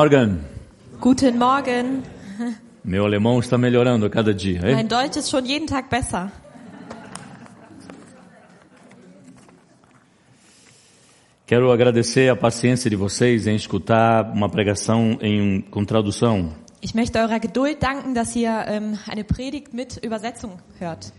Morgen. 0.00 0.40
Guten 0.98 1.36
Morgen. 1.36 2.02
Meu 2.82 3.04
alemão 3.04 3.38
está 3.38 3.58
melhorando 3.58 4.06
a 4.06 4.08
cada 4.08 4.32
dia. 4.32 4.58
hein? 4.64 4.74
Mein 4.74 4.88
Deutsch 4.88 5.18
ist 5.18 5.28
schon 5.28 5.44
jeden 5.44 5.66
Tag 5.66 5.90
besser. 5.90 6.32
Quero 11.46 11.70
agradecer 11.70 12.30
a 12.30 12.34
paciência 12.34 12.88
de 12.88 12.96
vocês 12.96 13.46
em 13.46 13.54
escutar 13.54 14.32
uma 14.32 14.48
pregação 14.48 15.18
em, 15.20 15.60
com 15.70 15.84
tradução. 15.84 16.50
Ich 16.80 16.94
möchte 16.94 17.18
eurer 17.18 17.38
Geduld 17.38 17.78
danken, 17.78 18.14
dass 18.14 18.34
ihr 18.34 18.48
ähm, 18.68 18.98
eine 19.06 19.22
Predigt 19.22 19.74
mit 19.74 19.98
Übersetzung 20.02 20.58
hört. 20.80 21.12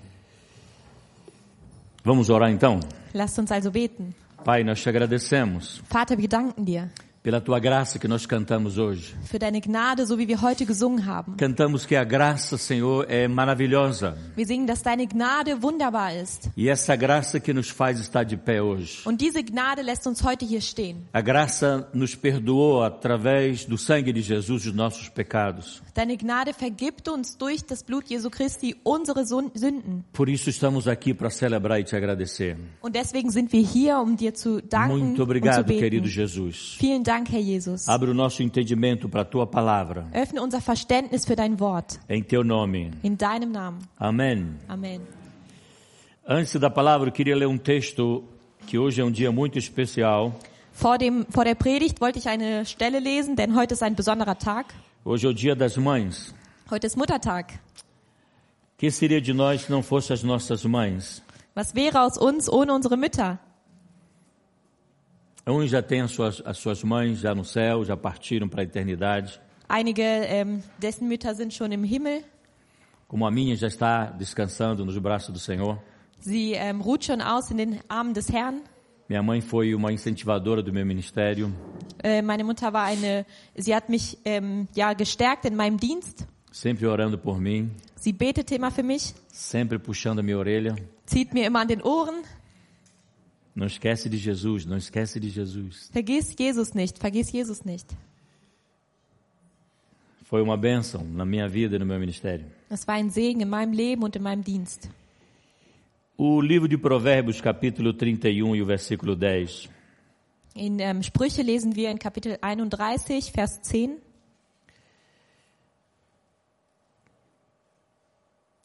Vamos 2.04 2.32
orar 2.32 2.50
então? 2.50 2.80
Lasst 3.14 3.38
uns 3.38 3.52
also 3.52 3.70
beten. 3.70 4.16
Pai, 4.44 4.64
nós 4.64 4.82
te 4.82 4.90
agradecemos 4.90 5.84
Vater, 5.88 6.18
wir 6.18 6.28
danken 6.28 6.66
dir 6.66 6.90
pela 7.24 7.40
tua 7.40 7.60
graça 7.60 8.00
que 8.00 8.08
nós 8.08 8.26
cantamos 8.26 8.78
hoje. 8.78 9.16
für 9.26 9.38
deine 9.38 9.62
Gnade, 9.62 10.06
so 10.06 10.18
wie 10.18 10.28
wir 10.28 10.42
heute 10.42 10.66
gesungen 10.66 11.06
haben. 11.06 11.36
Cantamos 11.38 11.86
que 11.86 11.96
a 11.96 12.04
graça, 12.04 12.58
Senhor, 12.58 13.06
é 13.08 13.28
maravilhosa. 13.28 14.18
Wir 14.36 14.48
singen, 14.48 14.66
dass 14.66 14.82
deine 14.82 15.06
Gnade 15.06 15.54
wunderbar 15.62 16.16
ist. 16.16 16.50
E 16.58 16.68
essa 16.68 16.96
graça 16.96 17.40
que 17.40 17.54
nos 17.54 17.70
faz 17.70 18.00
estar 18.00 18.24
de 18.24 18.38
pé 18.38 18.62
hoje. 18.62 19.02
Und 19.06 19.22
diese 19.22 19.44
Gnade 19.44 19.82
lässt 19.84 20.08
uns 20.08 20.24
heute 20.24 20.46
hier 20.46 20.62
stehen. 20.62 21.08
A 21.14 21.22
graça 21.22 21.88
nos 21.94 22.16
perdoou 22.16 22.84
através 22.84 23.66
do 23.66 23.78
sangue 23.78 24.12
de 24.12 24.22
Jesus 24.22 24.66
os 24.66 24.74
nossos 24.74 25.10
pecados. 25.10 25.82
Deine 25.94 26.18
Gnade 26.18 26.54
vergibt 26.54 27.08
uns 27.10 27.36
durch 27.36 27.64
das 27.64 27.84
Blut 27.84 28.08
Jesu 28.10 28.30
Christi 28.30 28.76
unsere 28.84 29.26
Sünden. 29.26 30.04
Por 30.14 30.28
isso 30.30 30.50
estamos 30.50 30.88
aqui 30.88 31.14
para 31.14 31.30
celebrar 31.30 31.80
e 31.80 31.84
te 31.84 31.96
agradecer. 31.96 32.58
Und 32.82 32.96
deswegen 32.96 33.30
sind 33.30 33.52
wir 33.52 33.62
hier, 33.62 34.00
um 34.00 34.16
dir 34.16 34.34
zu 34.34 34.62
danken 34.62 34.92
Muito 34.92 35.06
und 35.06 35.16
zu 35.18 35.24
obrigado, 35.24 35.66
querido 35.66 36.08
beten. 36.08 36.16
Jesus. 36.16 36.78
Vielen 36.80 37.04
Dank, 37.04 37.11
Herr 37.12 37.42
Jesus. 37.42 37.88
Abre 37.88 38.10
o 38.10 38.14
nosso 38.14 38.42
entendimento 38.42 39.10
para 39.10 39.22
a 39.22 39.26
tua 39.26 39.46
palavra. 39.46 40.08
Öffne 40.14 40.40
unser 40.40 40.62
Verständnis 40.62 41.26
für 41.26 41.36
dein 41.36 41.60
Wort. 41.60 42.00
Em 42.10 42.24
teu 42.24 42.44
nome. 42.44 42.92
In 43.04 43.16
deinem 43.16 43.52
Namen. 43.52 43.82
Amém. 44.00 44.56
Amen. 44.68 45.02
Antes 46.28 46.60
da 46.60 46.70
palavra, 46.70 47.10
eu 47.10 47.12
queria 47.12 47.36
ler 47.36 47.48
um 47.48 47.58
texto 47.58 48.24
que 48.66 48.78
hoje 48.78 49.02
é 49.02 49.04
um 49.04 49.12
dia 49.12 49.32
muito 49.32 49.58
especial. 49.58 50.34
Vor, 50.72 50.98
dem, 50.98 51.26
vor 51.30 51.44
der 51.44 51.56
Predigt 51.56 52.00
wollte 52.00 52.20
ich 52.20 52.28
eine 52.28 52.66
Stelle 52.66 53.00
lesen, 53.00 53.36
denn 53.36 53.56
heute 53.56 53.74
ist 53.74 53.84
ein 53.84 53.96
besonderer 53.96 54.38
Tag. 54.38 54.74
Hoje 55.04 55.28
é 55.28 55.30
o 55.30 55.34
dia 55.34 55.56
das 55.56 55.78
mães. 55.78 56.34
Heute 56.70 56.88
ist 56.88 56.96
Muttertag. 56.96 57.60
Que 58.78 58.90
seria 58.90 59.20
de 59.22 59.34
nós 59.34 59.64
se 59.64 59.72
não 59.72 59.84
fossem 59.84 60.14
as 60.14 60.24
nossas 60.24 60.64
mães? 60.64 61.22
Was 61.54 61.76
wäre 61.76 62.00
aus 62.00 62.18
uns 62.18 62.48
ohne 62.48 62.72
unsere 62.72 62.96
Mütter? 62.96 63.38
Uns 65.48 65.70
já 65.70 65.82
têm 65.82 66.02
as 66.02 66.12
suas, 66.12 66.42
as 66.46 66.58
suas 66.58 66.84
mães 66.84 67.20
já 67.20 67.34
no 67.34 67.44
céu, 67.44 67.84
já 67.84 67.98
partiram 67.98 68.48
para 68.48 68.62
a 68.62 68.64
eternidade. 68.64 69.40
Einige 69.68 70.02
ähm, 70.02 70.62
dessen 70.80 71.08
Mütter 71.08 71.34
sind 71.34 71.54
schon 71.54 71.72
im 71.72 71.84
Himmel. 71.84 72.24
Como 73.08 73.26
a 73.26 73.32
minha 73.32 73.56
já 73.56 73.68
está 73.68 74.06
descansando 74.06 74.86
nos 74.86 74.98
braços 74.98 75.34
do 75.34 75.40
Senhor. 75.40 75.78
Sie 76.20 76.54
ähm, 76.54 76.82
ruht 76.82 77.06
schon 77.06 77.22
aus 77.22 77.50
in 77.52 77.58
den 77.58 77.80
Armen 77.90 78.14
des 78.14 78.30
Herrn. 78.32 78.62
Minha 79.10 79.24
mãe 79.24 79.42
foi 79.42 79.74
uma 79.76 79.92
incentivadora 79.92 80.62
do 80.62 80.72
meu 80.72 80.86
ministério, 80.86 81.52
Äh, 82.04 82.22
meine 82.24 82.44
Mutter 82.44 82.72
war 82.74 82.86
eine, 82.86 83.26
sie 83.56 83.76
hat 83.76 83.88
mich 83.90 84.18
ähm, 84.26 84.68
ja 84.74 84.94
gestärkt 84.94 85.46
in 85.46 85.56
meinem 85.56 85.78
Dienst. 85.78 86.26
sempre 86.52 86.90
orando 86.90 87.18
por 87.18 87.40
mim, 87.40 87.72
Sie 87.96 88.12
betete 88.14 88.56
immer 88.56 88.72
für 88.72 88.82
mich, 88.84 89.14
sempre 89.28 89.78
puxando 89.80 90.20
a 90.20 90.24
minha 90.24 90.38
orelha. 90.38 90.76
zieht 91.06 91.34
mir 91.34 91.46
immer 91.46 91.60
an 91.60 91.68
den 91.68 91.82
Ohren. 91.84 92.24
Não 93.56 93.68
esquece 93.68 94.10
de 94.10 94.18
Jesus, 94.18 94.66
não 94.66 94.78
esquece 94.78 95.20
de 95.20 95.30
Jesus. 95.30 95.90
Vergiss 95.94 96.34
Jesus 96.38 96.74
nicht, 96.74 97.00
vergiss 97.00 97.32
Jesus 97.32 97.64
nicht. 97.64 97.96
Foi 100.24 100.42
uma 100.42 100.56
bênção 100.56 101.04
na 101.04 101.26
minha 101.26 101.48
vida 101.50 101.76
e 101.76 101.80
no 101.80 101.86
meu 101.86 102.00
ministério. 102.00 102.46
Das 102.70 102.88
war 102.88 102.96
ein 102.96 103.10
Segen 103.10 103.42
in 103.42 103.50
meinem 103.50 103.74
Leben 103.74 104.04
und 104.04 104.16
in 104.16 104.24
meinem 104.24 104.42
Dienst. 104.42 104.90
O 106.18 106.40
livro 106.40 106.70
de 106.70 106.78
Provérbios, 106.78 107.42
capítulo 107.42 107.94
31 107.94 108.56
e 108.56 108.62
o 108.62 108.66
versículo 108.66 109.16
10. 109.16 109.70
In 110.56 110.80
ähm, 110.80 111.02
Sprüche 111.02 111.42
lesen 111.42 111.76
wir 111.76 111.90
in 111.92 111.98
Kapitel 111.98 112.38
31, 112.42 113.32
Vers 113.32 113.62
10. 113.62 113.98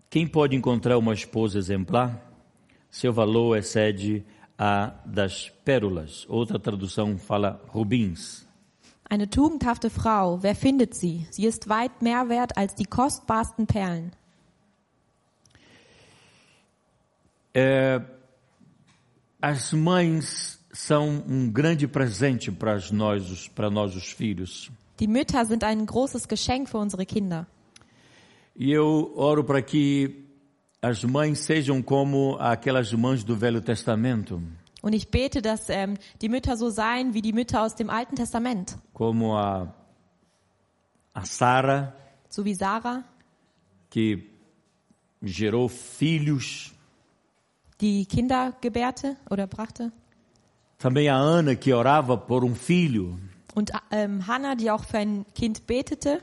Quem 0.09 0.27
pode 0.29 0.55
encontrar 0.55 0.97
uma 0.99 1.15
esposa 1.15 1.59
exemplar? 1.59 2.23
Seu 2.91 3.13
valor 3.13 3.57
excede 3.57 4.25
a 4.59 4.95
das 5.05 5.51
pérolas. 5.65 6.25
Outra 6.29 6.59
tradução 6.59 7.19
fala 7.19 7.61
rubins. 7.69 8.47
Eine 9.09 9.29
tugendhafte 9.29 9.89
Frau, 9.89 10.43
wer 10.43 10.55
findet 10.57 10.95
sie? 10.95 11.27
Sie 11.31 11.45
ist 11.47 11.69
weit 11.69 12.03
mehr 12.03 12.29
wert 12.29 12.57
als 12.57 12.75
die 12.75 12.87
kostbarsten 12.87 13.67
Perlen. 13.67 14.11
É, 17.55 18.03
as 19.41 19.73
mães 19.73 20.59
são 20.73 21.25
um 21.27 21.51
grande 21.51 21.87
presente 21.89 22.51
para 22.53 22.79
nós, 22.93 23.31
os- 23.31 23.49
para 23.49 23.71
nós 23.71 23.95
os 23.97 24.11
filhos. 24.11 24.71
Die 24.99 25.07
Mütter 25.07 25.45
sind 25.47 25.63
ein 25.65 25.87
großes 25.87 26.27
Geschenk 26.29 26.69
für 26.69 26.79
unsere 26.79 27.07
Kinder. 27.07 27.47
E 28.55 28.73
eu 28.73 29.13
oro 29.17 29.45
para 29.45 29.63
que 29.63 30.26
as 30.89 31.03
mães 31.05 31.41
sejam 31.41 31.83
como 31.83 32.37
aquelas 32.39 32.93
mães 32.93 33.25
do 33.25 33.35
Velho 33.37 33.61
Testamento, 33.61 34.41
Und 34.83 34.95
ich 34.95 35.09
bete, 35.11 35.43
dass 35.43 35.69
ähm, 35.69 35.97
die 36.23 36.29
Mütter 36.29 36.57
so 36.57 36.71
seien 36.71 37.13
wie 37.13 37.21
die 37.23 37.33
Mütter 37.33 37.63
aus 37.63 37.75
dem 37.75 37.91
Alten 37.91 38.15
Testament. 38.15 38.79
como 38.93 39.37
a, 39.37 39.75
a 41.13 41.25
Sara, 41.25 41.93
So 42.29 42.45
wie 42.45 42.55
Sarah, 42.55 43.03
que 43.91 44.31
gerou 45.23 45.69
filhos, 45.69 46.73
die 47.81 48.07
Kinder 48.07 48.53
gebärte 48.61 49.17
oder 49.31 49.47
brachte. 49.47 49.91
também 50.79 51.09
a 51.09 51.17
Ana, 51.17 51.57
que 51.57 51.73
orava 51.73 52.17
por 52.17 52.45
um 52.45 52.55
filho, 52.55 53.19
Und 53.55 53.73
ähm, 53.91 54.27
Hannah, 54.27 54.55
die 54.55 54.71
auch 54.71 54.85
für 54.85 54.99
ein 54.99 55.25
Kind 55.35 55.67
betete. 55.67 56.23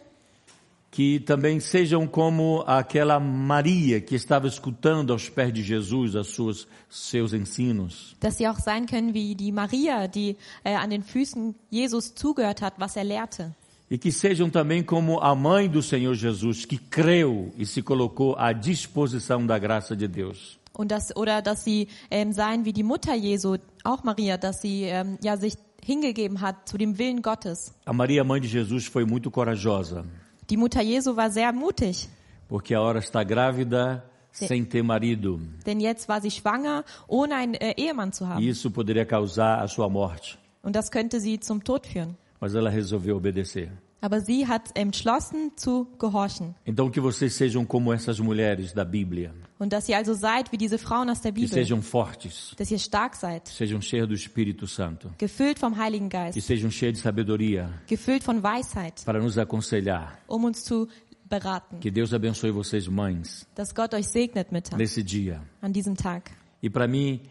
Que 0.94 1.20
também 1.20 1.60
sejam 1.60 2.06
como 2.06 2.64
aquela 2.68 3.20
Maria 3.20 4.00
que 4.00 4.14
estava 4.14 4.48
escutando 4.48 5.12
aos 5.12 5.28
pés 5.28 5.52
de 5.52 5.64
Jesus 5.64 6.16
as 6.16 6.28
suas 6.28 6.68
seus 6.88 7.34
ensinos. 7.34 8.16
Dass 8.20 8.38
sie 8.38 8.48
auch 8.48 8.60
sein 8.60 8.86
können 8.86 9.12
wie 9.12 9.34
die 9.34 9.52
Maria, 9.52 10.06
die 10.08 10.38
äh, 10.64 10.76
an 10.76 10.92
den 10.92 11.02
Füßen 11.02 11.56
Jesus 11.72 12.14
zugehört 12.14 12.62
hat, 12.62 12.76
was 12.78 12.96
er 12.96 13.06
lehrte. 13.06 13.56
E 13.90 13.98
que 13.98 14.12
sejam 14.12 14.52
também 14.52 14.84
como 14.84 15.20
a 15.20 15.36
mãe 15.36 15.68
do 15.68 15.82
Senhor 15.82 16.14
Jesus, 16.14 16.64
que 16.64 16.78
creu 16.78 17.52
e 17.58 17.66
se 17.66 17.82
colocou 17.82 18.36
à 18.38 18.54
disposição 18.54 19.48
da 19.48 19.58
graça 19.58 19.96
de 19.96 20.08
Deus. 20.08 20.60
Und 20.78 20.92
das, 20.92 21.16
oder 21.16 21.42
dass 21.42 21.64
sie 21.64 21.88
ähm, 22.12 22.32
seien 22.34 22.66
wie 22.66 22.74
die 22.74 22.84
Mutter 22.84 23.16
Jesu, 23.16 23.58
auch 23.84 24.04
Maria, 24.04 24.38
dass 24.38 24.62
sie 24.62 24.84
ähm, 24.84 25.18
ja 25.24 25.38
sich 25.38 25.56
hingegeben 25.84 26.40
hat 26.40 26.70
zu 26.70 26.78
dem 26.78 27.00
Willen 27.00 27.24
Gottes. 27.24 27.74
A 27.84 27.94
Maria, 27.94 28.24
mãe 28.24 28.40
de 28.40 28.48
Jesus, 28.48 28.86
foi 28.86 29.06
muito 29.06 29.32
corajosa, 29.32 30.06
Die 30.50 30.58
Mutter 30.58 30.82
Jesu 30.82 31.16
war 31.16 31.30
sehr 31.32 31.52
mutig, 31.54 32.10
porque 32.48 32.76
a 32.76 32.82
hora 32.82 33.00
está 33.00 33.24
grávida 33.24 34.04
sem 34.32 34.66
ter 34.66 34.84
marido. 34.84 35.40
denn 35.66 35.80
jetzt 35.80 36.08
war 36.10 36.22
sie 36.22 36.32
schwanger, 36.32 36.84
ohne 37.08 37.36
einen 37.36 37.54
äh, 37.56 37.74
Ehemann 37.78 38.12
zu 38.12 38.26
E 38.26 38.28
haben. 38.28 38.42
isso 38.44 38.72
poderia 38.72 39.06
causar 39.06 39.62
a 39.62 39.68
sua 39.68 39.88
morte. 39.90 40.38
Und 40.64 40.76
das 40.76 40.90
könnte 40.92 41.20
sie 41.20 41.40
zum 41.40 41.64
Tod 41.64 41.86
führen. 41.88 42.16
Mas 42.40 42.56
ela 42.56 42.70
resolveu 42.70 43.16
obedecer. 43.18 43.70
Aber 44.02 44.20
sie 44.20 44.48
hat 44.48 44.78
entschlossen 44.78 45.52
zu 45.56 45.88
gehorchen. 45.98 46.56
Então 46.66 46.90
que 46.90 47.00
vocês 47.00 47.34
sejam 47.36 47.66
como 47.66 47.94
essas 47.94 48.20
mulheres 48.20 48.74
da 48.74 48.84
Bíblia, 48.84 49.32
Und 49.64 49.72
dass 49.72 49.88
ihr 49.88 49.96
also 49.96 50.14
seid 50.14 50.52
wie 50.52 50.58
diese 50.58 50.78
Frauen 50.78 51.10
aus 51.10 51.22
der 51.22 51.32
que 51.32 51.40
Bibel. 51.40 51.54
sejam 51.54 51.82
fortes, 51.82 52.54
Dass 52.58 52.70
ihr 52.70 52.80
stark 52.80 53.16
seid, 53.16 53.48
sejam 53.48 53.80
do 54.10 54.14
Espírito 54.14 54.66
Santo, 54.66 55.10
gefüllt 55.18 55.58
vom 55.58 55.78
Heiligen 55.78 56.10
que 56.10 56.18
Geist, 56.18 56.42
sejam 56.42 56.70
cheias 56.70 56.96
de 56.96 57.02
sabedoria 57.02 57.70
gefüllt 57.88 58.26
von 58.26 58.44
Weisheit, 58.44 59.06
para 59.06 59.22
nos 59.22 59.38
aconselhar. 59.38 60.18
um 60.28 60.44
uns 60.44 60.66
zu 60.66 60.90
beraten. 61.30 61.80
Que 61.80 61.90
Deus 61.92 62.14
abençoe 62.14 62.52
vocês, 62.52 62.90
mães, 62.90 63.48
Dass 63.56 63.74
Gott 63.74 63.94
euch 63.94 64.08
segnet, 64.10 64.52
Mütter, 64.52 64.76
nesse 64.78 65.02
dia. 65.02 65.42
an 65.62 65.72
diesem 65.72 65.96
Tag. 65.96 66.30
E 66.62 66.70
para 66.70 66.86
mim, 66.86 67.22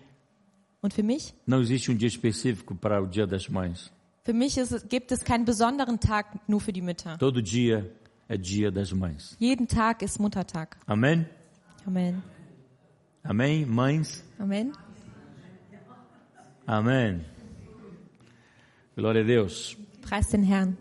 Und 0.81 0.95
für 0.95 1.03
mich? 1.03 1.35
não 1.47 1.61
existe 1.61 1.91
um 1.91 1.95
dia 1.95 2.09
específico 2.09 2.75
para 2.75 3.03
o 3.03 3.07
Dia 3.07 3.27
das 3.27 3.47
Mães. 3.51 3.91
Für 4.25 4.33
mich 4.33 4.57
ist, 4.57 4.89
gibt 4.89 5.13
es 5.13 5.23
keinen 5.23 5.45
besonderen 5.45 6.01
Tag 6.01 6.39
nur 6.49 6.61
für 6.63 6.73
die 6.73 6.81
Mütter. 6.81 7.19
Todo 7.19 7.43
dia 7.43 7.85
é 8.27 8.39
Dia 8.39 8.71
das 8.71 8.91
Mães. 8.95 9.37
Jeden 9.39 9.69
Tag 9.69 10.01
ist 10.01 10.19
Muttertag. 10.19 10.79
Amen. 10.87 11.27
Amém, 13.25 13.65
mães? 13.67 14.25
Amen. 14.39 14.73
Amém. 16.67 17.21
Glória 18.97 19.23
a 19.23 19.25
Deus. 19.25 19.77
Preis 20.01 20.27
den 20.29 20.45
Herrn. 20.45 20.75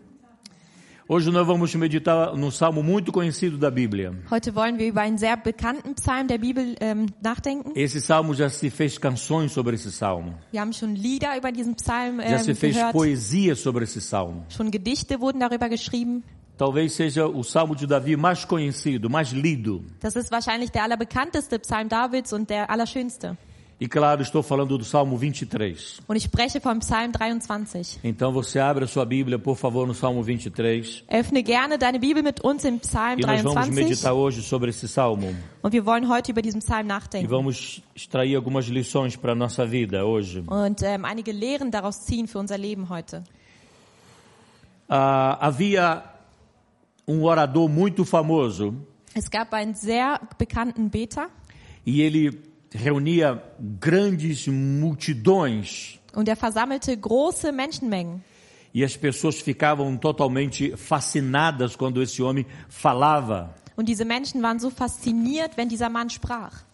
Hoje 1.08 1.30
nós 1.30 1.46
vamos 1.46 1.74
meditar 1.74 2.34
num 2.36 2.50
salmo 2.50 2.82
muito 2.82 3.12
conhecido 3.12 3.58
da 3.58 3.70
Bíblia. 3.70 4.14
Heute 4.30 4.54
wollen 4.54 4.78
wir 4.78 4.88
über 4.88 5.02
einen 5.02 5.18
sehr 5.18 5.36
bekannten 5.36 5.94
Psalm 5.94 6.26
der 6.26 6.38
Bibel 6.38 6.74
ähm, 6.80 7.06
nachdenken. 7.22 7.72
Esse 7.74 8.00
salmo 8.00 8.32
já 8.34 8.48
se 8.48 8.70
fez 8.70 8.96
canções 8.98 9.52
sobre 9.52 9.74
esse 9.74 9.90
salmo. 9.92 10.34
Wir 10.52 10.60
haben 10.60 10.72
schon 10.72 10.94
Lieder 10.94 11.36
über 11.36 11.52
diesen 11.52 11.74
Psalm 11.74 12.18
Já 12.20 12.38
se 12.38 12.52
ähm, 12.52 12.56
fez 12.56 12.76
gehört. 12.76 12.92
poesia 12.92 13.54
sobre 13.56 13.84
esse 13.84 14.00
salmo. 14.00 14.46
Schon 14.48 14.70
Gedichte 14.70 15.20
wurden 15.20 15.40
darüber 15.40 15.68
geschrieben. 15.68 16.22
Talvez 16.56 16.92
seja 16.92 17.26
o 17.26 17.42
salmo 17.42 17.74
de 17.74 17.86
Davi 17.86 18.16
mais 18.16 18.44
conhecido, 18.44 19.08
mais 19.10 19.30
lido. 19.32 19.84
Das 20.00 20.14
ist 20.16 20.30
wahrscheinlich 20.30 20.70
der 20.70 20.84
allerbekannteste 20.84 21.58
Psalm 21.58 21.88
Davids 21.88 22.32
und 22.32 22.48
der 22.50 22.70
allerschönste. 22.70 23.36
E 23.80 23.88
claro, 23.88 24.22
estou 24.22 24.44
falando 24.44 24.78
do 24.78 24.84
Salmo 24.84 25.16
23. 25.16 26.02
Und 26.06 26.14
ich 26.16 26.22
spreche 26.22 26.60
vom 26.60 26.78
Psalm 26.78 27.10
23. 27.10 27.98
Então 28.04 28.30
você 28.32 28.60
abre 28.60 28.84
a 28.84 28.86
sua 28.86 29.04
Bíblia, 29.04 29.40
por 29.40 29.56
favor, 29.56 29.88
no 29.88 29.94
Salmo 29.94 30.22
23. 30.22 31.04
Öffne 31.08 31.42
gerne 31.42 31.78
deine 31.78 31.98
Bibel 31.98 32.22
mit 32.22 32.44
uns 32.44 32.64
im 32.64 32.78
Psalm 32.78 33.18
E 33.18 33.26
nós 33.26 33.42
vamos 33.42 33.66
23. 33.66 33.74
meditar 33.74 34.12
hoje 34.14 34.40
sobre 34.42 34.70
esse 34.70 34.86
salmo. 34.86 35.34
Und 35.64 35.72
wir 35.72 35.84
wollen 35.84 36.08
heute 36.08 36.30
über 36.30 36.42
diesen 36.42 36.60
Psalm 36.60 36.84
E 36.84 36.88
nachdenken. 36.88 37.28
vamos 37.28 37.82
extrair 37.96 38.36
algumas 38.36 38.66
lições 38.68 39.16
para 39.16 39.32
a 39.32 39.34
nossa 39.34 39.66
vida 39.66 40.04
hoje. 40.04 40.44
Und 40.46 40.80
ähm, 40.82 41.04
einige 41.04 41.32
Lehren 41.32 41.72
daraus 41.72 42.04
ziehen 42.04 42.28
für 42.28 42.38
unser 42.38 42.58
Leben 42.58 42.88
heute. 42.88 43.24
Ah, 44.88 45.38
havia 45.40 46.04
um 47.06 47.22
orador 47.24 47.68
muito 47.68 48.04
famoso 48.04 48.74
Es 49.14 49.28
gab 49.30 49.52
einen 49.54 49.74
sehr 49.74 50.20
bekannten 50.38 50.88
Beter 50.90 51.28
e 51.86 52.00
ele 52.00 52.40
reunia 52.74 53.42
grandes 53.80 54.46
multidões 54.46 55.98
und 56.14 56.28
er 56.28 56.36
versammelte 56.36 56.96
große 56.96 57.52
Menschenmengen. 57.52 58.22
e 58.74 58.82
as 58.84 58.96
pessoas 58.96 59.38
ficavam 59.40 59.96
totalmente 59.98 60.74
fascinadas 60.76 61.76
quando 61.76 62.00
esse 62.02 62.22
homem 62.22 62.46
falava. 62.68 63.54
Und 63.76 63.88
diese 63.88 64.04
Menschen 64.04 64.42
waren 64.42 64.58
so 64.58 64.70
fasziniert, 64.70 65.56
wenn 65.56 65.68
dieser 65.68 65.88
Mann 65.90 66.08
sprach. 66.10 66.64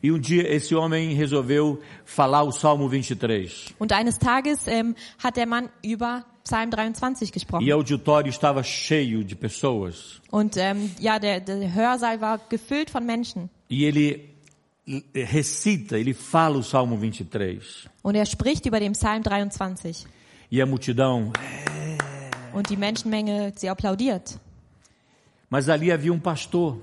E 0.00 0.12
um 0.12 0.20
dia 0.20 0.46
esse 0.48 0.76
homem 0.76 1.16
resolveu 1.16 1.80
falar 2.04 2.44
o 2.44 2.52
Salmo 2.52 2.88
23. 2.88 3.74
Und 3.78 3.92
eines 3.92 4.18
Tages 4.18 4.66
ähm, 4.68 4.94
hat 5.18 5.36
der 5.36 5.46
Mann 5.46 5.68
über 5.82 6.24
Psalm 6.48 6.70
23 6.70 7.28
E 7.28 7.32
gesprochen. 7.32 7.68
o 7.70 7.74
auditório 7.74 8.30
estava 8.30 8.62
cheio 8.62 9.22
de 9.22 9.34
pessoas. 9.36 10.20
Und 10.32 10.56
ähm, 10.56 10.90
ja, 10.98 11.18
der, 11.18 11.40
der 11.40 11.74
Hörsaal 11.74 12.20
war 12.22 12.40
gefüllt 12.48 12.88
von 12.90 13.04
Menschen. 13.04 13.50
E 13.68 13.84
ele 13.84 14.30
recita, 15.14 15.98
ele 15.98 16.14
fala 16.14 16.56
o 16.56 16.62
Salmo 16.62 16.96
23. 16.96 17.88
Und 18.02 18.14
er 18.14 18.24
spricht 18.24 18.64
über 18.64 18.80
den 18.80 18.92
Psalm 18.92 19.22
23. 19.22 20.06
E 20.50 20.62
a 20.62 20.66
multidão. 20.66 21.32
Und 22.54 22.70
die 22.70 22.76
Menschenmenge, 22.78 23.52
sie 23.56 23.68
applaudiert. 23.68 24.38
Mas 25.50 25.68
ali 25.68 25.90
havia 25.90 26.12
um 26.12 26.20
pastor, 26.20 26.78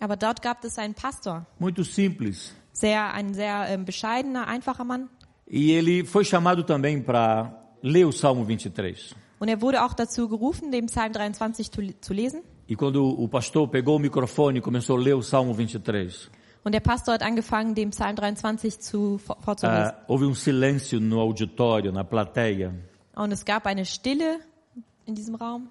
Aber 0.00 0.16
dort 0.16 0.40
gab 0.42 0.64
es 0.64 0.78
einen 0.78 0.94
Pastor. 0.94 1.46
muito 1.58 1.84
simples. 1.84 2.54
Sehr, 2.72 3.12
ein 3.12 3.34
sehr 3.34 3.66
ähm, 3.68 3.84
bescheidener, 3.84 4.48
einfacher 4.48 4.84
Mann. 4.84 5.08
E 5.46 5.72
ele 5.72 6.04
foi 6.04 6.24
chamado 6.24 6.64
também 6.64 7.02
para 7.02 7.61
ler 7.82 8.06
o 8.06 8.12
Salmo 8.12 8.44
23. 8.44 9.14
Und 9.40 9.48
er 9.48 9.60
wurde 9.60 9.82
auch 9.84 9.94
dazu 9.94 10.28
gerufen, 10.28 10.70
den 10.70 10.86
Psalm 10.86 11.12
23 11.12 11.70
zu, 11.70 11.82
zu 12.00 12.12
lesen. 12.14 12.42
E 12.68 12.76
quando 12.76 13.04
o 13.04 13.26
pastor 13.28 13.68
pegou 13.68 13.96
o 13.96 13.98
microfone 13.98 14.58
e 14.58 14.60
começou 14.62 14.96
a 14.96 15.00
ler 15.00 15.14
o 15.16 15.22
Salmo 15.22 15.52
23, 15.52 16.30
Und 16.64 16.72
der 16.72 16.80
Pastor 16.80 17.14
hat 17.14 17.22
angefangen, 17.24 17.74
den 17.74 17.90
Psalm 17.90 18.14
23 18.14 18.78
zu, 18.78 19.18
vor- 19.18 19.36
vorzulesen. 19.42 19.82
ah, 19.82 20.04
houve 20.08 20.26
um 20.26 20.32
silêncio 20.34 21.00
no 21.00 21.18
auditório, 21.18 21.90
na 21.90 22.04
plateia. 22.04 22.72
Und 23.16 23.32
es 23.32 23.44
gab 23.44 23.66
eine 23.66 23.84
Stille 23.84 24.38
in 25.04 25.14
diesem 25.16 25.34
Raum. 25.34 25.68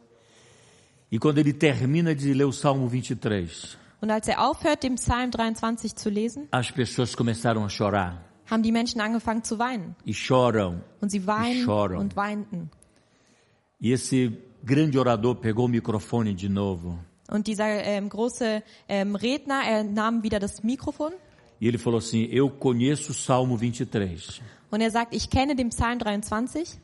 E 1.09 1.17
quando 1.17 1.37
ele 1.39 1.53
termina 1.53 2.13
de 2.13 2.33
ler 2.33 2.45
o 2.45 2.51
Salmo 2.51 2.87
23, 2.89 3.77
Und 4.01 4.11
als 4.11 4.27
er 4.27 4.41
aufhört, 4.45 4.83
den 4.83 4.95
Psalm 4.95 5.31
23 5.31 5.95
zu 5.95 6.09
lesen, 6.09 6.47
as 6.51 6.69
pessoas 6.71 7.15
começaram 7.15 7.63
a 7.63 7.69
chorar. 7.69 8.21
Haben 8.51 8.61
die 8.61 8.71
Menschen 8.71 9.01
angefangen 9.01 9.43
zu 9.43 9.57
weinen. 9.57 9.95
E 10.05 10.13
choram. 10.13 10.81
Und 10.99 11.09
sie 11.09 11.25
weinen 11.25 11.65
choram. 11.65 11.99
und 11.99 12.15
weinten. 12.15 12.69
E 13.79 13.93
esse 13.93 14.33
grande 14.63 14.99
orador 14.99 15.35
pegou 15.35 15.65
o 15.65 15.67
microfone 15.67 16.35
de 16.35 16.49
novo. 16.49 16.99
Und 17.29 17.47
dieser 17.47 17.65
ähm, 17.65 18.09
große 18.09 18.61
ähm, 18.89 19.15
Redner, 19.15 19.61
er 19.65 19.83
nahm 19.85 20.21
wieder 20.21 20.39
das 20.39 20.63
Mikrofon 20.63 21.13
E 21.61 21.67
ele 21.67 21.77
falou 21.77 21.99
assim: 21.99 22.27
Eu 22.31 22.49
conheço 22.49 23.11
o 23.11 23.13
Salmo 23.13 23.55
23, 23.55 24.41
und 24.71 24.81
er 24.81 24.89
sagt, 24.89 25.13
ich 25.13 25.29
kenne 25.29 25.55
den 25.55 25.69
Psalm 25.69 25.99
23, 25.99 26.79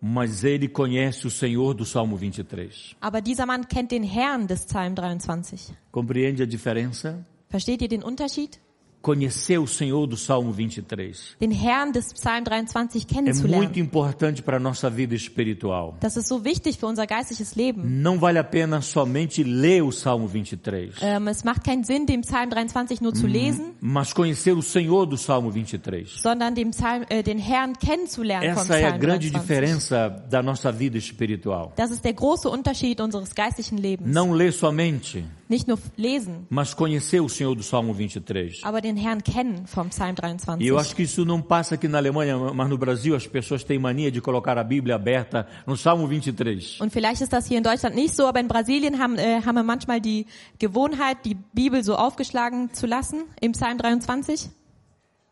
mas 0.00 0.44
ele 0.44 0.68
conhece 0.68 1.26
o 1.26 1.30
Senhor 1.30 1.74
do 1.74 1.84
Salmo 1.84 2.18
23. 2.18 2.96
aber 3.00 3.22
dieser 3.22 3.46
Mann 3.46 3.66
kennt 3.66 3.90
den 3.92 4.02
Herrn 4.02 4.46
des 4.46 4.66
Psalm 4.66 4.94
23. 4.94 5.72
Compreende 5.90 6.42
a 6.42 6.46
diferença? 6.46 7.24
Versteht 7.48 7.80
ihr 7.80 7.88
den 7.88 8.02
Unterschied? 8.02 8.60
Conhecer 9.02 9.58
o 9.58 9.66
Senhor 9.66 10.06
do 10.06 10.14
Salmo 10.16 10.52
23 10.52 11.36
Den 11.40 11.50
Herrn 11.52 11.90
des 11.90 12.12
Psalm 12.12 12.44
23 12.44 13.02
é 13.02 13.06
kennenzulernen. 13.06 13.56
muito 13.56 13.80
importante 13.80 14.42
para 14.42 14.58
a 14.58 14.60
nossa 14.60 14.90
vida 14.90 15.14
espiritual. 15.14 15.94
Das 16.00 16.16
ist 16.18 16.28
so 16.28 16.44
wichtig 16.44 16.78
für 16.78 16.86
unser 16.86 17.06
geistliches 17.06 17.54
Leben. 17.54 17.82
Não 18.02 18.18
vale 18.18 18.38
a 18.38 18.44
pena 18.44 18.82
somente 18.82 19.42
ler 19.42 19.82
o 19.82 19.90
Salmo 19.90 20.28
23, 20.28 20.96
Ähm, 21.00 21.28
es 21.28 21.44
macht 21.44 21.64
keinen 21.64 21.82
Sinn, 21.84 22.04
den 22.04 22.20
Psalm 22.20 22.50
23 22.50 23.00
nur 23.00 23.14
zu 23.14 23.26
lesen, 23.26 23.72
mas 23.80 24.12
conhecer 24.12 24.54
o 24.54 24.60
Senhor 24.62 25.06
do 25.06 25.16
Salmo 25.16 25.50
23. 25.50 26.20
sondern 26.20 26.54
den, 26.54 26.70
Psalm, 26.72 27.04
äh, 27.08 27.22
den 27.22 27.38
Herrn 27.38 27.72
kennenzulernen 27.78 28.52
vom 28.54 28.62
Essa 28.64 28.78
é 28.78 28.84
a 28.84 28.88
Psalm 28.88 29.00
grande 29.00 29.30
23. 29.30 29.40
diferença 29.40 30.08
da 30.30 30.42
nossa 30.42 30.70
vida 30.70 30.98
espiritual. 30.98 31.72
Das 31.76 31.90
ist 31.90 32.04
der 32.04 32.12
große 32.12 32.50
Unterschied 32.50 33.00
unseres 33.00 33.34
geistlichen 33.34 33.78
Lebens. 33.78 34.14
Não 34.14 34.34
ler 34.34 34.52
somente, 34.52 35.24
Nicht 35.48 35.66
nur 35.66 35.78
lesen, 35.96 36.46
mas 36.48 36.74
conhecer 36.76 37.20
o 37.24 37.28
Senhor 37.28 37.56
do 37.56 37.62
Salmo 37.64 37.92
23. 37.92 38.64
aber 38.64 38.80
den 38.80 38.89
Herrn 38.96 39.22
kennen 39.22 39.66
vom 39.66 39.88
Psalm 39.90 40.14
E 40.14 40.22
23. 40.22 40.66
eu 40.68 40.78
acho 40.78 40.94
que 40.96 41.02
isso 41.02 41.24
não 41.24 41.40
passa 41.42 41.74
aqui 41.74 41.88
na 41.88 41.98
Alemanha, 41.98 42.36
mas 42.54 42.68
no 42.68 42.76
Brasil 42.78 43.14
as 43.14 43.26
pessoas 43.26 43.64
têm 43.64 43.78
mania 43.78 44.10
de 44.10 44.20
colocar 44.20 44.56
a 44.58 44.64
Bíblia 44.64 44.94
aberta 44.96 45.46
no 45.66 45.76
Salmo 45.76 46.06
23. 46.06 46.80
Und 46.80 46.92
vielleicht 46.92 47.20
ist 47.22 47.32
das 47.32 47.46
hier 47.46 47.58
in 47.58 47.64
Deutschland 47.64 47.94
nicht 47.94 48.14
so, 48.14 48.26
aber 48.26 48.40
in 48.40 48.48
Brasilien 48.48 48.98
haben, 48.98 49.16
äh, 49.18 49.40
haben 49.44 49.54
wir 49.56 49.62
manchmal 49.62 50.00
die 50.00 50.26
Gewohnheit, 50.58 51.18
die 51.24 51.34
Bibel 51.52 51.82
so 51.84 51.96
aufgeschlagen 51.96 52.72
zu 52.72 52.86
lassen 52.86 53.24
im 53.40 53.52
Psalm 53.52 53.78
23 53.78 54.50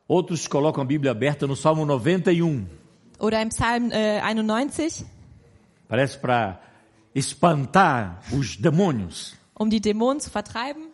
Outros 0.08 0.49
colocam 0.49 0.82
a 0.82 0.84
Bíblia 0.87 1.11
aberta 1.11 1.46
no 1.46 1.54
Salmo 1.54 1.84
91. 1.84 2.64
oder 3.19 3.43
im 3.43 3.50
Psalm 3.50 3.90
äh, 3.90 4.20
91, 4.20 5.04
Parece 5.88 6.19
para 6.19 6.61
espantar 7.14 8.20
os 8.32 8.56
demônios. 8.56 9.34
um 9.54 9.69
die 9.70 9.81
Dämonen 9.81 10.20
zu 10.20 10.31
vertreiben. 10.31 10.88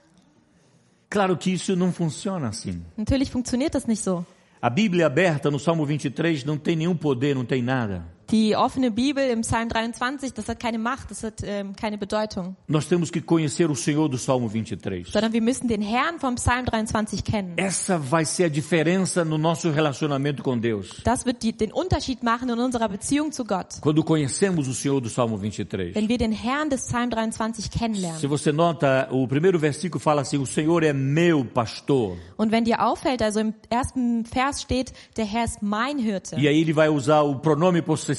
Claro 1.14 1.36
que 1.36 1.52
isso 1.52 1.76
não 1.76 1.92
funciona 1.92 2.48
assim. 2.48 2.82
Natürlich 2.96 3.30
funktioniert 3.30 3.72
das 3.72 3.86
nicht 3.86 4.02
so. 4.02 4.26
A 4.60 4.68
Bíblia 4.68 5.06
aberta 5.06 5.48
no 5.48 5.60
Salmo 5.60 5.86
23 5.86 6.42
não 6.42 6.58
tem 6.58 6.74
nenhum 6.74 6.96
poder, 6.96 7.36
não 7.36 7.44
tem 7.44 7.62
nada. 7.62 8.04
Die 8.30 8.56
offene 8.56 8.90
Bibel 8.90 9.28
im 9.28 9.42
Psalm 9.42 9.68
23, 9.68 10.32
das 10.32 10.48
hat 10.48 10.58
keine 10.58 10.78
Macht, 10.78 11.10
das 11.10 11.22
hat 11.22 11.42
ähm, 11.44 11.76
keine 11.76 11.98
Bedeutung, 11.98 12.56
Nós 12.66 12.88
temos 12.88 13.10
que 13.12 13.20
conhecer 13.20 13.70
o 13.70 13.74
Senhor 13.74 14.08
do 14.08 14.16
Salmo 14.16 14.48
23. 14.48 15.08
sondern 15.12 15.32
wir 15.34 15.42
müssen 15.42 15.68
den 15.68 15.82
Herrn 15.82 16.18
vom 16.18 16.36
Psalm 16.36 16.64
23 16.64 17.22
kennen. 17.22 17.52
Essa 17.58 17.98
vai 17.98 18.24
ser 18.24 18.44
a 18.46 18.48
diferença 18.48 19.24
no 19.26 19.36
nosso 19.36 19.70
relacionamento 19.70 20.42
com 20.42 20.58
Deus. 20.58 21.02
Das 21.04 21.26
wird 21.26 21.42
die, 21.42 21.52
den 21.52 21.70
Unterschied 21.72 22.22
machen 22.22 22.48
in 22.48 22.58
unserer 22.58 22.88
Beziehung 22.88 23.30
zu 23.30 23.44
Gott, 23.44 23.80
Quando 23.82 24.02
conhecemos 24.02 24.68
o 24.68 24.72
Senhor 24.72 25.02
do 25.02 25.10
Salmo 25.10 25.36
23. 25.36 25.94
wenn 25.94 26.08
wir 26.08 26.16
den 26.18 26.32
Herrn 26.32 26.70
des 26.70 26.86
Psalm 26.86 27.10
23 27.10 27.64
Se 27.64 27.70
kennenlernen. 27.70 28.28
você 28.28 28.52
nota, 28.52 29.06
o 29.10 29.28
primeiro 29.28 29.58
versículo 29.58 30.00
fala 30.00 30.22
assim: 30.22 30.38
O 30.38 30.46
Senhor 30.46 30.82
é 30.82 30.94
meu 30.94 31.44
pastor. 31.44 32.16
Und 32.38 32.50
wenn 32.50 32.64
dir 32.64 32.80
auffällt, 32.82 33.20
also 33.20 33.40
im 33.40 33.52
ersten 33.68 34.24
Vers 34.24 34.62
steht, 34.62 34.92
der 35.18 35.26
Herr 35.26 35.44
ist 35.44 35.62
mein 35.62 35.98
Hirte. 35.98 36.36
E 36.38 36.48
aí 36.48 36.60
ele 36.62 36.72
vai 36.72 36.88
usar 36.88 37.22
o 37.22 37.34
pronome 37.38 37.82
possessivo. 37.82 38.13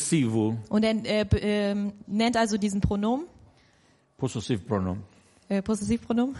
Und 0.69 0.83
er 0.83 0.95
äh, 1.05 1.25
ähm, 1.71 1.93
nennt 2.07 2.37
also 2.37 2.57
diesen 2.57 2.81
Pronomen, 2.81 3.25
Possessivo 4.17 4.63
pronome. 4.65 5.01
äh, 5.49 5.61
Possessivpronomen. 5.61 6.35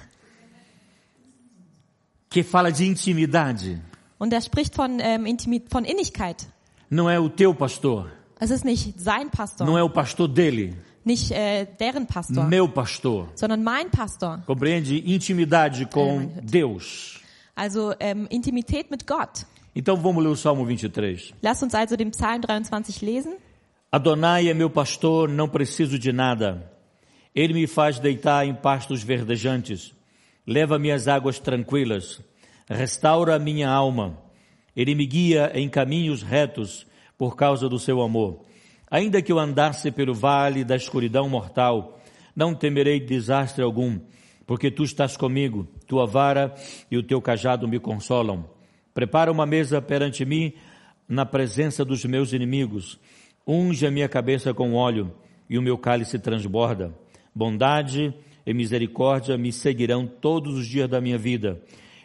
Que 2.29 2.43
fala 2.43 2.71
de 2.71 2.87
intimidade. 2.87 3.79
Und 4.17 4.33
er 4.33 4.41
spricht 4.41 4.75
von, 4.75 4.99
ähm, 4.99 5.25
Intimi 5.25 5.61
von 5.69 5.85
Innigkeit. 5.85 6.47
Não 6.89 7.09
é 7.09 7.19
o 7.19 7.29
teu 7.29 7.53
pastor. 7.53 8.09
Es 8.39 8.51
ist 8.51 8.65
nicht 8.65 8.99
sein 8.99 9.29
Pastor, 9.29 9.65
Não 9.65 9.77
é 9.77 9.83
o 9.83 9.89
pastor 9.89 10.27
dele. 10.27 10.75
nicht 11.05 11.31
äh, 11.31 11.65
deren 11.79 12.05
Pastor, 12.05 12.43
Meu 12.45 12.67
pastor. 12.67 13.29
sondern 13.35 13.63
mein 13.63 13.89
Pastor. 13.89 14.39
Compreende? 14.45 14.97
Intimidade 14.97 15.85
com 15.85 16.29
Deus. 16.43 17.21
Also 17.55 17.93
ähm, 17.99 18.27
Intimität 18.29 18.91
mit 18.91 19.07
Gott. 19.07 19.45
Então 19.73 19.95
vamos 19.97 20.23
ler 20.23 20.29
o 20.31 20.35
Salmo 20.35 20.65
23. 20.65 21.33
Lass 21.41 21.61
uns 21.63 21.73
also 21.73 21.95
den 21.95 22.11
Psalm 22.11 22.41
23 22.41 23.01
lesen. 23.01 23.33
Adonai 23.95 24.49
é 24.49 24.53
meu 24.53 24.69
pastor, 24.69 25.29
não 25.29 25.47
preciso 25.47 25.97
de 25.97 26.11
nada. 26.11 26.69
Ele 27.33 27.53
me 27.53 27.65
faz 27.65 27.97
deitar 27.97 28.45
em 28.45 28.53
pastos 28.53 29.01
verdejantes. 29.01 29.95
Leva-me 30.45 30.91
às 30.91 31.07
águas 31.07 31.39
tranquilas. 31.39 32.21
Restaura 32.69 33.35
a 33.35 33.39
minha 33.39 33.69
alma. 33.69 34.21
Ele 34.75 34.93
me 34.95 35.05
guia 35.05 35.49
em 35.55 35.69
caminhos 35.69 36.21
retos 36.21 36.85
por 37.17 37.37
causa 37.37 37.69
do 37.69 37.79
seu 37.79 38.01
amor. 38.01 38.41
Ainda 38.91 39.21
que 39.21 39.31
eu 39.31 39.39
andasse 39.39 39.89
pelo 39.91 40.13
vale 40.13 40.65
da 40.65 40.75
escuridão 40.75 41.29
mortal, 41.29 41.97
Não 42.35 42.53
temerei 42.53 42.99
desastre 42.99 43.63
algum, 43.63 43.97
porque 44.45 44.69
tu 44.69 44.83
estás 44.83 45.15
comigo, 45.15 45.69
tua 45.87 46.05
vara 46.05 46.53
e 46.91 46.97
o 46.97 47.03
teu 47.03 47.21
cajado 47.21 47.65
me 47.65 47.79
consolam. 47.79 48.45
Prepara 48.93 49.31
uma 49.31 49.45
mesa 49.45 49.81
perante 49.81 50.25
mim 50.25 50.51
na 51.07 51.25
presença 51.25 51.85
dos 51.85 52.03
meus 52.03 52.33
inimigos. 52.33 52.99
Unge 53.47 53.85
a 53.85 53.91
minha 53.91 54.09
cabeça 54.09 54.53
com 54.53 54.73
óleo 54.73 55.13
e 55.49 55.57
o 55.57 55.61
meu 55.61 55.77
cálice 55.77 56.17
transborda. 56.17 56.93
Bondade 57.33 58.13
e 58.45 58.53
misericórdia 58.53 59.37
me 59.37 59.51
seguirão 59.51 60.07
todos 60.07 60.55
os 60.55 60.67
dias 60.67 60.89
da 60.89 60.99
minha 60.99 61.17
vida 61.17 61.61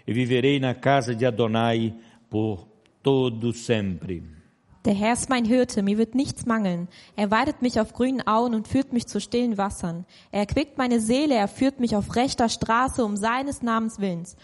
e 0.07 0.13
viverei 0.13 0.61
na 0.61 0.75
casa 0.75 1.15
de 1.15 1.25
Adonai 1.25 1.95
por 2.29 2.67
todo 3.03 3.53
sempre. 3.53 4.23
Der 4.85 4.95
Herr 4.95 5.13
ist 5.13 5.29
mein 5.29 5.45
Hirte, 5.45 5.83
mir 5.83 5.99
wird 5.99 6.15
nichts 6.15 6.47
mangeln. 6.47 6.89
Er 7.15 7.31
weidet 7.31 7.61
mich 7.61 7.79
auf 7.79 7.93
grünen 7.93 8.27
Auen 8.27 8.55
und 8.55 8.67
führt 8.67 8.95
mich 8.95 9.07
zu 9.07 9.21
stillen 9.21 9.59
Wassern. 9.59 10.07
Er 10.33 10.41
erquickt 10.41 10.79
meine 10.79 11.01
Seele, 11.01 11.35
er 11.35 11.49
führt 11.49 11.81
mich 11.81 11.97
auf 11.97 12.17
rechter 12.17 12.49
Straße 12.49 13.05
um 13.05 13.17
seines 13.17 13.63
Namens 13.63 13.99
willens. 13.99 14.37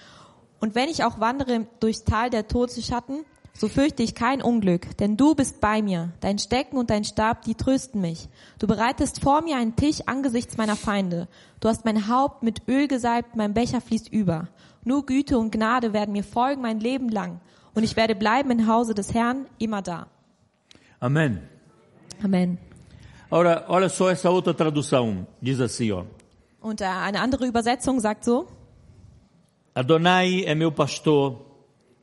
Und 0.60 0.74
wenn 0.74 0.90
ich 0.90 1.04
auch 1.04 1.20
wandere 1.20 1.66
durchs 1.80 2.04
Tal 2.04 2.28
der 2.28 2.48
Todesschatten, 2.48 3.24
so 3.58 3.68
fürchte 3.68 4.02
ich 4.02 4.14
kein 4.14 4.42
Unglück, 4.42 4.96
denn 4.98 5.16
du 5.16 5.34
bist 5.34 5.60
bei 5.60 5.80
mir. 5.80 6.12
Dein 6.20 6.38
Stecken 6.38 6.76
und 6.76 6.90
dein 6.90 7.04
Stab, 7.04 7.42
die 7.42 7.54
trösten 7.54 8.00
mich. 8.00 8.28
Du 8.58 8.66
bereitest 8.66 9.22
vor 9.22 9.42
mir 9.42 9.56
einen 9.56 9.76
Tisch 9.76 10.00
angesichts 10.06 10.58
meiner 10.58 10.76
Feinde. 10.76 11.26
Du 11.60 11.68
hast 11.68 11.84
mein 11.84 12.08
Haupt 12.08 12.42
mit 12.42 12.68
Öl 12.68 12.86
gesalbt, 12.86 13.34
mein 13.34 13.54
Becher 13.54 13.80
fließt 13.80 14.12
über. 14.12 14.48
Nur 14.84 15.06
Güte 15.06 15.38
und 15.38 15.50
Gnade 15.52 15.92
werden 15.92 16.12
mir 16.12 16.22
folgen 16.22 16.60
mein 16.60 16.80
Leben 16.80 17.08
lang. 17.08 17.40
Und 17.74 17.82
ich 17.82 17.96
werde 17.96 18.14
bleiben 18.14 18.50
im 18.50 18.66
Hause 18.66 18.94
des 18.94 19.14
Herrn 19.14 19.46
immer 19.58 19.82
da. 19.82 20.06
Amém. 21.00 21.40
Amen. 22.22 22.58
Ora, 23.30 23.64
olha 23.68 23.88
só 23.88 24.10
essa 24.10 24.30
outra 24.30 24.54
tradução. 24.54 25.26
Diz 25.40 25.60
assim, 25.60 25.92
ó. 25.92 26.04
Und 26.60 26.80
äh, 26.80 26.84
eine 26.84 27.20
andere 27.20 27.46
Übersetzung 27.46 28.00
sagt 28.00 28.24
so, 28.24 28.46
Adonai 29.74 30.44
é 30.46 30.54
meu 30.54 30.72
pastor, 30.72 31.44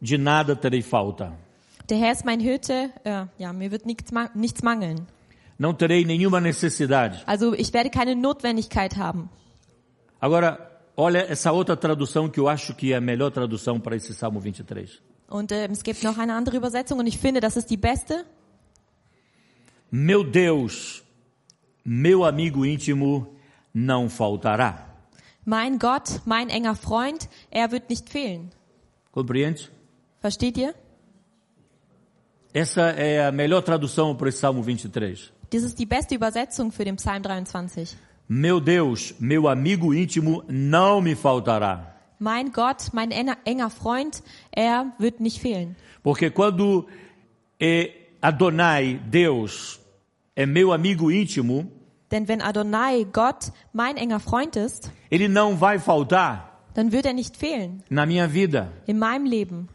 de 0.01 0.17
nada 0.17 0.55
terei 0.55 0.81
falta. 0.81 1.42
Der 1.89 1.97
Herr 1.97 2.11
ist 2.11 2.25
mein 2.25 2.39
Hirte, 2.39 2.89
äh, 3.03 3.25
ja, 3.37 3.53
mir 3.53 3.71
wird 3.71 3.85
nichts, 3.85 4.11
nichts 4.35 4.63
mangeln. 4.63 5.07
Não 5.57 5.73
terei 5.73 6.03
nenhuma 6.03 6.41
necessidade. 6.41 7.21
Also 7.25 7.53
ich 7.53 7.73
werde 7.73 7.89
keine 7.89 8.15
Notwendigkeit 8.15 8.97
haben. 8.97 9.29
Agora, 10.19 10.57
olha 10.95 11.19
essa 11.29 11.51
outra 11.51 11.75
tradução 11.75 12.29
que 12.29 12.39
eu 12.39 12.47
acho 12.47 12.73
que 12.73 12.93
é 12.93 12.97
a 12.97 13.01
melhor 13.01 13.31
tradução 13.31 13.79
para 13.79 13.95
esse 13.95 14.13
Salmo 14.13 14.39
23. 14.39 15.01
Und 15.29 15.51
äh, 15.51 15.67
es 15.67 15.83
gibt 15.83 16.03
noch 16.03 16.17
eine 16.17 16.33
andere 16.33 16.57
Übersetzung 16.57 16.99
und 16.99 17.07
ich 17.07 17.17
finde, 17.17 17.39
das 17.39 17.55
ist 17.57 17.69
die 17.69 17.77
beste. 17.77 18.25
Meu 19.91 20.23
Deus, 20.23 21.03
meu 21.85 22.23
amigo 22.23 22.65
íntimo, 22.65 23.27
não 23.73 24.09
faltará. 24.09 24.89
Mein 25.45 25.77
Gott, 25.77 26.21
mein 26.25 26.49
enger 26.49 26.75
Freund, 26.75 27.29
er 27.51 27.71
wird 27.71 27.89
nicht 27.89 28.09
fehlen. 28.09 28.51
Compreende? 29.11 29.61
Versteht 30.19 30.57
ihr? 30.57 30.73
Essa 32.53 32.81
é 32.91 33.25
a 33.25 33.31
melhor 33.31 33.63
tradução 33.63 34.15
para 34.15 34.29
esse 34.29 34.37
Salmo 34.37 34.61
23. 34.61 35.31
Das 35.49 35.63
ist 35.63 35.79
die 35.79 35.87
beste 35.87 36.13
Übersetzung 36.13 36.71
für 36.71 36.85
den 36.85 36.97
Psalm 36.97 37.23
23. 37.23 37.97
Meu 38.29 38.59
Deus, 38.59 39.15
meu 39.19 39.47
amigo 39.47 39.91
íntimo, 39.93 40.43
não 40.47 41.01
me 41.01 41.15
faltará. 41.15 41.95
Mein 42.19 42.51
Gott, 42.51 42.93
mein 42.93 43.11
enger, 43.11 43.37
enger 43.43 43.71
Freund, 43.71 44.21
er 44.51 44.93
wird 44.99 45.19
nicht 45.19 45.39
fehlen. 45.39 45.75
Porque 46.03 46.29
quando 46.29 46.85
é 47.59 47.89
Adonai, 48.21 48.99
Deus, 49.09 49.79
é 50.35 50.45
meu 50.45 50.71
amigo 50.71 51.09
íntimo, 51.09 51.65
Denn 52.11 52.27
wenn 52.27 52.41
Adonai, 52.41 53.07
Gott, 53.11 53.51
mein 53.73 53.97
enger 53.97 54.19
Freund 54.19 54.55
ist, 54.55 54.91
ele 55.09 55.27
não 55.27 55.57
vai 55.57 55.79
faltar 55.79 56.51
dann 56.75 56.91
wird 56.91 57.05
er 57.05 57.13
nicht 57.13 57.35
fehlen 57.35 57.83
na 57.89 58.05
minha 58.05 58.27
vida. 58.27 58.71
in 58.85 58.99
meinem 58.99 59.25
Leben. 59.25 59.69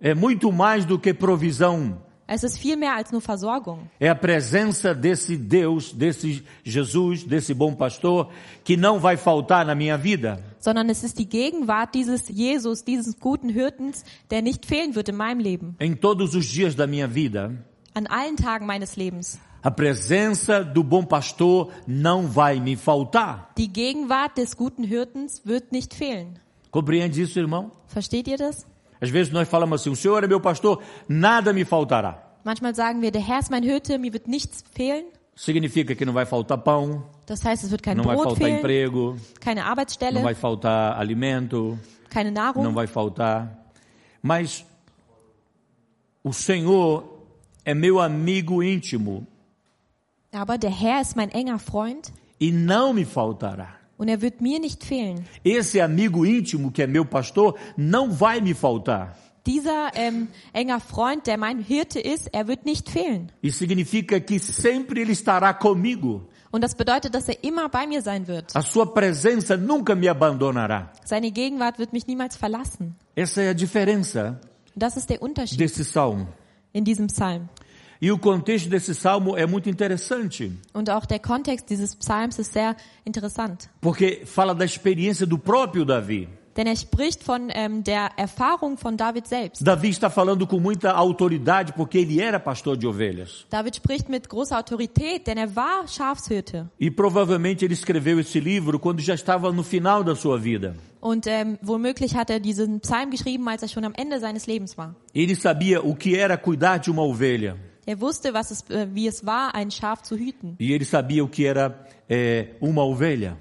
É 0.00 0.14
muito 0.14 0.52
mais 0.52 0.84
do 0.84 0.98
que 0.98 1.12
provisão. 1.12 1.98
Es 2.30 2.42
ist 2.44 2.58
viel 2.58 2.76
mehr 2.76 2.92
als 2.94 3.10
nur 3.10 3.22
Versorgung. 3.22 3.88
É 3.98 4.10
a 4.10 4.14
presença 4.14 4.94
desse 4.94 5.34
Deus, 5.34 5.92
desse 5.94 6.44
Jesus, 6.62 7.24
desse 7.24 7.54
bom 7.54 7.74
pastor, 7.74 8.28
que 8.62 8.76
não 8.76 9.00
vai 9.00 9.16
faltar 9.16 9.64
na 9.64 9.74
minha 9.74 9.96
vida. 9.96 10.38
sondern 10.60 10.90
es 10.90 11.02
ist 11.02 11.16
die 11.18 11.24
Gegenwart 11.24 11.94
dieses 11.94 12.28
Jesus, 12.28 12.82
dieses 12.84 13.18
guten 13.18 13.48
Hirtens, 13.48 14.04
der 14.30 14.42
nicht 14.42 14.66
fehlen 14.66 14.94
wird 14.94 15.08
in 15.08 15.16
meinem 15.16 15.40
Leben, 15.40 15.74
Em 15.80 15.94
todos 15.96 16.34
os 16.34 16.44
dias 16.46 16.74
da 16.74 16.86
minha 16.86 17.08
vida, 17.08 17.50
an 17.94 18.06
allen 18.08 18.36
Tagen 18.36 18.66
meines 18.66 18.94
Lebens. 18.96 19.38
a 19.62 19.70
presença 19.70 20.62
do 20.62 20.82
bom 20.84 21.04
pastor 21.04 21.70
não 21.86 22.26
vai 22.26 22.60
me 22.60 22.76
faltar. 22.76 23.52
Die 23.56 23.68
Gegenwart 23.68 24.36
des 24.36 24.54
guten 24.54 24.84
Hirtens 24.84 25.40
wird 25.46 25.72
nicht 25.72 25.94
fehlen. 25.94 26.34
Compreende 26.70 27.22
isso, 27.22 27.38
irmão? 27.38 27.70
Versteht 27.86 28.28
ihr 28.28 28.36
das? 28.36 28.66
Às 29.00 29.10
vezes 29.10 29.32
nós 29.32 29.48
falamos 29.48 29.80
assim: 29.80 29.90
o 29.90 29.96
Senhor 29.96 30.22
é 30.24 30.26
meu 30.26 30.40
pastor, 30.40 30.82
nada 31.08 31.52
me 31.52 31.64
faltará. 31.64 32.24
Manchmal 32.44 32.74
sagen 32.74 33.00
wir, 33.02 33.10
der 33.10 33.20
Herr 33.22 33.40
ist 33.40 33.50
mein 33.50 33.62
Hirte, 33.62 33.98
mir 33.98 34.12
wird 34.12 34.26
nichts 34.28 34.64
fehlen. 34.74 35.04
Significa 35.36 35.94
que 35.94 36.04
não 36.04 36.12
vai 36.12 36.26
faltar 36.26 36.58
pão, 36.58 37.04
Das 37.26 37.44
heißt, 37.44 37.62
es 37.62 37.70
wird 37.70 37.82
kein 37.82 37.96
não 37.96 38.04
vai 38.04 38.16
Brot 38.16 38.24
faltar 38.30 38.38
fehlen, 38.44 38.58
emprego, 38.58 39.16
keine 39.40 39.60
não 39.60 39.68
Arbeitsstelle, 39.68 40.20
vai 40.22 40.34
faltar 40.34 40.98
alimento, 40.98 41.78
keine 42.10 42.30
não 42.30 42.42
Nahrung. 42.42 42.72
vai 42.72 42.86
faltar. 42.88 43.56
Mas 44.20 44.64
o 46.24 46.32
Senhor 46.32 47.04
é 47.64 47.72
meu 47.74 48.00
amigo 48.00 48.62
íntimo 48.62 49.26
Aber 50.32 50.58
der 50.58 50.70
Herr 50.72 51.00
ist 51.00 51.16
mein 51.16 51.30
enger 51.30 51.58
Freund 51.58 52.12
e 52.40 52.50
não 52.50 52.92
me 52.92 53.04
faltará. 53.04 53.77
Und 53.98 54.08
er 54.08 54.22
wird 54.22 54.40
mir 54.40 54.58
nicht 54.60 54.84
fehlen. 54.84 55.26
Esse 55.44 55.82
amigo 55.82 56.24
íntimo 56.24 56.70
que 56.70 56.82
é 56.82 56.86
meu 56.86 57.04
pastor 57.04 57.56
não 57.76 58.10
vai 58.10 58.40
me 58.40 58.54
faltar. 58.54 59.14
Dieser 59.44 59.90
ähm, 59.94 60.28
enger 60.52 60.80
Freund, 60.80 61.26
der 61.26 61.38
mein 61.38 61.58
Hirte 61.58 62.00
ist, 62.00 62.28
er 62.32 62.48
wird 62.48 62.64
nicht 62.64 62.88
fehlen. 62.88 63.30
E 63.42 63.50
significa 63.50 64.20
que 64.20 64.38
sempre 64.38 65.00
ele 65.00 65.12
estará 65.12 65.52
comigo. 65.52 66.28
Und 66.50 66.62
das 66.62 66.74
bedeutet, 66.74 67.14
dass 67.14 67.28
er 67.28 67.42
immer 67.42 67.68
bei 67.68 67.86
mir 67.86 68.00
sein 68.00 68.26
wird. 68.26 68.54
A 68.54 68.62
sua 68.62 68.86
presença 68.86 69.56
nunca 69.56 69.94
me 69.94 70.08
abandonará. 70.08 70.92
Seine 71.04 71.30
Gegenwart 71.30 71.78
wird 71.78 71.92
mich 71.92 72.06
niemals 72.06 72.36
verlassen. 72.36 72.94
Essa 73.16 73.42
é 73.42 73.50
a 73.50 73.54
diferença 73.54 74.40
das 74.76 74.96
ist 74.96 75.10
der 75.10 75.20
Unterschied 75.20 75.58
desse 75.58 75.82
salmo. 75.82 76.28
in 76.72 76.84
diesem 76.84 77.08
Psalm. 77.08 77.48
E 78.00 78.12
o 78.12 78.18
contexto 78.18 78.68
desse 78.68 78.94
salmo 78.94 79.36
é 79.36 79.44
muito 79.46 79.68
interessante, 79.68 80.52
Und 80.72 80.88
auch 80.88 81.04
der 81.06 81.18
Kontext 81.18 81.68
dieses 81.68 81.96
Psalms 81.96 82.38
ist 82.38 82.52
sehr 82.52 82.76
interessant. 83.04 83.68
porque 83.80 84.22
fala 84.24 84.54
da 84.54 84.64
experiência 84.64 85.26
do 85.26 85.38
próprio 85.38 85.84
Davi. 85.84 86.28
Denn 86.56 86.66
er 86.66 86.74
spricht 86.74 87.22
von 87.22 87.50
ähm, 87.54 87.84
der 87.84 88.10
Erfahrung 88.16 88.76
von 88.76 88.96
David 88.96 89.28
selbst. 89.28 89.62
Davi 89.62 89.90
está 89.90 90.10
falando 90.10 90.44
com 90.44 90.58
muita 90.58 90.90
autoridade 90.92 91.72
porque 91.72 91.98
ele 91.98 92.20
era 92.20 92.40
pastor 92.40 92.76
de 92.76 92.84
ovelhas. 92.84 93.46
David 93.48 93.76
spricht 93.76 94.08
mit 94.08 94.28
großer 94.28 94.56
Autorität, 94.58 95.26
denn 95.28 95.38
er 95.38 95.54
war 95.54 95.86
Schafshirte. 95.86 96.68
E 96.80 96.90
provavelmente 96.90 97.64
ele 97.64 97.74
escreveu 97.74 98.18
esse 98.18 98.40
livro 98.40 98.78
quando 98.80 99.00
já 99.00 99.14
estava 99.14 99.52
no 99.52 99.62
final 99.62 100.02
da 100.02 100.16
sua 100.16 100.36
vida. 100.36 100.74
Und 101.00 101.28
ähm, 101.28 101.58
womöglich 101.62 102.16
hat 102.16 102.28
er 102.28 102.40
diesen 102.40 102.80
Psalm 102.80 103.10
geschrieben, 103.10 103.46
als 103.48 103.62
er 103.62 103.68
schon 103.68 103.84
am 103.84 103.92
Ende 103.96 104.18
seines 104.18 104.48
Lebens 104.48 104.76
war. 104.76 104.96
Ele 105.14 105.36
sabia 105.36 105.80
o 105.80 105.94
que 105.94 106.16
era 106.16 106.36
cuidar 106.36 106.78
de 106.78 106.90
uma 106.90 107.02
ovelha. 107.02 107.56
Er 107.88 108.02
wusste, 108.02 108.34
was 108.34 108.50
es, 108.50 108.68
äh, 108.68 108.86
wie 108.92 109.06
es 109.06 109.24
war, 109.24 109.54
ein 109.54 109.70
Schaf 109.70 110.02
zu 110.02 110.14
hüten. 110.14 110.56
E 110.58 110.74
ele 110.74 110.84
sabia 110.84 111.24
o 111.24 111.26
que 111.26 111.46
era 111.46 111.86
é, 112.06 112.48
uma 112.60 112.82
ovelha. 112.84 113.38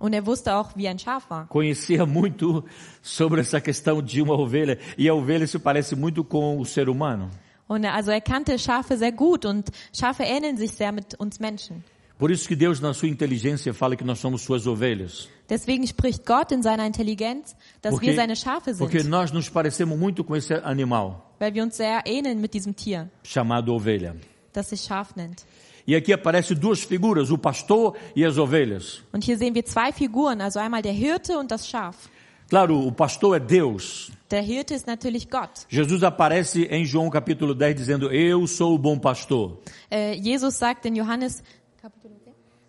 Und 0.00 0.14
er 0.14 0.24
wusste 0.24 0.56
auch, 0.56 0.74
wie 0.74 0.88
ein 0.88 0.98
Schaf 0.98 1.28
war. 1.28 1.46
Conhecia 1.48 2.06
muito 2.06 2.64
sobre 3.02 3.42
essa 3.42 3.60
questão 3.60 4.00
de 4.00 4.22
uma 4.22 4.32
ovelha. 4.32 4.78
E 4.96 5.06
a 5.06 5.12
ovelha 5.12 5.46
se 5.46 5.58
parece 5.58 5.94
muito 5.94 6.24
com 6.24 6.58
o 6.58 6.64
ser 6.64 6.88
humano. 6.88 7.28
Und 7.68 7.84
er, 7.84 7.92
also 7.92 8.10
er 8.10 8.22
kannte 8.22 8.58
Schafe 8.58 8.96
sehr 8.96 9.12
gut 9.12 9.44
und 9.44 9.70
Schafe 9.92 10.22
ähneln 10.22 10.56
sich 10.56 10.72
sehr 10.72 10.92
mit 10.92 11.20
uns 11.20 11.38
Menschen. 11.38 11.84
Por 12.20 12.30
isso 12.30 12.46
que 12.46 12.54
Deus, 12.54 12.80
na 12.80 12.94
sua 12.94 13.08
inteligência, 13.08 13.74
fala 13.74 13.96
que 13.96 14.04
nós 14.04 14.18
somos 14.20 14.42
suas 14.42 14.66
ovelhas. 14.66 15.28
Deswegen 15.48 15.82
spricht 15.84 16.24
Gott 16.24 16.52
in 16.52 16.62
seiner 16.62 16.86
Intelligenz, 16.86 17.56
dass 17.82 18.00
wir 18.00 18.14
seine 18.14 18.36
Schafe 18.36 18.74
sind, 18.74 18.78
porque 18.78 19.02
nós 19.02 19.32
nos 19.32 19.48
parecemos 19.48 19.98
muito 19.98 20.22
com 20.22 20.36
esse 20.36 20.54
animal 20.62 21.26
weil 21.40 21.54
wir 21.54 21.64
uns 21.64 21.78
sehr 21.78 22.02
ähneln 22.06 22.40
mit 22.40 22.52
diesem 22.52 22.76
Tier, 22.76 23.10
chamado 23.24 23.74
ovelha. 23.74 24.14
das 24.52 24.68
sich 24.68 24.82
Schaf 24.82 25.16
nennt. 25.16 25.46
E 25.86 25.96
aqui 25.96 26.12
aparecem 26.12 26.56
duas 26.56 26.82
figuras, 26.82 27.30
o 27.30 27.38
pastor 27.38 27.96
e 28.14 28.24
as 28.24 28.36
ovelhas. 28.36 29.02
Und 29.12 29.24
hier 29.24 29.38
sehen 29.38 29.54
wir 29.54 29.64
zwei 29.64 29.90
Figuren, 29.90 30.40
also 30.42 30.58
einmal 30.58 30.82
der 30.82 30.92
Hirte 30.92 31.38
und 31.38 31.50
das 31.50 31.66
Schaf. 31.66 32.10
Claro, 32.50 32.86
o 32.86 32.92
pastor 32.92 33.36
é 33.36 33.40
Deus. 33.40 34.10
Der 34.30 34.42
Hirte 34.42 34.74
ist 34.74 34.86
natürlich 34.86 35.30
Gott. 35.30 35.66
Jesus 35.68 36.02
aparece 36.02 36.64
em 36.64 36.84
João 36.84 37.08
capítulo 37.08 37.54
10 37.54 37.74
dizendo: 37.74 38.12
Eu 38.12 38.46
sou 38.46 38.74
o 38.74 38.78
bom 38.78 38.98
pastor. 38.98 39.58
Äh, 39.90 40.14
Jesus 40.20 40.56
sagt 40.56 40.84
in 40.86 40.94
Johannes 40.94 41.42
Kapitel 41.42 41.42
10, 41.42 41.59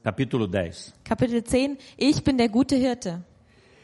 Capítulo 0.04 0.48
10. 0.48 0.94
Kapitel 1.04 1.44
10, 1.44 1.78
ich 1.98 2.24
bin 2.24 2.38
der 2.38 2.50
gute 2.50 2.76
Hirte. 2.76 3.24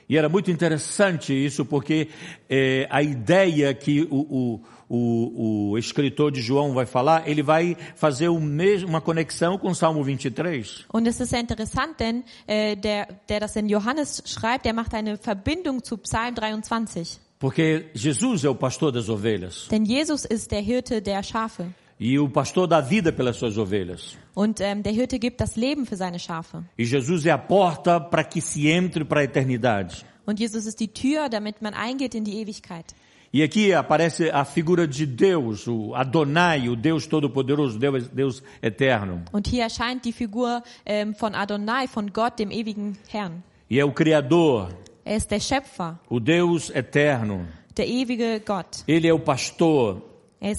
E 0.10 0.18
era 0.18 0.30
muito 0.30 0.50
interessante 0.50 1.34
isso, 1.34 1.66
porque 1.66 2.08
eh, 2.50 2.88
a 2.90 3.04
ideia 3.04 3.74
que 3.74 4.08
o, 4.10 4.16
o, 4.16 4.62
o, 4.90 5.72
o, 5.72 5.78
escritor 5.78 6.32
de 6.32 6.42
João 6.42 6.74
vai 6.74 6.86
falar, 6.86 7.28
ele 7.28 7.44
vai 7.44 7.76
fazer 7.96 8.32
mesmo, 8.32 8.88
uma 8.88 9.02
conexão 9.02 9.58
com 9.58 9.68
o 9.68 9.76
Salmo 9.76 10.02
23. 10.04 10.86
Und 10.94 11.08
es 11.08 11.20
ist 11.20 11.30
sehr 11.30 11.42
interessant, 11.42 12.00
denn 12.00 12.24
äh, 12.48 12.78
der, 12.78 13.08
der 13.28 13.42
das 13.42 13.58
in 13.58 13.68
Johannes 13.68 14.24
schreibt, 14.26 14.64
der 14.64 14.74
macht 14.74 14.94
eine 14.94 15.18
Verbindung 15.18 15.84
zu 15.84 15.98
Psalm 15.98 16.36
23. 16.36 17.20
Porque 17.38 17.92
Jesus 17.94 18.46
é 18.46 18.50
o 18.50 18.56
pastor 18.56 18.94
das 18.94 19.10
ovelhas. 19.10 19.68
Denn 19.70 19.84
Jesus 19.84 20.24
ist 20.24 20.52
der 20.52 20.62
Hirte 20.62 21.02
der 21.02 21.22
Schafe. 21.22 21.66
E 22.00 22.20
o 22.20 22.30
pastor 22.30 22.68
dá 22.68 22.80
vida 22.80 23.12
pelas 23.12 23.38
suas 23.38 23.58
ovelhas. 23.58 24.16
Und 24.36 24.60
ähm, 24.62 24.84
der 24.84 24.94
Hirte 24.94 25.18
gibt 25.18 25.42
das 25.42 25.56
Leben 25.56 25.86
für 25.86 25.96
seine 25.96 26.20
Schafe. 26.20 26.64
E 26.78 26.84
Jesus 26.84 27.26
é 27.26 27.32
a 27.32 27.38
porta 27.40 28.00
para 28.00 28.24
que 28.24 28.40
se 28.40 28.68
entre 28.68 29.04
para 29.04 29.22
a 29.22 29.24
eternidade. 29.24 30.06
Und 30.26 30.40
Jesus 30.40 30.66
ist 30.68 30.80
die 30.80 30.90
Tür, 30.90 31.30
damit 31.30 31.62
man 31.62 31.74
eingeht 31.74 32.14
in 32.14 32.24
die 32.24 32.40
Ewigkeit. 32.42 32.94
E 33.34 33.44
aqui 33.44 33.74
aparece 33.74 34.30
a 34.32 34.46
figura 34.46 34.88
de 34.88 35.06
Deus, 35.06 35.68
o 35.68 35.94
Adonai, 35.96 36.70
o 36.70 36.76
Deus 36.76 37.08
Todo-Poderoso, 37.08 37.78
Deus, 37.78 38.08
Deus 38.10 38.44
eterno. 38.62 39.22
Und 39.32 39.48
hier 39.48 39.64
erscheint 39.64 40.06
die 40.06 40.14
Figur 40.14 40.62
ähm, 40.86 41.14
von 41.16 41.34
Adonai, 41.36 41.88
von 41.88 42.14
Gott, 42.14 42.40
dem 42.40 42.52
ewigen 42.52 42.98
Herrn. 43.10 43.44
E 43.70 43.80
é 43.80 43.86
o 43.86 43.92
Criador, 43.92 44.70
Er 45.04 45.18
ist 45.18 45.30
der 45.32 45.40
Schöpfer, 45.40 46.00
o 46.10 46.20
Deus 46.20 46.70
eterno. 46.70 47.46
der 47.76 47.88
ewige 47.88 48.40
Gott. 48.46 48.84
Ele 48.88 49.08
é 49.08 49.14
o 49.14 49.20
pastor, 49.20 50.02
Er 50.40 50.56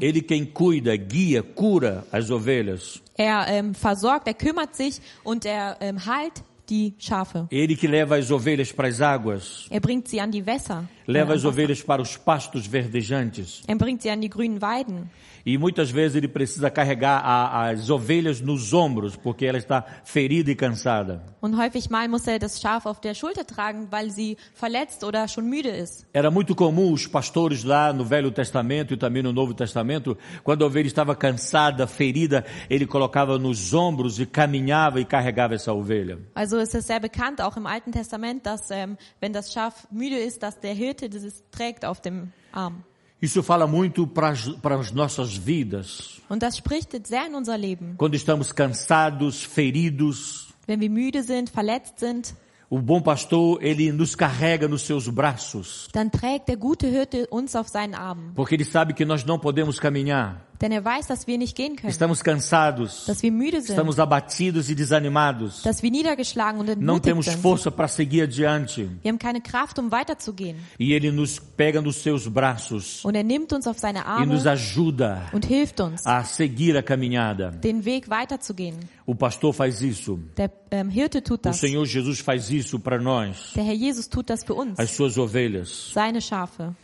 ele 0.00 0.22
quem 0.22 0.46
cuida, 0.46 0.96
guia, 0.96 1.42
cura 1.42 2.06
as 2.10 2.30
ovelhas. 2.30 3.02
Er 3.16 3.46
ähm, 3.48 3.74
versorgt, 3.74 4.26
er 4.26 4.34
kümmert 4.34 4.74
sich 4.74 5.00
und 5.22 5.44
er 5.44 5.76
ähm, 5.80 6.04
heilt 6.06 6.42
die 6.70 6.94
Schafe. 6.98 7.46
Ele 7.50 7.76
que 7.76 7.86
leva 7.86 8.16
as 8.16 8.30
ovelhas 8.30 8.72
para 8.72 8.88
as 8.88 9.00
águas, 9.00 9.66
Er 9.70 9.80
bringt 9.80 10.08
sie 10.08 10.20
an 10.20 10.30
die 10.30 10.46
Wässer. 10.46 10.88
Leva 11.10 11.34
as 11.34 11.44
ovelhas 11.44 11.82
para 11.82 12.00
os 12.00 12.16
pastos 12.16 12.66
verdejantes. 12.66 13.62
Er 13.66 13.76
bringt 13.76 14.02
sie 14.02 14.10
an 14.10 14.20
die 14.20 14.30
grünen 14.30 14.62
Weiden. 14.62 15.10
E 15.44 15.56
muitas 15.56 15.90
vezes 15.90 16.16
ele 16.16 16.28
precisa 16.28 16.70
carregar 16.70 17.22
a, 17.24 17.70
as 17.70 17.88
ovelhas 17.88 18.40
nos 18.40 18.72
ombros, 18.72 19.16
porque 19.16 19.46
ela 19.46 19.58
está 19.58 19.84
ferida 20.04 20.50
e 20.50 20.54
cansada. 20.54 21.22
Und 21.40 21.56
häufig 21.56 21.88
mal 21.88 22.06
muss 22.08 22.26
er 22.26 22.38
das 22.38 22.60
Schaf 22.60 22.84
auf 22.84 23.00
der 23.00 23.14
Schulter 23.14 23.46
tragen, 23.46 23.88
weil 23.90 24.10
sie 24.10 24.36
verletzt 24.52 25.02
oder 25.02 25.26
schon 25.28 25.48
müde 25.48 25.70
ist. 25.70 26.06
Era 26.12 26.30
muito 26.30 26.54
comum 26.54 26.92
os 26.92 27.06
pastores 27.06 27.64
lá 27.64 27.92
no 27.92 28.04
Velho 28.04 28.30
Testamento 28.30 28.92
e 28.92 28.96
também 28.96 29.22
no 29.22 29.32
Novo 29.32 29.54
Testamento, 29.54 30.16
quando 30.44 30.62
a 30.62 30.66
ovelha 30.66 30.86
estava 30.86 31.16
cansada, 31.16 31.86
ferida, 31.86 32.44
ele 32.68 32.86
colocava 32.86 33.38
nos 33.38 33.72
ombros 33.72 34.20
e 34.20 34.26
caminhava 34.26 35.00
e 35.00 35.04
carregava 35.06 35.54
essa 35.54 35.72
ovelha. 35.72 36.18
Also 36.34 36.58
es 36.58 36.74
ist 36.74 36.86
sehr 36.86 37.00
bekannt, 37.00 37.40
auch 37.40 37.56
im 37.56 37.66
Alten 37.66 37.92
Testament, 37.92 38.44
dass 38.44 38.70
ähm, 38.70 38.98
wenn 39.20 39.32
das 39.32 39.52
Schaf 39.52 39.86
müde 39.90 40.16
ist, 40.16 40.42
dass 40.42 40.60
der 40.60 40.74
Hirte 40.74 40.99
dieses 41.08 41.42
trägt 41.50 41.84
auf 41.84 42.00
dem 42.00 42.32
Arm. 42.52 42.84
Isso 43.22 43.42
fala 43.42 43.66
muito 43.66 44.06
para 44.06 44.30
as, 44.30 44.48
para 44.62 44.76
as 44.76 44.92
nossas 44.92 45.36
vidas. 45.36 46.20
Und 46.28 46.42
das 46.42 46.56
spricht 46.56 46.92
sehr 47.06 47.26
in 47.26 47.34
unser 47.34 47.58
Leben. 47.58 47.94
Quando 47.98 48.14
estamos 48.14 48.54
cansados, 48.54 49.42
feridos, 49.44 50.48
Wenn 50.66 50.80
wir 50.80 50.90
müde 50.90 51.22
sind, 51.22 51.50
verletzt 51.50 51.98
sind, 51.98 52.34
o 52.70 52.78
bom 52.78 53.02
pastor, 53.02 53.60
ele 53.60 53.92
nos 53.92 54.14
carrega 54.16 54.68
nos 54.68 54.82
seus 54.82 55.08
braços, 55.08 55.88
dann 55.92 56.10
trägt 56.10 56.48
der 56.48 56.56
gute 56.56 56.86
Hirte 56.86 57.26
uns 57.30 57.54
auf 57.56 57.68
seinen 57.68 57.94
Armen. 57.94 58.32
porque 58.34 58.54
ele 58.54 58.64
sabe 58.64 58.94
que 58.94 59.04
nós 59.04 59.24
não 59.24 59.38
podemos 59.38 59.78
caminhar. 59.78 60.46
Denn 60.60 60.72
er 60.72 60.84
weiß, 60.84 61.06
dass 61.06 61.26
wir 61.26 61.38
nicht 61.38 61.56
gehen 61.56 61.74
können, 61.76 61.88
Estamos 61.90 62.22
cansados, 62.22 63.06
dass 63.06 63.22
wir 63.22 63.32
müde 63.32 63.62
sind, 63.62 63.70
estamos 63.70 63.98
abatidos 63.98 64.68
e 64.68 64.74
desanimados. 64.74 65.62
dass 65.62 65.82
wir 65.82 65.90
niedergeschlagen 65.90 66.60
und 66.60 66.66
Não 66.66 66.96
entmutigt 66.96 67.04
temos 67.04 67.26
sind. 67.26 67.40
força 67.40 67.70
para 67.70 67.88
seguir 67.88 68.24
adiante. 68.24 68.90
Wir 69.02 69.10
haben 69.10 69.18
keine 69.18 69.40
Kraft, 69.40 69.78
um 69.78 69.90
weiterzugehen. 69.90 70.56
E 70.78 70.92
ele 70.92 71.10
nos 71.12 71.38
pega 71.56 71.80
nos 71.80 71.96
seus 72.02 72.28
braços 72.28 73.02
Und 73.04 73.14
er 73.14 73.24
nimmt 73.24 73.52
uns 73.54 73.66
auf 73.66 73.78
seine 73.78 74.00
e 74.00 74.26
nos 74.26 74.46
Arme 74.46 74.50
ajuda 74.50 75.28
und 75.32 75.46
hilft 75.46 75.80
uns, 75.80 76.04
a 76.04 76.22
seguir 76.24 76.76
a 76.76 76.82
caminhada. 76.82 77.50
den 77.52 77.84
Weg 77.86 78.10
weiterzugehen. 78.10 78.76
O 79.06 79.14
pastor 79.14 79.54
faz 79.54 79.80
isso. 79.80 80.18
Der 80.36 80.50
ähm, 80.70 80.90
Hirte 80.90 81.22
tut 81.22 81.40
O 81.40 81.42
das. 81.42 81.58
Senhor 81.58 81.86
Jesus 81.86 82.20
faz 82.20 82.50
isso 82.50 82.78
para 82.78 82.98
nós, 83.00 83.52
Der 83.54 83.64
Herr 83.64 83.74
Jesus 83.74 84.08
tut 84.08 84.28
das 84.28 84.44
für 84.44 84.54
uns, 84.54 84.78
as 84.78 84.90
suas 84.90 85.16
ovelhas. 85.16 85.90
seine 85.94 86.20
Schafe. 86.20 86.74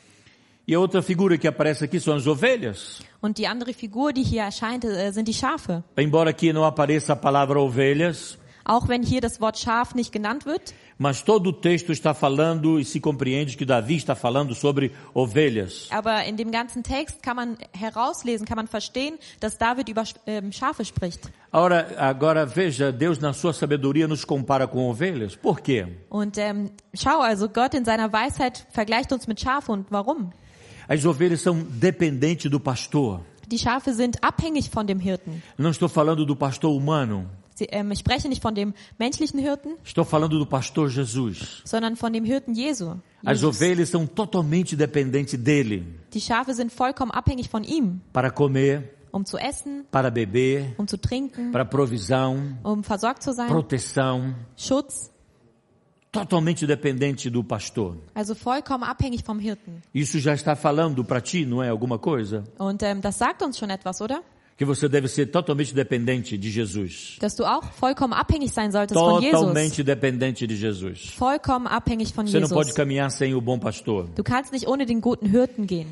E 0.69 0.75
a 0.75 0.81
outra 0.81 1.01
figura 1.01 1.39
que 1.39 1.47
aparece 1.47 1.85
aqui 1.85 2.01
são 2.01 2.15
as 2.15 2.27
ovelhas. 2.27 3.01
Und 3.23 3.39
die 3.39 3.47
andere 3.47 3.73
Figur, 3.73 4.13
die 4.13 4.25
hier 4.25 4.43
erscheint, 4.43 4.85
äh, 4.85 5.13
sind 5.13 5.29
die 5.29 5.35
Schafe. 5.35 5.85
Embora 5.97 6.31
aqui 6.31 6.53
não 6.53 6.65
apareça 6.65 7.13
a 7.13 7.17
palavra 7.17 7.61
ovelhas, 7.61 8.37
Auch 8.69 8.89
wenn 8.89 9.05
hier 9.05 9.21
das 9.21 9.41
Wort 9.41 9.57
Schaf 9.61 9.95
nicht 9.95 10.11
genannt 10.13 10.45
wird, 10.45 10.75
mas 10.99 11.23
todo 11.23 11.51
o 11.51 11.53
texto 11.53 11.93
está 11.93 12.13
falando 12.15 12.81
e 12.81 12.85
se 12.85 12.99
compreende 12.99 13.57
que 13.57 13.65
Davi 13.65 13.95
está 13.97 14.17
falando 14.17 14.57
sobre 14.57 14.91
ovelhas. 15.15 15.87
aber 15.93 16.25
in 16.25 16.35
dem 16.37 16.51
ganzen 16.51 16.83
Text 16.83 17.23
kann 17.23 17.37
man 17.37 17.59
herauslesen, 17.73 18.45
kann 18.45 18.57
man 18.57 18.67
verstehen, 18.67 19.19
dass 19.39 19.57
David 19.57 19.89
über 19.89 20.03
ähm, 20.27 20.51
Schafe 20.51 20.85
spricht. 20.85 21.31
Agora, 21.53 21.87
agora 21.97 22.45
veja, 22.45 22.91
Deus 22.91 23.21
na 23.21 23.33
sua 23.33 23.53
sabedoria 23.53 24.09
nos 24.09 24.25
compara 24.25 24.67
com 24.67 24.91
ovelhas. 24.91 25.37
Por 25.37 25.61
quê? 25.61 25.87
Und 26.11 26.37
ähm, 26.37 26.73
schau 26.93 27.21
also, 27.21 27.49
Gott 27.49 27.73
in 27.73 27.85
seiner 27.85 28.13
Weisheit 28.13 28.67
vergleicht 28.73 29.13
uns 29.13 29.29
mit 29.29 29.41
Schafe 29.41 29.71
und 29.71 29.87
warum? 29.93 30.33
As 30.89 31.05
ovelhas 31.05 31.41
são 31.41 31.63
dependentes 31.63 32.51
do 32.51 32.61
pastor. 32.61 33.21
Die 33.49 33.59
Schafe 33.59 33.93
sind 33.93 34.17
abhängig 34.23 34.71
von 34.71 34.87
dem 34.87 34.99
Hirten. 34.99 35.43
Não 35.57 35.71
estou 35.71 35.89
falando 35.89 36.25
do 36.27 36.35
pastor 36.37 36.75
humano, 36.75 37.27
Sie, 37.59 37.65
ähm, 37.71 37.91
ich 37.91 38.01
spreche 38.01 38.29
nicht 38.29 38.43
von 38.43 38.55
dem 38.55 38.75
menschlichen 38.99 39.41
Hirten, 39.41 39.77
estou 39.83 40.05
falando 40.05 40.39
do 40.39 40.45
pastor 40.45 40.89
Jesus. 40.91 41.63
sondern 41.65 41.97
von 41.97 42.13
dem 42.13 42.25
Hirten 42.25 42.55
Jesu. 42.55 42.97
As 43.25 43.41
Jesus. 43.41 43.57
ovelhas 43.57 43.89
são 43.89 44.07
totalmente 44.07 44.77
dependentes 44.77 45.39
dele 45.43 45.83
Die 46.13 46.21
Schafe 46.21 46.53
sind 46.53 46.71
vollkommen 46.71 47.11
abhängig 47.13 47.49
von 47.49 47.65
ihm, 47.65 48.01
para 48.13 48.31
comer, 48.31 48.83
um 49.11 49.25
zu 49.25 49.39
essen, 49.39 49.87
para 49.91 50.11
beber, 50.11 50.67
um 50.77 50.87
zu 50.87 50.99
trinken, 50.99 51.51
para 51.51 51.65
provisão, 51.65 52.59
um 52.63 52.83
versorgt 52.83 53.23
zu 53.23 53.33
sein, 53.33 53.49
proteção, 53.49 54.35
Schutz, 54.55 55.11
totalmente 56.21 56.67
dependente 56.67 57.29
do 57.31 57.43
pastor. 57.45 57.97
also 58.15 58.35
vollkommen 58.35 58.85
abhängig 58.89 59.23
vom 59.25 59.39
Hirten. 59.39 59.83
Isso 59.95 60.19
já 60.19 60.35
está 60.35 60.55
falando 60.57 61.05
para 61.05 61.21
ti, 61.21 61.45
não 61.45 61.63
é 61.63 61.69
alguma 61.69 61.99
coisa? 61.99 62.45
Und 62.59 62.83
ähm, 62.83 63.01
das 63.01 63.17
sagt 63.17 63.43
uns 63.43 63.57
schon 63.59 63.71
etwas, 63.71 64.01
oder? 64.01 64.23
Que 64.59 64.65
você 64.65 64.89
deve 64.89 65.07
ser 65.07 65.27
totalmente 65.27 65.75
dependente 65.75 66.39
de 66.39 66.49
Jesus. 66.51 67.19
Dass 67.21 67.37
du 67.37 67.45
auch 67.45 67.63
vollkommen 67.79 68.15
abhängig 68.15 68.53
sein 68.53 68.73
solltest 68.73 68.99
von 68.99 69.21
Jesus. 69.21 69.39
Totalmente 69.41 69.85
dependente 69.85 70.47
de 70.47 70.57
Jesus. 70.57 71.11
Vollkommen 71.11 71.67
abhängig 71.67 72.15
von 72.15 72.27
Você 72.27 72.41
não 72.41 72.49
pode 72.49 72.69
Jesus. 72.69 72.77
caminhar 72.77 73.11
sem 73.11 73.35
o 73.35 73.41
bom 73.43 73.59
pastor. 73.59 74.09
Du 74.15 74.25
kannst 74.25 74.53
nicht 74.53 74.67
ohne 74.67 74.87
den 74.87 75.03
guten 75.03 75.29
Hirten 75.29 75.67
gehen. 75.67 75.89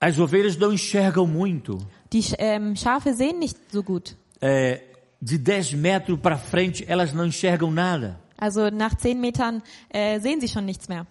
As 0.00 0.18
ovelhas 0.18 0.56
não 0.56 0.72
enxergam 0.72 1.26
muito. 1.28 1.78
Die 2.12 2.24
ähm, 2.38 2.74
Schafe 2.74 3.14
sehen 3.14 3.38
nicht 3.38 3.56
so 3.72 3.82
gut. 3.84 4.16
É, 4.42 4.82
de 5.22 5.38
10 5.38 5.74
metros 5.74 6.18
para 6.18 6.36
frente, 6.36 6.84
elas 6.88 7.12
não 7.12 7.24
enxergam 7.24 7.70
nada. 7.70 8.20
Also 8.38 8.70
nach 8.70 8.96
zehn 8.96 9.20
Metern 9.20 9.62
äh, 9.88 10.20
sehen 10.20 10.40
sie 10.40 10.48
schon 10.48 10.64
nichts 10.64 10.88
mehr. 10.88 11.06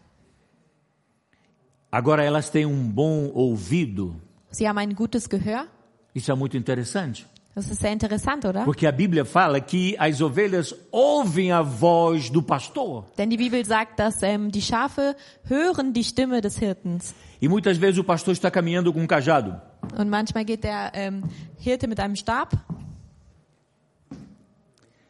Agora 1.92 2.24
elas 2.24 2.50
têm 2.50 2.68
um 2.68 2.92
bom 2.92 3.32
ouvido. 3.34 4.16
Sie 4.52 4.68
haben 4.68 4.78
ein 4.78 4.96
gutes 4.96 5.30
Gehör. 5.30 5.66
Isso 6.14 6.32
é 6.32 6.36
muito 6.36 6.58
interessante. 6.58 7.26
Das 7.56 7.70
ist 7.70 7.80
sehr 7.80 7.94
interessant, 7.94 8.44
oder? 8.44 8.66
Porque 8.66 8.86
a 8.86 8.92
Bíblia 8.92 9.24
fala 9.24 9.62
que 9.62 9.96
as 9.98 10.20
ovelhas 10.20 10.76
ouvem 10.92 11.54
a 11.54 11.62
voz 11.62 12.30
do 12.30 12.42
pastor. 12.42 13.06
Denn 13.18 13.30
die 13.30 13.38
Bibel 13.38 13.64
sagt, 13.66 13.98
dass 13.98 14.22
ähm, 14.24 14.52
die 14.52 14.62
Schafe 14.62 15.16
hören 15.46 15.94
die 15.94 16.04
Stimme 16.04 16.42
des 16.42 16.58
Hirtens. 16.58 17.16
E 17.42 17.48
muitas 17.48 17.78
vezes 17.78 17.98
o 17.98 18.04
pastor 18.04 18.34
está 18.34 18.52
caminhando 18.52 18.92
com 18.92 19.00
um 19.00 19.08
cajado. 19.08 19.56
Und 19.98 20.10
manchmal 20.10 20.44
geht 20.44 20.66
der 20.66 20.92
ähm, 20.94 21.24
Hirte 21.58 21.88
mit 21.88 22.02
einem 22.02 22.18
Stab 22.18 22.58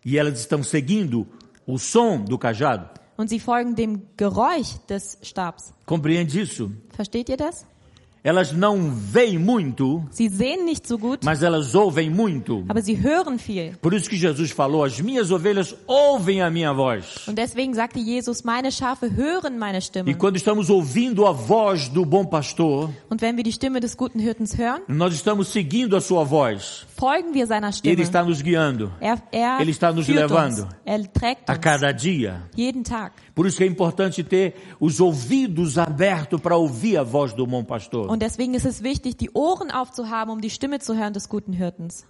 E 0.06 0.19
elas 0.19 0.39
estão 0.39 0.62
seguindo 0.62 1.25
o 1.65 1.78
som 1.78 2.25
do 2.25 2.38
cajado. 2.38 2.89
und 3.17 3.30
sie 3.30 3.39
folgen 3.39 3.75
dem 3.75 4.08
Geräusch 4.17 4.78
des 4.89 5.17
Stabs. 5.21 5.73
Compreende 5.86 6.39
isso? 6.39 6.71
Versteht 6.95 7.30
ihr 7.30 7.38
das? 7.38 7.65
Elas 8.25 8.51
não 8.51 8.89
veem 8.89 9.38
muito, 9.38 10.03
Sie 10.09 10.27
sehen 10.27 10.65
nicht 10.65 10.88
so 10.88 10.97
gut, 10.97 11.23
mas 11.23 11.43
elas 11.43 11.75
ouvem 11.75 12.09
muito. 12.09 12.65
aber 12.67 12.81
sie 12.81 12.95
hören 12.95 13.38
viel. 13.38 13.73
Por 13.79 13.93
isso 13.93 14.09
que 14.09 14.17
Jesus 14.17 14.49
falou: 14.49 14.83
As 14.83 14.99
minhas 14.99 15.29
ovelhas 15.29 15.75
ouvem 15.85 16.41
a 16.41 16.49
minha 16.49 16.73
voz. 16.73 17.27
Und 17.27 17.35
deswegen 17.35 17.75
sagte 17.75 17.99
Jesus, 17.99 18.41
meine 18.41 18.71
Schafe 18.71 19.11
hören 19.15 19.59
meine 19.59 19.77
E 20.07 20.15
quando 20.15 20.38
estamos 20.38 20.71
ouvindo 20.71 21.27
a 21.27 21.31
voz 21.31 21.88
do 21.88 22.03
bom 22.03 22.25
pastor, 22.25 22.89
Und 23.11 23.21
wenn 23.21 23.38
wir 23.38 23.43
die 23.43 23.51
Stimme 23.51 23.79
des 23.79 23.95
guten 23.95 24.19
Hirtens 24.19 24.57
hören, 24.57 24.81
nós 24.88 25.13
estamos 25.13 25.49
seguindo 25.49 25.95
a 25.95 26.01
sua 26.01 26.23
voz. 26.23 26.88
folgen 26.97 27.31
wir 27.31 27.45
seiner 27.45 27.69
Ele 27.83 28.01
está 28.01 28.23
nos 28.23 28.41
guiando 28.41 28.91
Er, 28.99 29.21
er 29.31 29.61
Ele 29.61 29.69
está 29.69 29.91
nos 29.91 30.07
levando. 30.07 30.63
uns. 30.63 30.67
Er 30.83 31.05
trägt 31.13 31.47
a 31.47 31.53
uns 31.53 31.59
cada 31.59 31.91
dia. 31.91 32.41
jeden 32.57 32.81
Tag. 32.83 33.11
Por 33.35 33.45
isso 33.45 33.57
que 33.57 33.65
é 33.65 33.67
importante 33.67 34.23
ter 34.23 34.55
os 34.79 34.99
ouvidos 34.99 35.77
abertos 35.77 36.39
para 36.39 36.55
ouvir 36.55 36.97
a 36.97 37.03
voz 37.03 37.33
do 37.33 37.45
bom 37.45 37.63
pastor. 37.63 38.14
Und 38.15 38.21
deswegen 38.21 38.54
ist 38.54 38.65
es 38.65 38.82
wichtig, 38.82 39.17
die 39.17 39.32
Ohren 39.32 39.71
aufzuhaben, 39.71 40.32
um 40.32 40.39
die 40.39 40.49
Stimme 40.49 40.80
zu 40.80 40.95
hören 40.95 41.12
des 41.12 41.28
guten 41.28 41.51
Hirtens. 41.51 42.06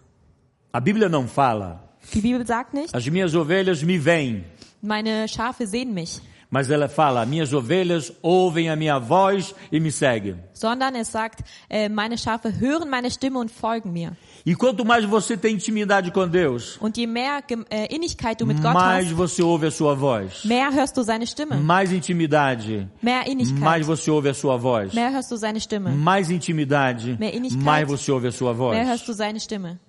A 0.72 0.80
Bíblia 0.80 1.10
não 1.10 1.28
fala. 1.28 1.80
Die 2.14 2.22
Bibel 2.22 2.46
sagt 2.46 2.76
nicht, 2.76 2.94
As 2.94 3.10
minhas 3.10 3.34
ovelhas 3.34 3.82
me 3.82 3.98
veem, 3.98 4.44
meine 4.84 5.28
Schafe 5.28 5.66
sehen 5.66 5.96
mich. 5.96 6.22
Mas 6.52 6.70
ela 6.70 6.88
fala: 6.88 7.26
minhas 7.26 7.52
ovelhas 7.52 8.14
ouvem 8.22 8.70
a 8.70 8.76
minha 8.76 9.00
voz 9.00 9.56
e 9.72 9.80
me 9.80 9.90
seguem. 9.90 10.38
sondern 10.54 10.94
es 10.94 11.12
sagt, 11.12 11.44
äh, 11.72 11.90
meine 11.90 12.20
Schafe 12.20 12.60
hören 12.60 12.88
meine 12.88 13.10
Stimme 13.10 13.40
und 13.40 13.50
folgen 13.50 13.92
mir. 13.92 14.16
E 14.46 14.56
quanto 14.56 14.86
mais 14.86 15.04
você 15.06 15.36
tem 15.36 15.56
intimidade 15.56 16.12
com 16.12 16.28
Deus, 16.28 16.78
Und 16.80 16.96
je 17.00 17.08
mehr 17.08 17.42
äh, 17.72 17.88
Innigkeit 17.96 18.38
du 18.40 18.46
mit 18.46 18.62
Gott 18.62 18.76
mais 18.76 19.08
hast, 19.08 19.14
você 19.16 19.42
ouve 19.42 19.66
a 19.66 19.72
sua 19.72 19.96
voz. 19.96 20.46
mehr 20.46 20.72
hörst 20.72 20.96
du 20.96 21.04
seine 21.04 21.26
Stimme. 21.26 21.56
Mais 21.58 21.92
intimidade, 21.92 22.88
Mehr 23.02 23.24
mais 23.60 23.88
você 23.88 24.12
ouve 24.12 24.30
a 24.30 24.34
sua 24.36 24.56
voz. 24.56 24.94
mehr 24.94 25.12
hörst 25.12 25.32
du 25.32 25.38
seine 25.38 25.60
Stimme. 25.60 25.90
Mais 25.96 26.30
intimidade, 26.30 27.18
Mehr 27.20 27.34
Innigkeit. 27.36 27.64
mais 27.64 27.88
você 27.88 28.12
ouve 28.12 28.28
a 28.28 28.32
sua 28.32 28.54
voz. 28.54 28.76
Mehr 28.78 28.86
hörst 28.88 29.08
du 29.08 29.14
seine 29.16 29.40
Stimme. 29.40 29.80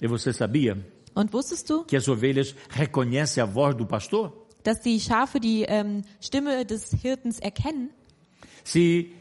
E 0.00 0.06
você 0.06 0.32
sabia 0.32 0.78
Und 1.14 1.30
wusstest 1.30 1.68
du, 1.68 1.84
que 1.84 1.96
as 1.96 2.08
ovelhas 2.08 2.54
reconhecem 2.70 3.42
a 3.42 3.46
voz 3.46 3.74
do 3.76 3.84
pastor? 3.84 4.32
dass 4.64 4.80
die 4.80 4.98
Schafe 5.00 5.38
die 5.38 5.64
ähm, 5.68 6.00
Stimme 6.18 6.64
des 6.64 6.92
Hirtens 7.02 7.38
erkennen? 7.40 7.90
Se 8.64 9.12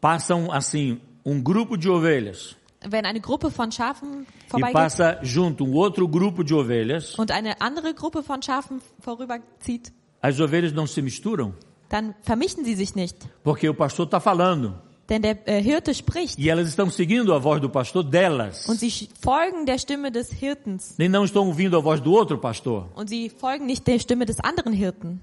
passam 0.00 0.50
assim 0.50 1.00
um 1.24 1.40
grupo 1.40 1.76
de 1.76 1.88
ovelhas 1.88 2.56
Wenn 2.88 3.04
eine 3.04 3.20
Gruppe 3.20 3.50
von 3.50 3.70
Schafen 3.72 4.26
e 4.46 4.50
vorbeigeht 4.50 4.72
passa 4.74 5.20
junto 5.22 5.64
um 5.64 5.74
outro 5.74 6.06
grupo 6.08 6.42
de 6.44 6.54
ovelhas, 6.54 7.14
und 7.18 7.30
eine 7.30 7.60
andere 7.60 7.94
Gruppe 7.94 8.22
von 8.22 8.40
Schafen 8.42 8.80
vorüberzieht, 9.00 9.92
as 10.22 10.38
ovelhas 10.40 10.72
não 10.72 10.86
se 10.86 11.02
misturam, 11.02 11.54
dann 11.88 12.14
vermischen 12.22 12.64
sie 12.64 12.74
sich 12.74 12.94
nicht. 12.94 13.16
porque 13.42 13.68
o 13.68 13.74
pastor 13.74 14.06
está 14.06 14.20
falando 14.20 14.74
Denn 15.08 15.22
der 15.22 15.38
äh, 15.46 15.62
Hirte 15.62 15.94
spricht 15.94 16.36
e 16.36 16.48
elas 16.50 16.66
estão 16.68 16.90
seguindo 16.90 17.32
a 17.32 17.38
voz 17.38 17.60
do 17.60 17.70
pastor 17.70 18.02
delas. 18.02 18.68
und 18.68 18.78
sie 18.80 19.08
folgen 19.20 19.64
der 19.64 19.78
Stimme 19.78 20.10
des 20.10 20.30
Hirtens. 20.32 20.94
Nem 20.98 21.08
não 21.08 21.24
estão 21.24 21.46
ouvindo 21.46 21.76
a 21.76 21.80
voz 21.80 22.00
do 22.00 22.12
outro 22.12 22.38
pastor. 22.38 22.88
Und 22.96 23.08
sie 23.08 23.30
folgen 23.30 23.66
nicht 23.66 23.86
der 23.86 23.98
Stimme 24.00 24.26
des 24.26 24.40
anderen 24.40 24.72
Hirten. 24.72 25.20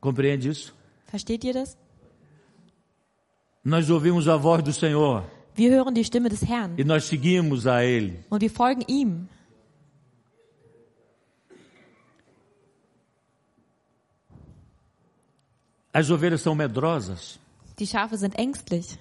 Compreende 0.00 0.48
isso? 0.48 0.72
Versteht 1.06 1.44
ihr 1.44 1.54
das? 1.54 1.76
Nós 3.64 3.88
ouvimos 3.90 4.26
a 4.28 4.36
voz 4.36 4.62
do 4.62 4.72
Senhor 4.72 5.24
Wir 5.58 5.72
hören 5.72 5.92
die 5.92 6.04
Stimme 6.04 6.28
des 6.28 6.42
Herrn 6.48 6.78
e 6.78 6.84
nós 6.84 7.08
seguimos 7.08 7.66
a 7.66 7.82
Ele. 7.82 8.24
und 8.30 8.40
wir 8.40 8.50
folgen 8.50 8.82
ihm. 8.86 9.28
As 15.92 16.10
ovelhas 16.10 16.42
são 16.42 16.54
medrosas. 16.54 17.40
Die 17.76 17.88
Schafe 17.88 18.16
sind 18.16 18.38
ängstlich. 18.38 18.98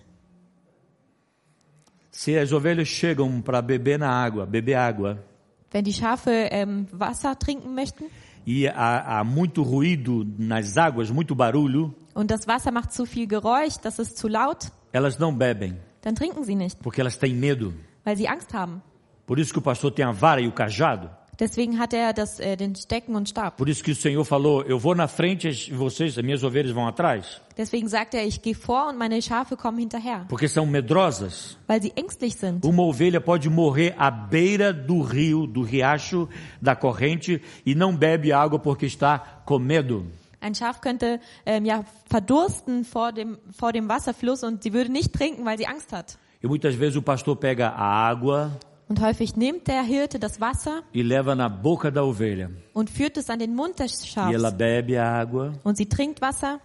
Se 2.10 2.36
as 2.40 2.52
ovelhas 2.52 2.88
chegam 2.88 3.40
para 3.40 3.62
beber 3.62 4.00
na 4.00 4.10
água, 4.10 4.48
beber 4.48 4.78
água, 4.80 5.24
Wenn 5.72 5.84
die 5.84 5.94
Schafe 5.94 6.32
ähm, 6.50 6.88
Wasser 6.92 7.38
trinken 7.38 7.76
möchten 7.76 8.06
e 8.48 8.68
há, 8.68 9.20
há 9.20 9.24
muito 9.24 9.62
ruído 9.62 10.26
nas 10.40 10.76
águas, 10.76 11.12
muito 11.12 11.36
barulho, 11.36 11.94
und 12.16 12.32
das 12.32 12.48
Wasser 12.48 12.72
macht 12.72 12.94
zu 12.94 13.06
viel 13.06 13.28
Geräusch, 13.28 13.78
das 13.78 14.00
ist 14.00 14.18
zu 14.18 14.28
laut, 14.28 14.72
elas 14.92 15.20
não 15.20 15.32
bebem, 15.32 15.78
dann 16.08 16.16
trinken 16.16 16.46
sie 16.46 16.56
nicht, 16.56 16.80
porque 16.82 17.02
elas 17.02 17.20
têm 17.20 17.38
medo. 17.38 17.74
weil 18.06 18.16
sie 18.16 18.30
Angst 18.30 18.54
haben. 18.54 18.82
Por 19.26 19.38
isso 19.40 19.52
que 19.52 19.60
o 19.60 19.62
pastor 19.62 19.92
tem 19.92 20.06
a 20.06 20.12
vara 20.14 20.40
e 20.40 20.48
o 20.48 20.54
cajado. 20.54 21.10
Deswegen 21.38 21.78
hat 21.78 21.94
er 21.94 22.14
das, 22.14 22.40
äh, 22.40 22.56
den 22.56 22.74
Stecken 22.76 23.14
und 23.16 23.28
Stab. 23.28 23.58
Por 23.58 23.68
isso 23.70 23.84
que 23.84 23.92
o 23.92 23.96
Senhor 23.96 24.24
falou: 24.26 24.64
Eu 24.64 24.80
vou 24.80 24.96
na 24.96 25.08
frente 25.08 25.48
e 25.50 25.72
vocês, 25.74 26.18
as 26.18 26.24
minhas 26.24 26.44
ovelhas, 26.44 26.72
vão 26.72 26.88
atrás. 26.88 27.42
Deswegen 27.58 27.88
sagt 27.90 28.14
er, 28.16 28.26
ich 28.26 28.42
gehe 28.42 28.56
vor 28.56 28.88
und 28.90 28.98
meine 28.98 29.22
Schafe 29.22 29.56
kommen 29.58 29.80
hinterher, 29.80 30.26
Porque 30.30 30.48
são 30.48 30.66
medrosas. 30.66 31.58
weil 31.68 31.82
sie 31.82 31.92
ängstlich 31.96 32.36
sind. 32.36 32.64
Uma 32.66 32.84
ovelha 32.84 33.20
pode 33.22 33.50
morrer 33.50 33.94
à 34.00 34.10
beira 34.10 34.72
do 34.74 35.02
rio, 35.02 35.46
do 35.46 35.62
riacho, 35.62 36.28
da 36.62 36.74
corrente 36.76 37.42
e 37.66 37.76
não 37.76 37.94
bebe 37.96 38.32
água 38.32 38.58
porque 38.58 38.86
está 38.86 39.20
com 39.46 39.60
medo. 39.60 40.08
Ein 40.48 40.56
Schaf 40.56 40.80
könnte 40.80 41.20
ähm, 41.46 41.66
ja 41.66 41.84
verdursten 42.10 42.86
vor 42.86 43.12
dem, 43.12 43.38
vor 43.52 43.74
dem 43.74 43.90
Wasserfluss 43.90 44.44
und 44.46 44.64
sie 44.64 44.72
würde 44.72 44.90
nicht 44.90 45.12
trinken, 45.12 45.44
weil 45.44 45.58
sie 45.58 45.68
Angst 45.68 45.92
hat. 45.92 46.18
E 46.42 46.48
muitas 46.48 46.74
vezes 46.76 46.96
o 46.96 47.02
pastor 47.02 47.38
pega 47.38 47.70
a 47.72 48.10
água 48.12 48.52
Und 48.88 49.02
häufig 49.02 49.36
nimmt 49.36 49.68
der 49.68 49.84
Hirte 49.84 50.20
das 50.20 50.40
Wasser 50.40 50.84
e 50.94 51.04
und 52.74 52.90
führt 52.90 53.18
es 53.18 53.30
an 53.30 53.40
den 53.40 53.54
Mund 53.56 53.78
des 53.78 54.02
E 54.04 54.08
Schafs. 54.08 54.42
água, 54.42 55.52
Und 55.64 55.76
sie 55.76 55.90
trinkt 55.90 56.22
Wasser, 56.22 56.62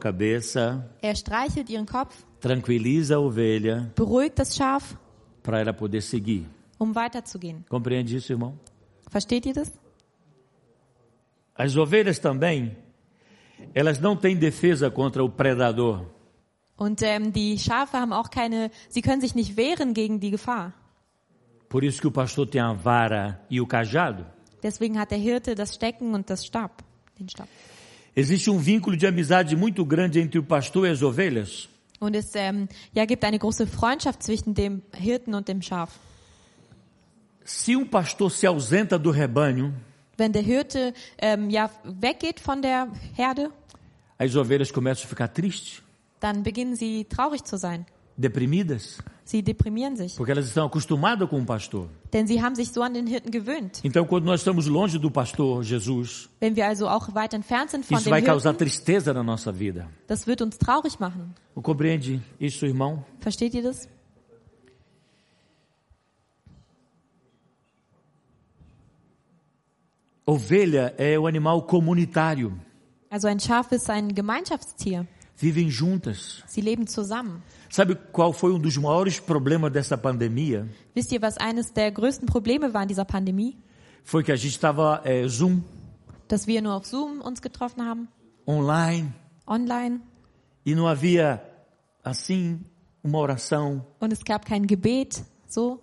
cabeça, 0.00 0.84
er 1.02 1.14
streichelt 1.16 1.68
ihren 1.68 1.84
Kopf, 1.84 2.24
ovelha 2.42 3.90
beruhigt 3.94 4.38
das 4.38 4.56
Schaf, 4.56 4.96
um 6.78 6.94
weiterzugehen. 6.94 7.66
Isso? 7.70 8.52
Versteht 9.10 9.44
ihr 9.44 9.52
das? 9.52 9.70
As 11.56 11.76
ovelhas 11.76 12.18
também, 12.18 12.76
elas 13.74 14.00
não 14.00 14.16
têm 14.16 14.36
defesa 14.36 14.90
contra 14.90 15.22
o 15.22 15.28
predador. 15.28 16.04
Und 16.76 17.02
ähm, 17.02 17.32
die 17.32 17.56
Schafe 17.58 17.98
haben 17.98 18.12
auch 18.12 18.30
keine, 18.30 18.70
sie 18.88 19.00
können 19.00 19.20
sich 19.20 19.34
nicht 19.34 19.56
wehren 19.56 19.94
gegen 19.94 20.18
die 20.18 20.30
Gefahr. 20.30 20.72
Por 21.68 21.84
isso 21.84 22.00
que 22.00 22.08
o 22.08 22.10
pastor 22.10 22.46
tem 22.46 22.60
a 22.60 22.72
vara 22.72 23.40
e 23.50 23.60
o 23.60 23.66
cajado. 23.66 24.26
Deswegen 24.62 24.98
hat 24.98 25.10
der 25.10 25.18
Hirte 25.18 25.54
das 25.54 25.74
Stecken 25.74 26.14
und 26.14 26.28
das 26.28 26.44
Stab, 26.44 26.82
den 27.18 27.28
Stab. 27.28 27.48
Existe 28.16 28.50
um 28.50 28.58
vínculo 28.58 28.96
de 28.96 29.06
amizade 29.06 29.56
muito 29.56 29.84
grande 29.84 30.20
entre 30.20 30.38
o 30.38 30.42
pastor 30.42 30.86
e 30.86 30.90
as 30.90 31.02
ovelhas. 31.02 31.68
Und 32.00 32.16
es 32.16 32.34
ähm, 32.34 32.68
ja, 32.92 33.04
gibt 33.04 33.24
eine 33.24 33.38
große 33.38 33.66
Freundschaft 33.66 34.22
zwischen 34.22 34.54
dem 34.54 34.82
Hirten 34.92 35.34
und 35.34 35.48
dem 35.48 35.62
Schaf. 35.62 35.98
Se 37.44 37.76
um 37.76 37.86
pastor 37.86 38.30
se 38.30 38.48
ausenta 38.48 38.98
do 38.98 39.10
rebanho, 39.10 39.72
Wenn 40.16 40.32
der 40.32 40.42
Hirte 40.42 40.94
ähm, 41.18 41.50
ja, 41.50 41.70
weggeht 41.84 42.40
von 42.40 42.62
der 42.62 42.88
Herde, 43.14 43.50
as 44.18 44.34
ovelhas 44.36 44.70
começam 44.72 45.04
a 45.04 45.08
ficar 45.08 45.28
tristes, 45.28 45.82
dann 46.20 46.42
beginnen 46.42 46.76
sie 46.76 47.04
traurig 47.04 47.42
zu 47.44 47.56
sein. 47.58 47.84
deprimidas, 48.16 48.98
Sie 49.26 49.40
deprimieren 49.42 49.96
sich, 49.96 50.14
porque 50.16 50.30
elas 50.32 50.46
estão 50.46 50.66
acostumadas 50.66 51.28
com 51.30 51.40
o 51.40 51.44
pastor. 51.46 51.88
denn 52.12 52.26
sie 52.26 52.42
haben 52.42 52.54
sich 52.54 52.70
so 52.70 52.82
an 52.82 52.92
den 52.92 53.06
Hirten 53.06 53.30
gewöhnt. 53.30 53.80
Então, 53.82 54.04
quando 54.06 54.26
nós 54.26 54.40
estamos 54.40 54.66
longe 54.68 54.98
do 54.98 55.10
pastor 55.10 55.62
Jesus, 55.62 56.28
Wenn 56.40 56.54
wir 56.54 56.66
also 56.66 56.86
auch 56.88 57.14
weit 57.14 57.32
entfernt 57.32 57.70
sind 57.70 57.86
von 57.86 57.96
isso 57.96 58.04
dem 58.04 58.10
vai 58.10 58.22
causar 58.22 58.52
Hirten, 58.52 58.58
tristeza 58.66 59.12
na 59.14 59.22
nossa 59.22 59.50
vida. 59.50 59.88
das 60.06 60.26
wird 60.26 60.42
uns 60.42 60.58
traurig 60.58 61.00
machen. 61.00 61.34
Compreende 61.60 62.20
isso, 62.38 62.66
irmão? 62.66 63.02
Versteht 63.20 63.54
ihr 63.54 63.62
das? 63.62 63.88
Ovelha 70.26 70.94
é 70.96 71.18
o 71.18 71.26
animal 71.26 71.62
comunitário. 71.62 72.52
Also 73.10 73.28
ein 73.28 73.38
Schaf 73.38 73.72
ist 73.72 73.88
ein 73.90 74.14
Gemeinschaftstier. 74.14 75.06
Vivem 75.36 75.68
juntas. 75.68 76.42
Sie 76.46 76.60
leben 76.60 76.86
zusammen. 76.86 77.42
Sabe 77.68 77.96
qual 78.12 78.32
foi 78.32 78.52
um 78.52 78.58
dos 78.58 78.76
maiores 78.76 79.18
problemas 79.20 79.72
dessa 79.72 79.96
pandemia? 79.98 80.66
Wisst 80.94 81.12
ihr, 81.12 81.20
was 81.20 81.36
eines 81.38 81.72
der 81.72 81.90
größten 81.90 82.26
Probleme 82.26 82.72
war 82.72 82.82
in 82.82 82.88
dieser 82.88 83.04
Pandemie? 83.04 83.56
Foi 84.04 84.22
que 84.22 84.32
a 84.32 84.36
gente 84.36 84.52
estava 84.54 85.00
é, 85.04 85.26
Zoom, 85.28 85.62
Dass 86.28 86.46
wir 86.46 86.62
nur 86.62 86.74
auf 86.74 86.86
Zoom 86.86 87.20
uns 87.20 87.42
getroffen 87.42 87.84
haben, 87.84 88.08
online, 88.46 89.12
online, 89.46 90.00
e 90.64 90.74
não 90.74 90.86
havia, 90.86 91.42
assim, 92.02 92.60
uma 93.02 93.18
oração. 93.18 93.84
und 94.00 94.12
es 94.12 94.22
gab 94.24 94.44
kein 94.46 94.66
Gebet, 94.66 95.22
so. 95.46 95.80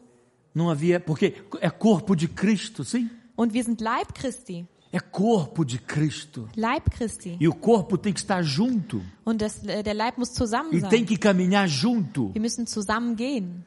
Não 0.55 0.69
havia, 0.69 0.99
porque 0.99 1.35
é 1.59 1.69
corpo 1.69 2.15
de 2.15 2.27
Cristo, 2.27 2.83
sim? 2.83 3.09
Und 3.41 3.53
wir 3.53 3.63
sind 3.63 3.81
Leib 3.81 4.13
Christi. 4.13 4.67
É 4.91 4.99
corpo 4.99 5.63
de 5.63 5.79
Cristo. 5.79 6.47
Leib 6.55 6.83
Christi. 6.91 7.37
E 7.39 7.47
o 7.47 7.53
corpo 7.55 7.97
tem 7.97 8.13
que 8.13 8.19
estar 8.19 8.43
junto. 8.43 9.01
Und 9.25 9.41
das, 9.41 9.63
äh, 9.65 9.81
der 9.81 9.93
Leib 9.95 10.17
muss 10.17 10.33
zusammen 10.33 10.69
E 10.73 10.81
tem 10.81 10.89
sein. 10.99 11.05
que 11.05 11.17
caminhar 11.17 11.67
junto. 11.67 12.31
Wir 12.33 12.41
müssen 12.41 12.67
zusammen 12.67 13.15
gehen. 13.15 13.63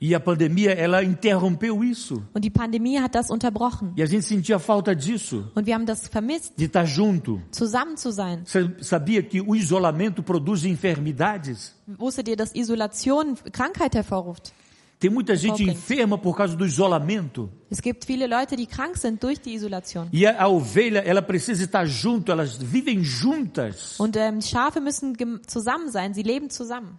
E 0.00 0.14
a 0.14 0.20
pandemia, 0.20 0.72
ela 0.72 1.02
interrompeu 1.02 1.82
isso. 1.82 2.22
Und 2.34 2.44
die 2.44 2.50
Pandemie 2.50 2.98
hat 3.00 3.14
das 3.14 3.30
unterbrochen. 3.30 3.94
E 3.96 4.02
a 4.02 4.06
gente 4.06 4.26
sentia 4.26 4.58
falta 4.58 4.94
disso, 4.94 5.50
Und 5.54 5.66
wir 5.66 5.74
haben 5.74 5.86
das 5.86 6.08
vermisst, 6.08 6.52
de 6.58 6.64
estar 6.66 6.84
junto. 6.84 7.40
zusammen 7.52 7.96
zu 7.96 8.10
sein. 8.10 8.42
Você 8.44 8.70
sabia 8.82 9.22
que 9.22 9.40
o 9.40 9.54
isolamento 9.54 10.22
produz 10.22 10.64
enfermidades? 10.64 11.74
Wusstet 11.86 12.28
ihr, 12.28 12.36
dass 12.36 12.54
Isolation 12.54 13.36
Krankheit 13.52 13.94
hervorruft? 13.94 14.52
Tem 15.04 15.10
muita 15.10 15.36
gente 15.36 15.62
enferma 15.62 16.16
por 16.16 16.34
causa 16.34 16.56
do 16.56 16.64
isolamento. 16.64 17.50
Es 17.70 17.82
gibt 17.82 18.06
viele 18.06 18.26
Leute, 18.26 18.56
die 18.56 18.64
krank 18.66 18.96
sind 18.96 19.22
durch 19.22 19.38
die 19.38 19.52
Isolation. 19.52 20.08
E 20.10 20.26
a, 20.26 20.44
a 20.44 20.48
ovelha, 20.48 21.00
ela 21.00 21.20
precisa 21.20 21.62
estar 21.62 21.84
junto, 21.86 22.32
elas 22.32 22.56
vivem 22.56 23.02
juntas. 23.02 24.00
Und 24.00 24.16
ähm, 24.16 24.40
Schafe 24.40 24.80
müssen 24.80 25.14
zusammen 25.46 25.90
sein, 25.90 26.14
sie 26.14 26.22
leben 26.22 26.48
zusammen. 26.48 26.98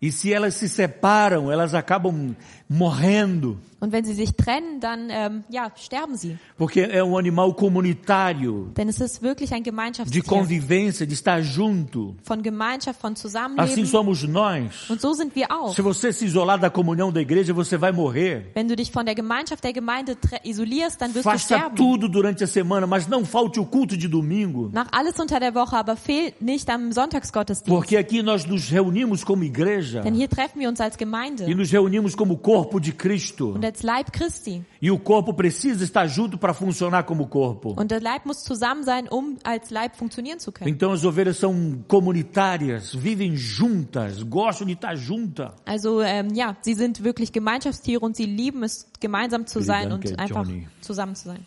E 0.00 0.12
se 0.12 0.32
elas 0.32 0.54
se 0.54 0.68
separam, 0.68 1.50
elas 1.50 1.74
acabam 1.74 2.36
morrendo. 2.68 3.58
Und 3.82 3.90
wenn 3.90 4.04
sie 4.04 4.14
sich 4.14 4.36
trennen, 4.36 4.78
dann 4.78 5.08
ähm, 5.10 5.42
ja, 5.48 5.72
sterben 5.76 6.14
sie. 6.14 6.38
Porque 6.56 6.82
é 6.82 7.02
um 7.02 7.16
animal 7.16 7.52
comunitário, 7.52 8.68
Denn 8.76 8.88
es 8.88 9.00
ist 9.00 9.22
wirklich 9.22 9.52
ein 9.52 9.64
de 9.64 9.72
Gemeinschaftstier. 9.72 10.22
convivência, 10.22 11.04
de 11.04 11.14
estar 11.14 11.42
junto. 11.42 12.14
Von 12.22 12.44
Gemeinschaft, 12.44 13.00
von 13.00 13.14
Assim 13.14 13.22
Zusammenleben. 13.22 13.86
somos 13.86 14.22
nós. 14.22 14.88
Und 14.88 15.00
so 15.00 15.12
sind 15.14 15.34
wir 15.34 15.50
auch. 15.50 15.74
Se 15.74 15.82
você 15.82 16.12
se 16.12 16.24
isolar 16.24 16.60
da 16.60 16.70
comunhão 16.70 17.12
da 17.12 17.20
igreja, 17.20 17.52
você 17.52 17.76
vai 17.76 17.90
morrer. 17.90 18.52
Wenn 18.54 18.68
du 18.68 18.76
dich 18.76 18.92
von 18.92 19.04
der 19.04 19.16
Gemeinschaft 19.16 19.64
der 19.64 19.72
Gemeinde 19.72 20.16
isolierst, 20.44 21.00
dann 21.00 21.12
wirst 21.12 21.26
du 21.26 21.30
Faça 21.30 21.56
sterben. 21.56 21.74
tudo 21.74 22.08
durante 22.08 22.44
a 22.44 22.46
semana, 22.46 22.86
mas 22.86 23.08
não 23.08 23.24
falte 23.24 23.58
o 23.58 23.66
culto 23.66 23.96
de 23.96 24.06
domingo. 24.06 24.70
Mach 24.72 24.86
alles 24.92 25.18
unter 25.18 25.40
der 25.40 25.56
Woche, 25.56 25.76
aber 25.76 25.96
fehl 25.96 26.32
nicht 26.38 26.70
am 26.70 26.92
Sonntagsgottesdienst. 26.92 27.66
Porque 27.66 27.96
aqui 27.96 28.22
nós 28.22 28.44
nos 28.46 28.68
reunimos 28.68 29.24
como 29.24 29.42
igreja 29.42 30.02
Denn 30.02 30.14
hier 30.14 30.28
treffen 30.28 30.60
wir 30.60 30.68
uns 30.68 30.80
als 30.80 30.94
e 30.94 30.98
Gemeinde 31.00 31.52
nos 31.52 31.72
reunimos 31.72 32.14
como 32.14 32.38
corpo 32.38 32.78
de 32.78 32.92
Cristo. 32.92 33.54
und 33.54 33.71
als 33.72 33.82
Leib 33.82 34.10
Christi. 34.10 34.62
E 34.80 34.90
o 34.90 34.98
corpo 34.98 35.32
precisa 35.32 35.82
estar 35.82 36.06
junto 36.06 36.36
para 36.36 36.52
funcionar 36.52 37.04
como 37.04 37.26
corpo. 37.26 37.74
Und 37.78 37.90
der 37.90 38.00
Leib 38.00 38.26
muss 38.26 38.42
zusammen 38.44 38.84
sein, 38.84 39.08
um 39.10 39.36
als 39.42 39.70
Leib 39.70 39.96
funktionieren 39.96 40.38
zu 40.38 40.52
können. 40.52 40.70
Então 40.70 40.92
as 40.92 41.04
ovelhas 41.04 41.38
são 41.38 41.82
comunitárias, 41.88 42.94
vivem 42.94 43.34
juntas, 43.36 44.22
gostam 44.22 44.66
de 44.66 44.74
estar 44.74 44.94
juntas. 44.94 45.52
Also 45.64 46.02
ähm, 46.02 46.34
ja, 46.34 46.56
sie 46.60 46.74
sind 46.74 47.02
wirklich 47.02 47.32
Gemeinschaftstiere 47.32 48.04
und 48.04 48.16
sie 48.16 48.26
lieben 48.26 48.62
es, 48.62 48.86
gemeinsam 49.00 49.46
zu 49.46 49.60
sein 49.60 49.88
Danke, 49.88 50.10
und 50.10 50.20
einfach 50.20 50.46
Johnny. 50.46 50.68
zusammen 50.80 51.14
zu 51.14 51.28
sein. 51.28 51.46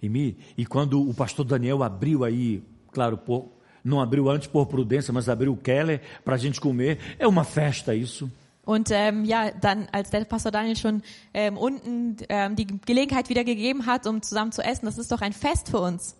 E, 0.00 0.08
me, 0.08 0.36
e 0.56 0.64
quando 0.64 1.00
o 1.00 1.12
pastor 1.12 1.44
Daniel 1.44 1.82
abriu 1.82 2.22
aí, 2.22 2.62
claro, 2.92 3.16
por, 3.16 3.50
não 3.82 4.00
abriu 4.00 4.28
antes 4.30 4.46
por 4.46 4.66
prudência, 4.66 5.12
mas 5.12 5.28
abriu 5.28 5.52
o 5.52 5.56
Keller 5.56 6.00
para 6.24 6.34
a 6.34 6.38
gente 6.38 6.60
comer, 6.60 6.98
é 7.18 7.26
uma 7.26 7.44
festa 7.44 7.94
isso. 7.94 8.30
Und 8.66 8.90
ähm, 8.90 9.24
ja, 9.24 9.52
dann, 9.52 9.88
als 9.92 10.10
der 10.10 10.24
Pastor 10.24 10.50
Daniel 10.50 10.76
schon 10.76 11.02
ähm, 11.32 11.56
unten 11.56 12.16
ähm, 12.28 12.56
die 12.56 12.66
Gelegenheit 12.66 13.30
wieder 13.30 13.44
gegeben 13.44 13.86
hat, 13.86 14.08
um 14.08 14.20
zusammen 14.22 14.50
zu 14.50 14.60
essen, 14.60 14.86
das 14.86 14.98
ist 14.98 15.12
doch 15.12 15.22
ein 15.22 15.32
Fest 15.32 15.70
für 15.70 15.78
uns. 15.78 16.16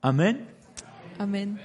Amém? 0.00 0.38
Amen. 1.18 1.60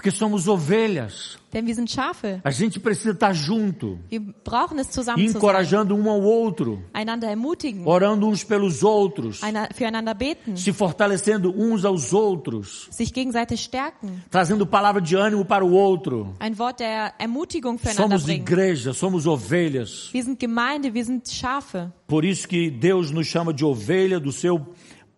Porque 0.00 0.10
somos 0.10 0.48
ovelhas. 0.48 1.38
Denn 1.52 1.66
wir 1.66 1.74
sind 1.74 1.90
Schafe. 1.90 2.40
A 2.42 2.50
gente 2.50 2.80
precisa 2.80 3.10
estar 3.10 3.34
junto, 3.34 3.98
Wir 4.08 4.18
brauchen 4.42 4.78
es 4.78 4.88
zusammen 4.88 5.26
encorajando 5.26 5.94
um 5.94 6.08
ao 6.08 6.22
outro, 6.22 6.82
einander 6.90 7.28
ermutigen, 7.28 7.86
orando 7.86 8.26
uns 8.26 8.42
pelos 8.42 8.82
outros, 8.82 9.42
einer, 9.42 9.68
füreinander 9.74 10.14
beten, 10.14 10.56
se 10.56 10.72
fortalecendo 10.72 11.50
uns 11.54 11.84
aos 11.84 12.14
outros, 12.14 12.88
sich 12.90 13.12
gegenseitig 13.12 13.60
stärken, 13.60 14.24
trazendo 14.30 14.66
palavra 14.66 15.02
de 15.02 15.14
ânimo 15.16 15.44
para 15.44 15.62
o 15.62 15.72
outro. 15.72 16.34
ein 16.38 16.56
Wort 16.58 16.80
der 16.80 17.12
Ermutigung 17.18 17.76
füreinander 17.78 18.18
Somos 18.18 18.24
bringen. 18.24 18.40
igreja, 18.40 18.94
somos 18.94 19.26
ovelhas. 19.26 20.08
Wir 20.14 20.24
sind 20.24 20.40
Gemeinde, 20.40 20.94
wir 20.94 21.04
sind 21.04 21.28
Schafe. 21.28 21.92
Por 22.06 22.24
isso 22.24 22.48
que 22.48 22.70
Deus 22.70 23.10
nos 23.10 23.26
chama 23.26 23.52
de 23.52 23.66
ovelha 23.66 24.18
do 24.18 24.32
seu 24.32 24.66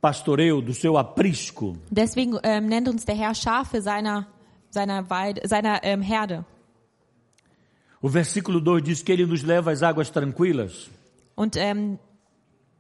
pastoreio, 0.03 0.61
do 0.61 0.75
seu 0.75 0.99
aprisco. 0.99 1.77
Deswegen 1.89 2.37
ähm, 2.43 2.67
nennt 2.67 2.89
uns 2.89 3.05
der 3.05 3.15
Herr 3.15 3.37
Schafe 3.37 3.81
seiner, 3.81 4.27
seiner, 4.73 5.09
Weide, 5.09 5.47
seiner 5.47 5.85
ähm, 5.85 6.03
Herde. 6.03 6.45
O 8.01 8.09
versículo 8.09 8.61
2 8.61 8.83
diz 8.83 9.03
que 9.03 9.13
ele 9.13 9.27
nos 9.27 9.43
leva 9.43 9.71
às 9.71 9.83
águas 9.83 10.11
tranquilas. 10.11 10.91
Und 11.37 11.57
ähm, 11.57 11.99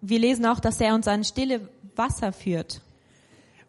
wir 0.00 0.18
lesen 0.18 0.46
auch, 0.46 0.58
dass 0.58 0.80
er 0.80 0.94
uns 0.94 1.06
an 1.06 1.22
stille 1.22 1.68
Wasser 1.94 2.32
führt. 2.32 2.80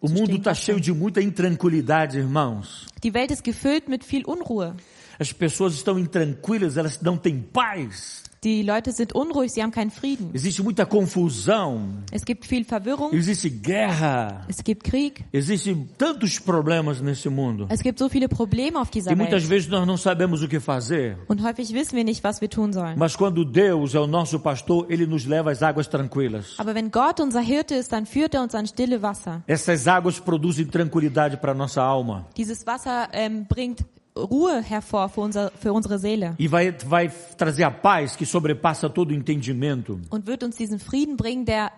O 0.02 0.10
mundo 0.10 0.36
está 0.36 0.54
cheio 0.54 0.80
de 0.80 0.92
muita 0.92 1.22
intranquilidade, 1.22 2.18
irmãos. 2.18 2.88
Die 3.04 3.14
Welt 3.14 3.32
ist 3.32 3.44
gefüllt 3.44 3.88
mit 3.88 4.04
viel 4.04 4.26
Unruhe. 4.26 4.76
As 5.20 5.32
pessoas 5.32 5.76
estão 5.76 5.98
intranquilas, 5.98 6.76
elas 6.76 7.00
não 7.02 7.18
têm 7.18 7.40
paz. 7.40 8.24
Die 8.43 8.62
Leute 8.62 8.91
sind 8.91 9.13
unruhig, 9.15 9.51
sie 9.53 9.63
haben 9.63 9.71
keinen 9.71 9.89
Frieden. 9.91 10.32
Existe 10.34 10.63
muita 10.63 10.86
confusão, 10.86 12.03
Es 12.12 12.25
gibt 12.25 12.45
viel 12.45 12.65
Verwirrung, 12.65 13.13
existe 13.13 13.49
guerra, 13.49 14.41
es 14.49 14.62
gibt 14.63 14.84
Krieg, 14.84 15.23
existem 15.32 15.88
tantos 15.97 16.39
problemas 16.39 17.01
nesse 17.01 17.29
mundo. 17.29 17.67
es 17.69 17.82
gibt 17.82 17.97
so 17.99 18.10
viele 18.10 18.27
Probleme 18.27 18.79
auf 18.82 18.89
dieser 18.89 19.12
E 19.12 19.15
muitas 19.15 19.43
Welt. 19.43 19.49
vezes 19.49 19.69
nós 19.69 19.88
não 19.88 19.95
sabemos 19.97 20.41
o 20.43 20.47
que 20.49 20.60
fazer. 20.60 21.17
Und 21.29 21.41
häufig 21.41 21.73
wissen 21.73 21.95
wir 21.95 22.03
nicht, 22.03 22.23
was 22.23 22.41
wir 22.41 22.49
tun 22.49 22.73
sollen. 22.73 22.97
Mas 22.97 23.15
quando 23.15 23.45
Deus 23.45 23.95
é 23.95 23.99
o 23.99 24.08
nosso 24.08 24.39
pastor, 24.39 24.88
ele 24.89 25.06
nos 25.08 25.25
leva 25.25 25.51
às 25.51 25.62
águas 25.63 25.88
tranquilas. 25.88 26.56
Aber 26.58 26.75
wenn 26.75 26.91
Gott 26.91 27.21
unser 27.21 27.41
Hirte 27.41 27.75
ist, 27.75 27.93
dann 27.93 28.06
führt 28.06 28.34
er 28.34 28.43
uns 28.43 28.53
an 28.56 28.67
stille 28.67 29.01
Wasser. 29.01 29.41
Essas 29.47 29.88
águas 29.88 30.19
produzem 30.19 30.65
tranquilidade 30.67 31.38
para 31.38 31.53
nossa 31.53 31.82
alma. 31.82 32.25
Dieses 32.36 32.67
Wasser 32.67 33.08
ähm, 33.13 33.45
bringt 33.47 33.86
Ruhe 34.15 34.62
hervor 34.62 35.10
für, 35.10 35.21
unser, 35.21 35.52
für 35.60 35.73
unsere 35.73 35.97
Seele 35.97 36.36
E 36.38 36.47
vai, 36.47 36.76
vai 36.86 37.12
trazer 37.38 37.63
a 37.63 37.71
paz 37.71 38.15
que 38.15 38.26
sobrepassa 38.26 38.89
todo 38.89 39.13
entendimento. 39.13 39.99
und 40.10 40.28
wird 40.28 40.43
uns 40.43 40.56
diesen 40.56 40.80
Frieden 40.80 41.17
bringen, 41.17 41.45
der 41.45 41.71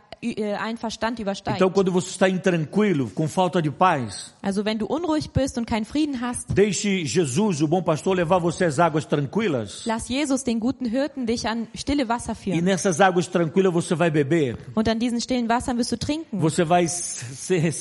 einen 0.60 0.78
Verstand 0.78 1.22
übersteigt. 1.22 1.58
Então, 1.58 1.70
quando 1.70 1.92
você 1.92 2.10
está 2.10 2.28
intranquilo, 2.30 3.10
com 3.12 3.28
falta 3.28 3.62
de 3.62 3.70
paz, 3.70 4.34
Also 4.42 4.64
wenn 4.64 4.78
du 4.78 4.86
unruhig 4.88 5.30
bist 5.32 5.58
und 5.58 5.66
keinen 5.66 5.86
Frieden 5.86 6.20
hast, 6.22 6.48
deixe 6.54 7.04
Jesus, 7.04 7.62
o 7.62 7.68
bom 7.68 7.82
pastor, 7.84 8.16
levar 8.16 8.40
você 8.40 8.66
às 8.66 8.80
águas 8.80 9.06
tranquilas. 9.06 9.86
lass 9.86 10.08
Jesus, 10.08 10.44
den 10.44 10.60
guten 10.60 10.86
Hirten, 10.86 11.26
dich 11.26 11.48
an 11.48 11.68
stille 11.76 12.08
Wasser 12.08 12.32
E 12.34 12.36
führen. 12.36 12.62
nessas 12.64 13.00
águas 13.02 13.28
tranquilas 13.28 13.74
você 13.74 13.96
vai 13.96 14.10
beber. 14.10 14.58
Und 14.76 14.88
an 14.88 14.98
diesen 15.00 15.20
stillen 15.20 15.48
Wassern 15.50 15.78
wirst 15.78 15.92
du 15.92 15.98
trinken. 15.98 16.40
Você 16.40 16.64
vai 16.64 16.86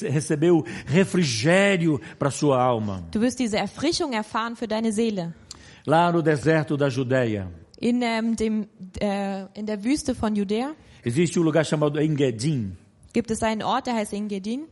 receber 0.02 0.50
o 0.52 0.64
refrigério 0.86 2.00
para 2.18 2.30
sua 2.30 2.62
alma. 2.62 3.02
Du 3.10 3.20
wirst 3.20 3.38
diese 3.38 3.56
Erfrischung 3.56 4.12
erfahren 4.12 4.56
für 4.56 4.66
deine 4.68 4.92
Seele. 4.92 5.32
Lá 5.86 6.10
no 6.10 6.22
deserto 6.22 6.76
da 6.76 6.88
Judéia, 6.88 7.46
In, 7.80 8.00
ähm, 8.02 8.34
dem, 8.36 8.66
äh, 9.00 9.44
in 9.54 9.66
der 9.66 9.82
Wüste 9.84 10.14
von 10.14 10.34
Judäa 10.34 10.74
existe 11.04 11.38
um 11.38 11.44
lugar 11.44 11.64
chamado 11.64 11.98
Engedim. 11.98 12.76
gibt 13.12 13.30
es 13.30 13.42
einen 13.42 13.62
Ort, 13.62 13.86
der 13.86 13.94
heißt 13.94 14.12
Engedin. 14.12 14.66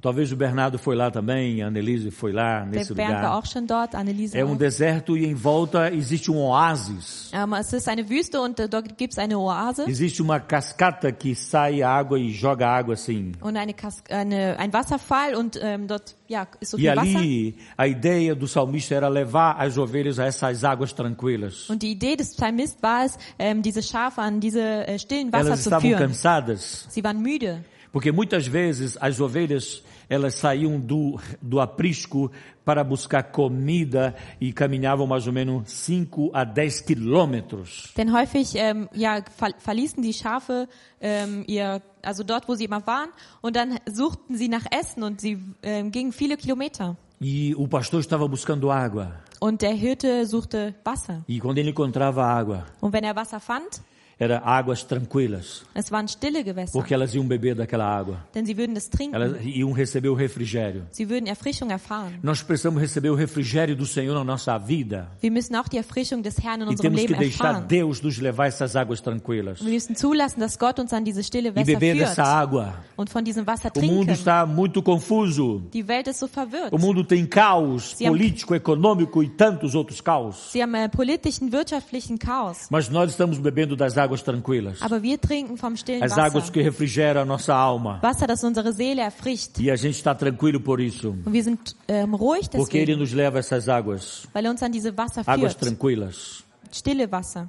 Talvez 0.00 0.30
o 0.32 0.36
Bernardo 0.36 0.78
foi 0.78 0.94
lá 0.94 1.10
também, 1.10 1.62
a 1.62 1.66
Annelise 1.66 2.10
foi 2.10 2.32
lá 2.32 2.60
Der 2.60 2.66
nesse 2.80 2.92
war 2.94 3.06
lugar. 3.08 3.36
auch 3.38 3.46
schon 3.46 3.66
dort, 3.66 3.94
Anneliese 3.94 4.36
É 4.38 4.44
um 4.44 4.52
auch. 4.52 4.56
deserto 4.58 5.16
e 5.16 5.24
em 5.26 5.34
volta 5.34 5.92
existe 5.92 6.30
um 6.30 6.36
oásis. 6.38 7.30
Ähm, 7.32 7.52
es 7.54 7.72
ist 7.72 7.88
eine 7.88 8.08
Wüste 8.08 8.40
und 8.40 8.60
äh, 8.60 8.68
dort 8.68 8.96
gibt 8.96 9.12
es 9.12 9.18
eine 9.18 9.38
Oase 9.38 9.84
Existe 9.88 10.22
uma 10.22 10.38
cascata 10.40 11.10
que 11.12 11.34
sai 11.34 11.82
água 11.82 12.18
e 12.18 12.30
joga 12.30 12.68
água 12.68 12.94
assim. 12.94 13.32
und 13.40 13.56
eine 13.56 13.74
Kas 13.74 14.02
eine, 14.08 14.56
ein 14.58 14.72
Wasserfall 14.72 15.34
und 15.34 15.58
ähm, 15.62 15.86
dort 15.86 16.14
ja, 16.28 16.46
ist 16.60 16.70
so 16.70 16.76
E 16.78 16.80
viel 16.82 16.96
Wasser. 16.96 17.18
ali 17.18 17.54
a 17.76 17.86
ideia 17.86 18.34
do 18.34 18.46
salmista 18.46 18.94
era 18.94 19.08
levar 19.08 19.56
as 19.58 19.76
ovelhas 19.78 20.18
a 20.18 20.26
essas 20.26 20.62
águas 20.64 20.92
tranquilas. 20.92 21.68
Und 21.68 21.82
die 21.82 21.90
Idee 21.92 22.16
des 22.16 22.34
Psalmist 22.36 22.82
war 22.82 23.04
es, 23.04 23.18
ähm, 23.38 23.62
diese 23.62 23.82
Schafe 23.82 24.20
an 24.22 24.38
diese 24.40 24.60
äh, 24.86 24.98
stillen 24.98 25.32
Wasser 25.32 25.46
Elas 25.46 25.62
zu 25.62 25.68
estavam 25.70 25.82
führen. 25.88 25.98
cansadas, 25.98 26.86
Sie 26.90 27.02
waren 27.02 27.20
müde, 27.20 27.64
porque 27.92 28.12
muitas 28.12 28.46
vezes 28.46 28.96
as 29.00 29.20
ovelhas 29.20 29.82
elas 30.08 30.34
saíam 30.34 30.80
do, 30.80 31.20
do 31.40 31.60
aprisco 31.60 32.30
para 32.64 32.82
buscar 32.82 33.24
comida 33.24 34.14
e 34.40 34.52
caminhavam 34.52 35.06
mais 35.06 35.26
ou 35.26 35.32
menos 35.32 35.70
5 35.70 36.30
a 36.32 36.44
10 36.44 36.80
quilômetros. 36.82 37.92
denn 37.96 38.12
häufig 38.12 38.54
ähm, 38.56 38.88
ja, 38.94 39.22
ver 39.36 39.54
verließen 39.58 40.02
die 40.02 40.12
Schafe 40.12 40.68
ähm, 41.00 41.44
ihr, 41.46 41.82
also 42.02 42.24
dort, 42.24 42.48
wo 42.48 42.54
sie 42.54 42.64
immer 42.64 42.86
waren, 42.86 43.10
und 43.40 43.56
dann 43.56 43.78
suchten 43.86 44.36
sie 44.36 44.48
nach 44.48 44.64
Essen 44.70 45.02
und 45.02 45.20
sie 45.20 45.38
ähm, 45.62 45.90
gingen 45.90 46.12
viele 46.12 46.36
Kilometer. 46.36 46.96
E 47.20 47.54
o 47.56 47.66
pastor 47.66 48.00
estava 48.00 48.28
buscando 48.28 48.70
água. 48.70 49.12
Und 49.40 49.62
der 49.62 49.72
Hirte 49.72 50.26
suchte 50.26 50.74
Wasser. 50.84 51.24
E 51.28 51.38
quando 51.40 51.58
ele 51.58 51.70
encontrava 51.70 52.24
água, 52.24 52.66
Und 52.80 52.92
wenn 52.92 53.04
er 53.04 53.16
Wasser 53.16 53.40
fand, 53.40 53.82
era 54.20 54.38
águas 54.44 54.82
tranquilas, 54.86 55.62
es 55.74 55.90
waren 55.92 56.08
stille 56.08 56.42
Gewässer, 56.42 56.72
porque 56.72 56.92
elas 56.92 57.14
iam 57.14 57.26
beber 57.28 57.54
daquela 57.54 57.86
água. 57.86 58.16
denn 58.34 58.44
sie 58.44 58.56
würden 58.56 58.76
es 58.76 58.88
trinken. 58.90 59.14
Elas 59.14 59.36
iam 59.44 59.72
receber 59.72 60.08
o 60.10 60.14
refrigério. 60.14 60.82
Sie 60.90 61.08
würden 61.08 61.26
Erfrischung 61.28 61.70
erfahren. 61.70 62.18
Nós 62.22 62.42
precisamos 62.42 62.80
receber 62.82 63.10
o 63.10 63.14
refrigério 63.14 63.76
do 63.76 63.86
Senhor 63.86 64.14
na 64.14 64.24
nossa 64.24 64.58
vida. 64.58 65.08
Wir 65.20 65.30
müssen 65.30 65.54
auch 65.56 65.68
die 65.68 65.76
Erfrischung 65.78 66.22
des 66.22 66.36
Herrn 66.42 66.62
in 66.62 66.68
E 66.68 66.70
unserem 66.72 66.94
temos 66.94 67.00
que 67.02 67.12
Leben 67.12 67.20
deixar 67.20 67.44
erfahren. 67.54 67.68
Deus 67.68 68.02
nos 68.02 68.18
levar 68.18 68.46
essas 68.48 68.74
águas 68.74 69.00
tranquilas. 69.00 69.60
Wir 69.62 69.70
müssen 69.72 69.94
zulassen, 69.94 70.40
dass 70.40 70.58
Gott 70.58 70.80
uns 70.80 70.92
an 70.92 71.04
diese 71.04 71.22
stille 71.22 71.50
E 71.50 71.54
Wässer 71.54 71.78
beber 71.78 71.94
führt 71.94 72.08
dessa 72.10 72.24
água. 72.24 72.74
und 72.96 73.08
von 73.10 73.24
diesem 73.24 73.46
Wasser 73.46 73.70
O 73.74 73.80
mundo 73.80 74.04
trinken. 74.06 74.10
está 74.14 74.44
muito 74.46 74.82
confuso. 74.82 75.62
Die 75.72 75.86
Welt 75.86 76.08
ist 76.08 76.18
so 76.18 76.26
verwirrt. 76.26 76.72
O 76.72 76.78
mundo 76.78 77.04
tem 77.04 77.24
caos 77.26 77.94
Sie 77.96 78.04
haben- 78.06 78.16
político, 78.16 78.54
econômico 78.54 79.22
e 79.22 79.28
tantos 79.28 79.74
outros 79.76 80.00
caos. 80.00 80.50
Sie 80.52 80.60
haben 80.60 80.74
äh, 80.74 80.88
politischen, 80.88 81.52
wirtschaftlichen 81.52 82.18
Chaos. 82.18 82.66
Mas 82.70 82.88
nós 82.90 83.10
estamos 83.10 83.38
bebendo 83.38 83.76
das 83.76 83.96
águas 83.96 84.07
tranquilas. 84.22 84.80
Aber 84.82 85.02
wir 85.02 85.18
trinken 85.20 85.56
vom 85.56 85.76
stillen 85.76 86.02
As 86.02 86.12
águas 86.12 86.44
Wasser. 86.44 86.52
que 86.52 86.62
refrigeram 86.62 87.22
a 87.22 87.24
nossa 87.24 87.54
alma. 87.54 88.00
Wasser, 88.02 88.26
das 88.26 88.42
unsere 88.42 88.72
Seele 88.72 89.02
erfrischt. 89.02 89.58
E 89.60 89.70
a 89.70 89.76
gente 89.76 89.96
está 89.96 90.14
tranquilo 90.14 90.60
por 90.60 90.80
isso. 90.80 91.10
Und 91.24 91.32
wir 91.32 91.42
sind 91.44 91.74
ähm, 91.86 92.14
ruhig 92.14 92.48
Porque 92.50 92.78
Ele 92.78 92.86
deswegen, 92.86 93.00
nos 93.00 93.12
leva 93.12 93.38
a 93.38 93.40
essas 93.40 93.68
águas. 93.68 94.26
weil 94.32 94.44
er 94.46 94.50
uns 94.50 94.62
an 94.62 94.72
diese 94.72 94.96
Wasser 94.96 95.22
Águas 95.26 95.52
führt. 95.54 95.60
tranquilas. 95.60 96.42
Stille 96.72 97.06
Wasser. 97.10 97.48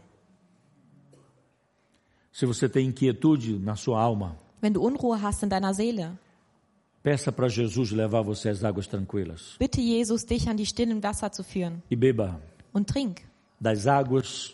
Se 2.31 2.45
você 2.45 2.69
tem 2.69 2.87
inquietude 2.87 3.59
na 3.59 3.75
sua 3.75 3.99
alma, 4.01 4.37
Wenn 4.61 4.73
du 4.73 4.81
Unruhe 4.81 5.17
hast 5.21 5.43
in 5.43 5.49
deiner 5.49 5.73
Seele, 5.73 6.11
peça 7.01 7.31
para 7.31 7.47
Jesus 7.47 7.91
levar 7.91 8.21
você 8.23 8.49
às 8.49 8.63
águas 8.63 8.87
tranquilas. 8.87 9.55
bitte 9.59 9.81
Jesus, 9.81 10.25
dich 10.25 10.47
an 10.49 10.55
die 10.57 10.65
stillen 10.65 11.01
Wasser 11.01 11.31
zu 11.31 11.43
führen. 11.43 11.81
E 11.89 11.95
beba 11.95 12.39
Und 12.73 12.87
trink 12.87 13.21
das 13.59 13.87
águas 13.87 14.53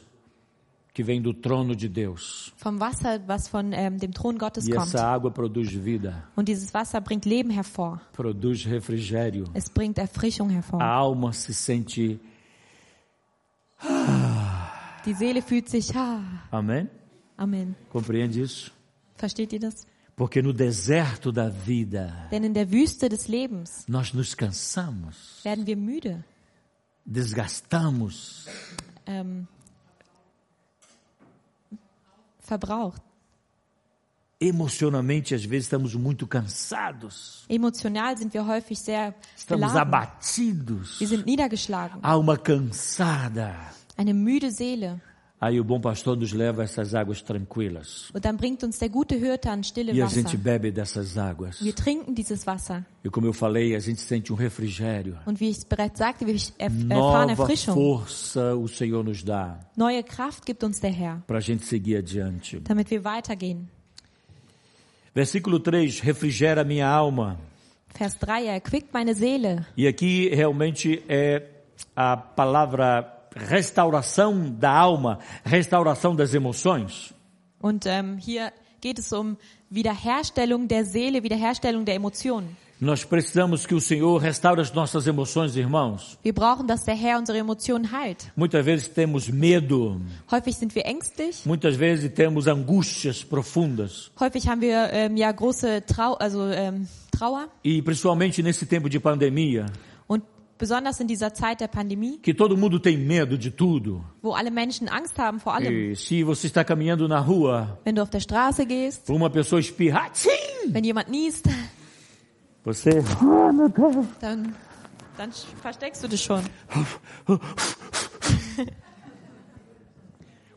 que 0.95 1.03
vem 1.03 1.21
do 1.21 1.33
trono 1.33 1.75
de 1.75 1.89
Deus. 1.89 2.53
vom 2.55 2.79
Wasser, 2.79 3.21
was 3.27 3.49
von 3.49 3.73
ähm, 3.73 3.97
dem 3.99 4.11
Thron 4.13 4.37
Gottes 4.37 4.65
E 4.67 4.71
kommt. 4.71 4.87
essa 4.95 5.05
água 5.05 5.29
produz 5.29 5.69
vida, 5.71 6.23
Und 6.37 6.47
dieses 6.47 6.73
Wasser 6.73 7.01
bringt 7.01 7.25
Leben 7.25 7.49
hervor. 7.51 7.99
produz 8.13 8.65
refrigério. 8.65 9.43
Es 9.53 9.69
bringt 9.69 9.97
Erfrischung 9.97 10.49
hervor. 10.49 10.81
A 10.81 10.95
alma 10.95 11.33
se 11.33 11.53
sente. 11.53 12.19
Die 15.05 15.13
Seele 15.13 15.41
fühlt 15.41 15.69
sich, 15.69 15.95
ah, 15.95 16.21
Amém? 16.49 16.87
Amen. 17.37 17.75
Compreende 17.91 18.39
isso? 18.39 18.71
Versteht 19.17 19.53
ihr 19.53 19.59
das? 19.59 19.85
Porque 20.15 20.41
no 20.41 20.53
deserto 20.53 21.29
da 21.31 21.49
vida, 21.49 22.29
Denn 22.31 22.45
in 22.45 22.53
der 22.53 22.71
Wüste 22.71 23.09
des 23.09 23.27
Lebens 23.27 23.83
nós 23.87 24.13
nos 24.13 24.35
cansamos, 24.35 25.41
werden 25.43 25.65
wir 25.67 25.75
müde. 25.75 26.23
desgastamos, 27.05 28.45
Ähm, 29.05 29.47
verbraucht. 32.45 33.01
emocionalmente, 34.39 35.33
às 35.33 35.45
vezes 35.45 35.65
estamos 35.65 35.95
muito 35.95 36.27
cansados, 36.27 37.45
Emotional 37.49 38.17
sind 38.17 38.33
wir 38.33 38.45
häufig 38.45 38.77
sehr 38.77 39.13
estamos 39.35 39.71
beladen. 39.71 39.81
abatidos, 39.81 40.99
Wir 40.99 41.07
sind 41.07 41.25
niedergeschlagen. 41.25 42.03
alma 42.03 42.37
cansada. 42.37 43.55
Eine 43.97 44.13
müde 44.13 44.51
Seele. 44.51 44.99
Aí 45.45 45.59
o 45.59 45.63
bom 45.63 45.79
pastor 45.79 46.17
nos 46.17 46.33
leva 46.33 46.63
a 46.63 46.65
essas 46.65 46.95
águas 46.95 47.21
tranquilas. 47.21 48.09
Und 48.15 48.23
dann 48.25 48.35
bringt 48.35 48.63
uns 48.65 48.79
der 48.79 48.89
gute 48.89 49.13
Hirte 49.15 49.47
an 49.49 49.61
stille 49.63 49.91
E 49.91 50.01
a 50.01 50.05
Wasser. 50.05 50.23
gente 50.23 50.37
bebe 50.37 50.71
dessas 50.71 51.17
águas. 51.19 51.61
Wir 51.61 51.75
trinken 51.75 52.15
dieses 52.15 52.47
Wasser. 52.47 52.83
E 53.03 53.09
como 53.11 53.27
eu 53.27 53.33
falei, 53.33 53.75
a 53.75 53.79
gente 53.79 54.01
sente 54.01 54.33
um 54.33 54.35
refrigério. 54.35 55.17
Und 55.27 55.39
wie 55.39 55.49
ich 55.51 55.67
bereits 55.67 55.99
sagte, 55.99 56.25
wir 56.25 56.33
erf- 56.33 56.51
erfahren 56.57 57.27
Nova 57.27 57.31
Erfrischung. 57.43 57.75
força 57.75 58.55
o 58.55 58.67
Senhor 58.67 59.03
nos 59.03 59.23
dá 59.23 59.59
Neue 59.77 60.01
Kraft 60.03 60.45
gibt 60.47 60.63
uns 60.63 60.79
der 60.79 60.91
Herr, 60.91 61.21
para 61.27 61.37
a 61.37 61.41
gente 61.41 61.63
seguir 61.65 61.97
adiante. 61.97 62.59
damit 62.61 62.89
wir 62.89 63.03
weitergehen. 63.03 63.67
Versículo 65.13 65.59
3: 65.59 65.99
refrigera 66.01 66.63
minha 66.63 66.87
alma. 66.87 67.37
Vers 67.97 68.15
3, 68.15 68.47
er 68.47 68.55
erquickt 68.55 68.91
meine 68.93 69.13
Seele. 69.13 69.65
E 69.77 69.87
aqui 69.87 70.27
realmente 70.33 71.03
é 71.07 71.43
a 71.95 72.17
palavra 72.17 73.03
restauração 73.35 74.49
da 74.49 74.71
alma, 74.71 75.19
restauração 75.43 76.15
das 76.15 76.33
emoções. 76.33 77.13
Und 77.61 77.85
ähm, 77.85 78.17
hier 78.17 78.51
geht 78.81 78.99
es 78.99 79.11
um 79.11 79.37
Wiederherstellung 79.69 80.67
der 80.67 80.85
Seele, 80.85 81.23
Wiederherstellung 81.23 81.85
der 81.85 81.95
Emotionen. 81.95 82.55
Nós 82.79 83.05
precisamos 83.05 83.65
que 83.65 83.73
o 83.73 83.79
Senhor 83.79 84.19
restaure 84.21 84.59
as 84.59 84.73
nossas 84.73 85.07
emoções, 85.07 85.55
irmãos. 85.55 86.19
Wir 86.21 86.33
brauchen, 86.33 86.67
dass 86.67 86.83
der 86.83 86.93
Herr 86.93 87.17
unsere 87.17 87.37
Emotionen 87.37 87.89
heilt. 87.89 88.29
Muitas 88.35 88.65
vezes 88.65 88.89
temos 88.89 89.29
medo, 89.29 90.01
Häufig 90.29 90.57
sind 90.57 90.75
wir 90.75 90.85
ängstlich. 90.85 91.45
muitas 91.45 91.77
vezes 91.77 92.13
temos 92.13 92.47
angústias 92.49 93.23
profundas. 93.23 94.11
Häufig 94.19 94.45
haben 94.49 94.59
wir 94.59 94.89
ähm, 94.91 95.15
ja 95.15 95.31
große 95.31 95.85
Trau 95.85 96.15
also, 96.15 96.47
ähm, 96.51 96.85
Trauer. 97.11 97.47
E 97.63 97.81
principalmente 97.81 98.43
nesse 98.43 98.65
tempo 98.65 98.89
de 98.89 98.99
pandemia, 98.99 99.67
besonders 100.57 100.99
in 100.99 101.07
dieser 101.07 101.33
Zeit 101.33 101.59
der 101.59 101.67
Pandemie, 101.67 102.17
que 102.21 102.33
todo 102.33 102.55
mundo 102.55 102.79
tem 102.79 102.97
medo 102.97 103.37
de 103.37 103.51
tudo. 103.51 104.03
wo 104.21 104.33
alle 104.33 104.51
Menschen 104.51 104.87
Angst 104.87 105.17
haben 105.17 105.39
vor 105.39 105.53
allem. 105.53 105.91
E 105.91 105.95
se 105.95 106.23
você 106.23 106.47
está 106.47 106.63
caminhando 106.63 107.07
na 107.07 107.19
rua, 107.19 107.77
Wenn 107.83 107.95
du 107.95 108.01
auf 108.01 108.09
der 108.09 108.21
Straße 108.21 108.65
gehst, 108.65 109.09
uma 109.09 109.29
pessoa 109.29 109.59
espirra, 109.59 110.09
wenn 110.67 110.83
jemand 110.83 111.09
niest, 111.09 111.45
você 112.63 113.03
dann, 114.21 114.55
dann 115.17 115.31
versteckst 115.61 116.03
du 116.03 116.07
dich 116.07 116.23
schon. 116.23 116.41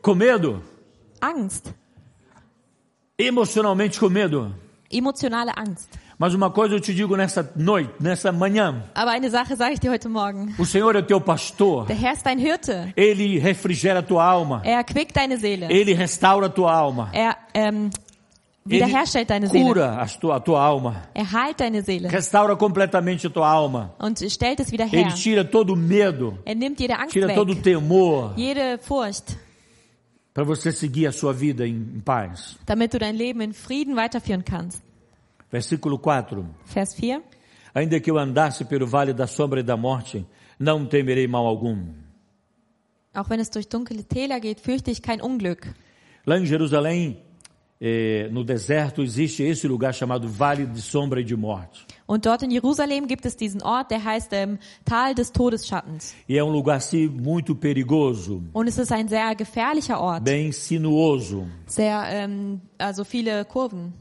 com 0.01 0.15
medo, 0.15 0.61
Angst. 1.21 1.73
emocionalmente 3.17 3.99
com 3.99 4.09
medo. 4.09 4.53
Emotionale 4.89 5.55
Angst. 5.57 5.89
Mas 6.19 6.33
uma 6.33 6.51
coisa 6.51 6.75
eu 6.75 6.81
te 6.81 6.93
digo 6.93 7.15
nessa 7.15 7.49
noite, 7.55 7.91
nessa 7.97 8.29
manhã, 8.29 8.83
Aber 8.93 9.11
eine 9.11 9.29
Sache 9.29 9.55
sage 9.55 9.75
ich 9.75 9.79
dir 9.79 9.89
heute 9.89 10.09
Morgen. 10.09 10.53
o 10.59 10.65
Senhor 10.65 10.93
é 10.97 11.01
teu 11.01 11.21
pastor. 11.21 11.85
Der 11.85 11.95
Herr 11.95 12.11
ist 12.13 12.25
dein 12.25 12.37
Hirte. 12.37 12.91
Ele 12.97 13.39
refrigera 13.39 14.01
tua 14.03 14.25
alma. 14.25 14.61
Er 14.65 14.79
erquickt 14.79 15.15
deine 15.15 15.37
Seele. 15.37 15.67
Ele 15.71 15.93
restaura 15.93 16.49
tua 16.49 16.73
alma. 16.73 17.09
Er 17.13 17.37
ähm, 17.53 17.89
Ele 18.69 18.81
wiederherstellt 18.85 19.29
deine 19.29 19.47
Seele. 19.47 19.63
cura 19.65 20.01
a 20.01 20.05
tua, 20.07 20.35
a 20.35 20.39
tua 20.41 20.61
alma. 20.61 21.03
Er 21.15 21.23
heilt 21.25 21.57
deine 21.61 21.81
Seele 21.81 22.09
Restaura 22.11 22.55
completamente 22.57 23.25
a 23.27 23.29
tua 23.29 23.47
alma. 23.49 23.95
und 23.97 24.19
stellt 24.29 24.59
es 24.59 24.73
wieder 24.73 24.87
Ele 24.91 25.05
her. 25.05 25.13
tira 25.13 25.45
todo 25.45 25.71
o 25.71 25.75
medo, 25.77 26.37
Er 26.45 26.55
nimmt 26.55 26.77
jede 26.81 26.99
Angst 26.99 27.13
tira 27.13 27.33
todo 27.33 27.53
o 27.53 27.55
weg. 27.55 27.63
temor, 27.63 28.33
Jede 28.35 28.77
Furcht, 28.81 29.37
para 30.33 30.43
você 30.43 30.73
seguir 30.73 31.07
a 31.07 31.13
sua 31.13 31.31
vida 31.31 31.65
em, 31.65 31.75
em 31.95 32.01
paz. 32.01 32.57
damit 32.65 32.91
du 32.91 32.99
dein 32.99 33.15
Leben 33.15 33.41
in 33.41 33.53
Frieden 33.53 33.95
weiterführen 33.95 34.43
kannst. 34.43 34.83
Versículo 35.51 35.97
4. 35.97 36.45
Vers 36.65 36.93
4. 36.93 37.21
Ainda 37.73 37.99
que 37.99 38.09
eu 38.09 38.17
andasse 38.17 38.65
pelo 38.65 38.85
vale 38.87 39.13
da 39.13 39.27
sombra 39.27 39.59
e 39.59 39.63
da 39.63 39.77
morte, 39.77 40.25
não 40.59 40.85
temerei 40.85 41.27
mal 41.27 41.45
algum. 41.45 41.93
Auch 43.13 43.29
wenn 43.29 43.39
es 43.39 43.49
durch 43.49 43.67
dunkle 43.67 44.03
Täler 44.03 44.39
geht, 44.39 44.59
fürchte 44.59 44.91
ich 44.91 45.01
kein 45.01 45.21
Unglück. 45.21 45.67
Lá 46.25 46.37
em 46.37 46.45
Jerusalém, 46.45 47.17
eh, 47.81 48.29
no 48.31 48.43
deserto, 48.43 49.01
existe 49.01 49.41
esse 49.43 49.67
lugar 49.67 49.93
chamado 49.93 50.27
Vale 50.27 50.65
de 50.65 50.81
Sombra 50.81 51.19
e 51.19 51.23
de 51.23 51.35
Morte. 51.35 51.85
Und 52.05 52.25
dort 52.25 52.43
in 52.43 52.51
Jerusalem 52.51 53.07
gibt 53.07 53.25
es 53.25 53.35
diesen 53.35 53.61
Ort, 53.63 53.89
der 53.91 54.03
heißt 54.03 54.31
ähm, 54.33 54.59
Tal 54.85 55.15
des 55.15 55.31
Todesschattens. 55.31 56.13
E 56.27 56.37
é 56.37 56.43
um 56.43 56.51
lugar 56.51 56.77
assim 56.77 57.07
muito 57.07 57.55
perigoso, 57.55 58.43
Und 58.53 58.67
es 58.67 58.77
ist 58.77 58.91
ein 58.91 59.07
sehr 59.07 59.33
gefährlicher 59.35 59.99
Ort. 59.99 60.23
bem 60.23 60.51
sinuoso. 60.51 61.47
Sehr, 61.65 62.03
ähm, 62.11 62.61
also 62.77 63.03
viele 63.03 63.43
Kurven. 63.45 63.93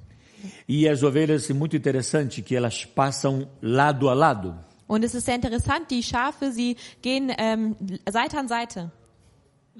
E 0.68 0.88
as 0.88 1.02
ovelhas, 1.02 1.48
é 1.50 1.54
muito 1.54 1.76
interessante 1.76 2.42
que 2.42 2.54
elas 2.54 2.84
passam 2.84 3.48
lado 3.60 4.08
a 4.08 4.14
lado. 4.14 4.54
Und 4.88 5.04
es 5.04 5.14
ist 5.14 5.26
sehr 5.26 5.36
interessant, 5.36 5.90
die 5.90 6.02
Schafe, 6.02 6.50
sie 6.50 6.76
gehen 7.02 7.30
ähm, 7.36 7.76
Seite 8.10 8.38
an 8.38 8.48
Seite. 8.48 8.90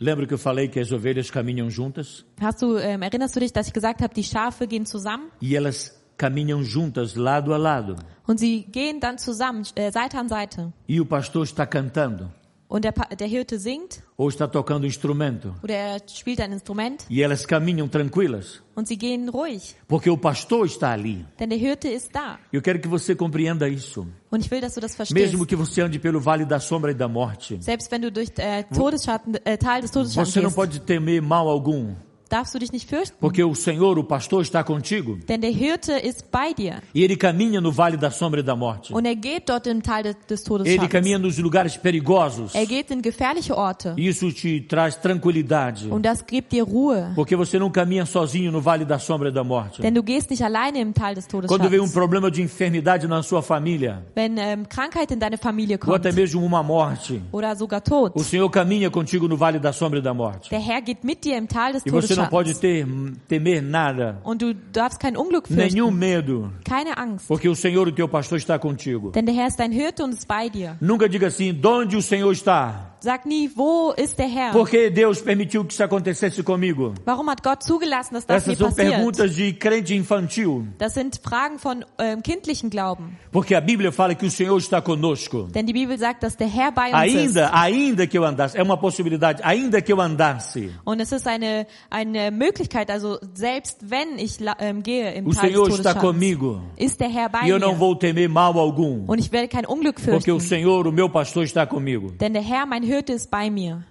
Lembra 0.01 0.27
que 0.27 0.35
eu 0.35 0.39
falei 0.39 0.69
que 0.69 0.79
as 0.79 0.93
ovelhas 0.93 1.29
caminham 1.31 1.69
juntas? 1.71 2.25
Hast 2.41 2.63
du, 2.63 2.77
ähm, 2.77 3.03
erinnerst 3.03 3.35
du 3.35 3.41
dich, 3.41 3.53
dass 3.53 3.67
ich 3.67 3.73
gesagt 3.73 4.01
habe, 4.01 4.15
die 4.15 4.23
Schafe 4.23 4.69
gehen 4.69 4.87
zusammen? 4.87 5.31
E 5.41 5.57
elas 5.57 5.99
caminham 6.17 6.63
juntas, 6.63 7.17
lado 7.17 7.53
a 7.53 7.57
lado. 7.57 7.97
Und 8.27 8.39
sie 8.39 8.65
gehen 8.71 9.01
dann 9.01 9.19
zusammen, 9.19 9.65
äh, 9.75 9.91
Seite 9.91 10.19
an 10.19 10.29
Seite. 10.29 10.73
E 10.87 11.01
o 11.01 11.07
pastor 11.07 11.45
está 11.45 11.67
cantando, 11.67 12.31
Und 12.71 12.85
der, 12.85 12.93
der 12.93 13.27
Hirte 13.27 13.59
singt 13.59 14.03
ou 14.17 14.29
está 14.29 14.47
tocando 14.47 14.85
um 14.85 14.89
instrumento. 14.89 15.55
oder 15.63 15.75
er 15.75 16.03
spielt 16.07 16.39
ein 16.41 16.53
Instrument 16.53 17.07
E 17.09 17.23
elas 17.23 17.47
caminham 17.47 17.89
tranquilas, 17.89 18.63
und 18.77 18.87
sie 18.87 18.97
gehen 18.99 19.31
ruhig. 19.31 19.75
porque 19.89 20.11
o 20.11 20.19
pastor 20.19 20.67
está 20.67 20.91
ali. 20.91 21.25
Denn 21.41 21.49
der 21.49 21.59
Hirte 21.59 21.89
ist 21.89 22.15
da. 22.15 22.39
Eu 22.53 22.61
quero 22.61 22.79
que 22.79 22.87
você 22.89 23.15
compreenda 23.17 23.67
isso. 23.69 24.07
Und 24.31 24.45
ich 24.45 24.51
will, 24.51 24.61
dass 24.61 24.75
du 24.75 24.81
das 24.83 24.95
verstehst. 24.95 25.19
Mesmo 25.19 25.47
que 25.47 25.57
você 25.57 25.81
ande 25.81 25.99
pelo 25.99 26.21
vale 26.21 26.45
da 26.45 26.61
sombra 26.61 26.91
e 26.91 26.95
da 26.95 27.09
morte, 27.09 27.57
Selbst 27.63 27.91
wenn 27.91 28.03
du 28.03 28.13
durch 28.13 28.31
äh, 28.37 28.65
Todesschatten, 28.65 29.37
äh, 29.47 29.57
Tal 29.57 29.81
des 29.81 29.91
Todesschattens 29.91 30.35
você 30.35 30.41
não 30.43 30.53
pode 30.53 30.79
temer 30.81 31.23
mal 31.23 31.49
algum, 31.49 31.95
darfst 32.29 32.55
du 32.55 32.59
dich 32.59 32.73
nicht 32.73 32.89
fürchten. 32.89 33.17
porque 33.21 33.43
o 33.45 33.55
Senhor, 33.55 33.97
o 33.99 34.05
pastor, 34.05 34.43
está 34.43 34.63
contigo. 34.63 35.19
Denn 35.29 35.41
der 35.41 35.51
Hirte 35.51 35.93
ist 35.93 36.31
bei 36.31 36.53
dir. 36.53 36.83
E 36.95 37.03
ele 37.03 37.17
caminha 37.17 37.61
no 37.61 37.73
vale 37.73 37.97
da 37.97 38.11
sombra 38.11 38.41
e 38.41 38.43
da 38.43 38.55
morte. 38.55 38.93
Und 38.95 39.07
er 39.07 39.17
geht 39.17 39.49
dort 39.49 39.67
im 39.67 39.83
Tal 39.83 40.03
des, 40.03 40.17
des 40.29 40.45
Ele 40.65 40.89
caminha 40.89 41.19
nos 41.19 41.39
lugares 41.39 41.77
perigosos. 41.77 42.55
Er 42.55 42.67
geht 42.67 42.91
in 42.91 43.03
gefährliche 43.03 43.57
Orte. 43.57 43.95
Isso 43.97 44.31
te 44.33 44.61
traz 44.61 44.97
tranquilidade, 45.01 45.89
Und 45.91 46.03
das 46.05 46.25
gibt 46.27 46.53
dir 46.53 46.65
Ruhe. 46.65 47.13
porque 47.15 47.37
você 47.37 47.59
não 47.59 47.71
caminha 47.71 48.07
sozinho 48.07 48.53
no 48.53 48.61
vale 48.61 48.85
da 48.85 48.99
sombra 48.99 49.29
e 49.29 49.33
da 49.33 49.45
morte. 49.45 49.83
Denn 49.83 49.95
du 49.95 50.03
gehst 50.03 50.31
nicht 50.31 50.43
alleine 50.43 50.81
im 50.81 50.93
Tal 50.93 51.15
des 51.15 51.27
Quando 51.27 51.69
vem 51.69 51.81
um 51.81 51.91
problema 51.91 52.31
de 52.31 52.43
enfermidade 52.43 53.07
na 53.07 53.23
sua 53.23 53.43
família, 53.43 54.03
Wenn 54.15 54.39
ähm, 54.39 54.69
Krankheit 54.69 55.11
in 55.11 55.19
deine 55.19 55.39
Familie 55.39 55.77
ou 55.77 55.79
kommt 55.81 55.97
até 56.07 56.13
mesmo 56.13 56.45
uma 56.45 56.63
morte, 56.63 57.21
oder 57.33 57.55
sogar 57.57 57.81
Tod, 57.83 58.13
o 58.15 58.23
Senhor 58.25 58.51
caminha 58.51 58.91
contigo 58.91 59.29
no 59.29 59.37
vale 59.37 59.59
da 59.59 59.73
sombra 59.73 59.99
e 59.99 60.03
da 60.03 60.15
morte. 60.15 60.51
der 60.51 60.61
Herr 60.61 60.81
geht 60.83 61.05
mit 61.05 61.25
dir 61.25 61.37
im 61.37 61.49
Tal 61.49 61.73
des 61.73 61.85
E 61.87 61.91
não 62.19 62.29
pode 62.29 62.55
ter 62.55 62.87
temer 63.29 63.63
nada, 63.63 64.21
Und 64.25 64.43
du 64.43 64.55
darfst 64.73 64.99
kein 65.01 65.17
Unglück 65.17 65.49
nenhum 65.51 65.91
fürchten. 65.93 65.99
medo, 65.99 66.53
Keine 66.65 66.97
Angst. 66.99 67.27
porque 67.29 67.49
o 67.49 67.55
Senhor, 67.55 67.87
o 67.89 67.93
teu 67.93 68.09
pastor, 68.09 68.39
está 68.39 68.59
contigo. 68.59 69.11
Denn 69.13 69.25
der 69.27 69.35
Herr 69.35 69.49
ist 69.49 69.59
dein 69.59 69.73
Hirte 69.73 70.05
und 70.05 70.13
ist 70.13 70.27
bei 70.29 70.49
dir. 70.49 70.77
Nunca 70.81 71.09
diga 71.09 71.29
assim, 71.29 71.53
de 71.53 71.67
onde 71.67 71.97
o 71.97 72.03
Senhor 72.03 72.33
está? 72.33 72.85
Sag 73.01 73.27
nie, 73.27 73.49
wo 73.55 73.93
ist 73.97 74.19
der 74.19 74.27
Herr? 74.27 74.51
Porque 74.51 74.91
Deus 74.91 75.21
permitiu 75.23 75.65
que 75.65 75.73
isso 75.73 75.85
acontecesse 75.85 76.43
comigo. 76.43 76.95
Warum 77.07 77.31
hat 77.31 77.45
Gott 77.45 77.63
zugelassen, 77.63 78.15
dass 78.15 78.27
das 78.27 78.43
Essas 78.43 78.59
são 78.59 78.71
passiert? 78.71 78.91
perguntas 78.97 79.37
de 79.37 79.53
crente 79.53 79.95
infantil. 79.95 80.67
Das 80.79 80.95
sind 80.95 81.21
Fragen 81.23 81.61
von 81.61 81.85
ähm, 81.99 82.25
kindlichen 82.25 82.71
Glauben. 82.71 83.17
Porque 83.31 83.55
a 83.55 83.61
Bíblia 83.61 83.93
fala 83.93 84.17
que 84.17 84.27
o 84.27 84.31
Senhor 84.31 84.59
está 84.59 84.83
conosco. 84.83 85.47
Denn 85.55 85.65
die 85.65 85.73
Bibel 85.73 85.97
sagt, 85.97 86.25
dass 86.25 86.37
der 86.37 86.49
Herr 86.49 86.73
bei 86.73 86.89
uns 86.89 86.95
Ainda, 86.95 87.45
ist. 87.47 87.55
ainda 87.55 88.07
que 88.09 88.19
eu 88.19 88.25
andasse, 88.25 88.59
é 88.59 88.63
uma 88.65 88.77
possibilidade, 88.77 89.45
ainda 89.45 89.81
que 89.81 89.93
eu 89.93 90.01
andasse, 90.01 90.71
Und 90.85 91.01
es 91.01 91.13
ist 91.13 91.29
eine, 91.29 91.69
eine 92.09 92.31
Möglichkeit, 92.31 92.91
also 92.91 93.19
selbst 93.35 93.91
wenn 93.91 94.19
ich 94.19 94.39
ähm, 94.59 94.83
gehe 94.83 95.13
im 95.15 95.27
o 95.27 95.33
Tal 95.33 95.49
Senhor 95.49 95.69
des 95.69 95.79
está 95.79 95.95
comigo. 95.95 96.61
Ist 96.77 97.01
der 97.01 97.09
Herr 97.09 97.29
bei 97.29 97.47
e 97.47 97.51
eu 97.51 97.59
não 97.59 97.75
vou 97.77 97.95
temer 97.95 98.29
mal 98.29 98.59
algum. 98.59 99.05
Und 99.07 99.19
ich 99.19 99.31
werde 99.31 99.49
kein 99.49 99.67
Unglück 99.67 100.01
fürchten. 100.01 100.19
Porque 100.19 100.33
o 100.33 100.41
Senhor, 100.41 100.87
o 100.87 100.93
meu 100.93 101.09
pastor 101.09 101.45
está 101.45 101.67
comigo. 101.67 102.13
Denn 102.21 102.33
der 102.33 102.43
Herr, 102.43 102.67
mein 102.67 102.83
Hirte, 102.83 103.13
ist 103.13 103.31
bei 103.31 103.51
mir. 103.51 103.85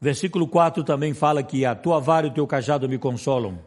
Versículo 0.00 0.48
4 0.48 0.82
também 0.82 1.14
fala 1.14 1.44
que 1.44 1.64
a 1.64 1.76
tua 1.76 2.00
vara 2.00 2.26
e 2.26 2.30
o 2.30 2.32
teu 2.32 2.46
cajado 2.46 2.88
me 2.88 2.98
consolam. 2.98 3.58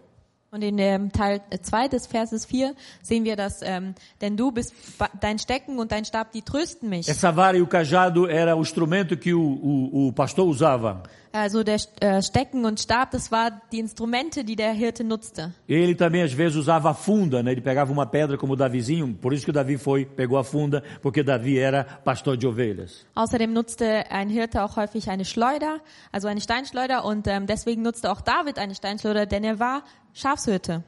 Und 0.55 0.61
in 0.61 0.77
dem 0.77 1.11
Teil 1.11 1.41
2 1.61 1.89
des 1.89 2.07
Verses 2.07 2.45
4 2.45 2.75
sehen 3.01 3.25
wir, 3.25 3.35
dass, 3.35 3.61
ähm, 3.61 3.93
denn 4.21 4.37
du 4.37 4.53
bist 4.53 4.73
dein 5.19 5.37
Stecken 5.37 5.79
und 5.79 5.91
dein 5.91 6.05
Stab, 6.05 6.31
die 6.31 6.43
trösten 6.43 6.87
mich. 6.87 7.09
Essa 7.09 7.35
vara 7.35 7.57
e 7.57 7.61
o 7.61 7.67
cajado 7.67 8.25
era 8.25 8.55
o 8.55 8.61
instrumento 8.61 9.17
que 9.17 9.33
o, 9.33 9.41
o, 9.41 10.07
o 10.07 10.13
pastor 10.13 10.47
usava. 10.47 11.03
Also 11.33 11.65
der 11.65 11.81
äh, 11.99 12.21
Stecken 12.21 12.63
und 12.63 12.79
Stab, 12.79 13.11
das 13.11 13.29
war 13.29 13.51
die 13.69 13.79
Instrumente, 13.79 14.45
die 14.45 14.55
der 14.55 14.71
Hirte 14.71 15.03
nutzte. 15.03 15.53
Ele 15.67 15.93
também 15.93 16.21
às 16.21 16.31
vezes 16.31 16.55
usava 16.55 16.91
a 16.91 16.93
funda, 16.93 17.43
né? 17.43 17.51
Ele 17.51 17.59
pegava 17.59 17.91
uma 17.91 18.05
pedra 18.05 18.37
como 18.37 18.55
Davizinho, 18.55 19.13
por 19.13 19.33
isso 19.33 19.45
que 19.45 19.51
Davi 19.51 19.77
foi, 19.77 20.05
pegou 20.05 20.37
a 20.37 20.45
funda, 20.45 20.81
porque 21.01 21.21
Davi 21.21 21.57
era 21.57 21.83
pastor 21.83 22.37
de 22.37 22.47
ovelhas. 22.47 23.05
Außerdem 23.13 23.51
nutzte 23.51 24.09
ein 24.09 24.29
Hirte 24.29 24.63
auch 24.63 24.77
häufig 24.77 25.09
eine 25.09 25.25
Schleuder, 25.25 25.81
also 26.13 26.29
eine 26.29 26.39
Steinschleuder, 26.39 27.03
und 27.03 27.27
ähm, 27.27 27.45
deswegen 27.45 27.81
nutzte 27.81 28.09
auch 28.09 28.21
David 28.21 28.57
eine 28.57 28.73
Steinschleuder, 28.73 29.25
denn 29.25 29.43
er 29.43 29.59
war 29.59 29.83
Schafshirte. 30.15 30.81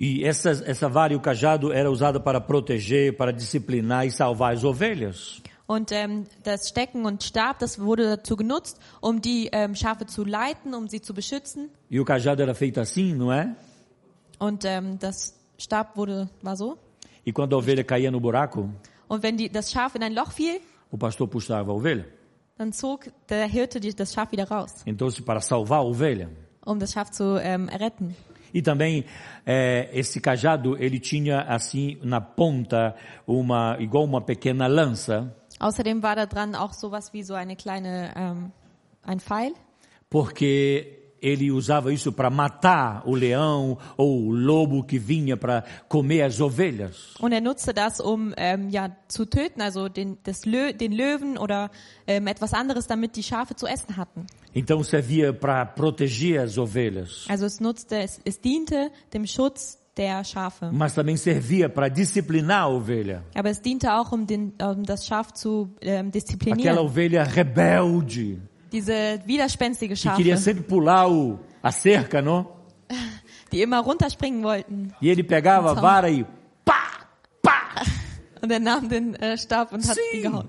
E 0.00 0.24
essa, 0.24 0.50
essa 0.64 0.88
vara 0.88 1.12
e 1.12 1.16
o 1.16 1.20
cajado 1.20 1.72
era 1.72 1.90
usada 1.90 2.20
para 2.20 2.40
proteger, 2.40 3.16
para 3.16 3.32
disciplinar 3.32 4.06
e 4.06 4.10
salvar 4.12 4.54
as 4.54 4.62
ovelhas. 4.62 5.42
Und 5.66 5.90
ähm, 5.92 6.24
das 6.44 6.68
Stecken 6.68 7.04
und 7.04 7.22
Stab, 7.22 7.58
das 7.58 7.78
wurde 7.78 8.16
dazu 8.16 8.36
genutzt, 8.36 8.78
um 9.02 9.20
die 9.20 9.50
ähm, 9.52 9.74
Schafe 9.74 10.06
zu 10.06 10.24
leiten, 10.24 10.72
um 10.72 10.88
sie 10.88 11.00
zu 11.02 11.12
beschützen. 11.12 11.68
E 11.90 12.00
o 12.00 12.04
cajado 12.04 12.40
era 12.40 12.54
feito 12.54 12.80
assim, 12.80 13.12
não 13.12 13.30
é? 13.32 13.54
Und 14.38 14.64
ähm, 14.64 14.98
das 14.98 15.34
Stab 15.58 15.96
wurde 15.96 16.30
war 16.42 16.56
so. 16.56 16.78
E 17.26 17.32
quando 17.32 17.54
a 17.54 17.58
ovelha 17.58 17.82
caía 17.84 18.10
no 18.10 18.20
buraco, 18.20 18.70
Und 19.08 19.22
wenn 19.22 19.36
die, 19.36 19.48
das 19.50 19.70
Schaf 19.72 19.94
in 19.96 20.02
ein 20.04 20.14
Loch 20.14 20.30
fiel, 20.32 20.60
o 20.90 20.96
pastor 20.96 21.26
puxava 21.28 21.70
a 21.72 21.74
ovelha. 21.74 22.04
dann 22.56 22.72
zog 22.72 23.10
der 23.28 23.46
Hirte 23.46 23.78
die, 23.80 23.92
das 23.94 24.14
Schaf 24.14 24.30
wieder 24.32 24.48
raus, 24.48 24.70
Então, 24.86 25.10
para 25.26 25.40
salvar 25.40 25.80
a 25.80 25.84
ovelha. 25.84 26.30
um 26.64 26.78
das 26.78 26.92
Schaf 26.92 27.10
zu 27.10 27.36
ähm, 27.42 27.68
retten. 27.68 28.14
E 28.52 28.62
também 28.62 29.04
eh, 29.46 29.88
esse 29.92 30.20
cajado 30.20 30.76
ele 30.78 30.98
tinha 30.98 31.42
assim 31.42 31.98
na 32.02 32.20
ponta 32.20 32.94
uma 33.26 33.76
igual 33.78 34.04
uma 34.04 34.20
pequena 34.20 34.66
lança, 34.66 35.34
Außerdem 35.60 36.00
war 36.00 36.14
da 36.14 36.24
dran 36.26 36.54
auch 36.54 36.72
sowas 36.72 37.12
wie 37.12 37.24
so 37.24 37.34
eine 37.34 37.56
kleine 37.56 38.12
ähm, 38.14 38.52
ein 39.02 39.18
Pfeil. 39.18 39.52
porque 40.10 40.97
ele 41.20 41.50
usava 41.50 41.92
isso 41.92 42.12
para 42.12 42.30
matar 42.30 43.02
o 43.06 43.14
leão 43.14 43.78
ou 43.96 44.26
o 44.26 44.30
lobo 44.32 44.84
que 44.84 44.98
vinha 44.98 45.36
para 45.36 45.64
comer 45.88 46.22
as 46.22 46.40
ovelhas. 46.40 47.14
Und 47.20 47.32
er 47.32 47.40
nutzte 47.40 47.72
das, 47.72 48.00
um 48.00 48.32
ähm, 48.36 48.68
ja 48.70 48.90
zu 49.08 49.26
töten, 49.26 49.60
also 49.62 49.88
den, 49.88 50.18
das 50.22 50.44
Lö 50.44 50.72
den 50.72 50.92
Löwen 50.92 51.36
oder 51.38 51.70
ähm, 52.06 52.26
etwas 52.26 52.52
anderes, 52.54 52.86
damit 52.86 53.16
die 53.16 53.22
Schafe 53.22 53.54
zu 53.54 53.66
essen 53.66 53.96
hatten. 53.96 54.26
Então 54.54 54.82
servia 54.82 55.32
para 55.32 55.64
proteger 55.66 56.42
as 56.42 56.56
ovelhas, 56.58 57.26
Also 57.28 57.46
es 57.46 57.60
nutzte, 57.60 57.96
es, 57.96 58.20
es 58.24 58.40
diente 58.40 58.90
dem 59.12 59.26
Schutz 59.26 59.78
der 59.96 60.22
Schafe. 60.24 60.70
mas 60.72 60.94
também 60.94 61.16
servia 61.16 61.68
para 61.68 61.88
disciplinar 61.88 62.62
a 62.62 62.68
ovelha. 62.68 63.24
Aber 63.34 63.50
es 63.50 63.60
diente 63.60 63.92
auch, 63.92 64.12
um, 64.12 64.24
den, 64.24 64.52
um 64.62 64.84
das 64.84 65.04
Schaf 65.06 65.32
zu 65.32 65.68
ähm, 65.80 65.90
Aquela 66.06 66.10
disziplinieren. 66.12 66.78
ovelha 66.78 67.24
rebelde 67.24 68.38
Diese 68.70 69.20
widerspenstige 69.24 69.94
que 69.94 70.08
queria 70.16 70.36
Schafe, 70.36 70.44
sempre 70.44 70.62
pular 70.64 71.10
o, 71.10 71.38
a 71.62 71.72
cerca, 71.72 72.20
não? 72.20 72.46
die 73.52 73.62
immer 73.62 73.80
runterspringen 73.80 74.42
wollten. 74.42 74.92
E 75.00 75.08
ele 75.08 75.22
pegava 75.22 75.70
a 75.72 75.74
vara 75.74 76.10
e 76.10 76.24
pá, 76.64 77.06
pá. 77.42 77.82
Und 78.42 78.50
er 78.50 78.60
nahm 78.60 78.88
den 78.88 79.14
äh, 79.14 79.36
Stab 79.36 79.72
und 79.72 79.86
hat 79.88 79.96
sie 79.96 80.16
Sim. 80.16 80.22
gehauen. 80.22 80.48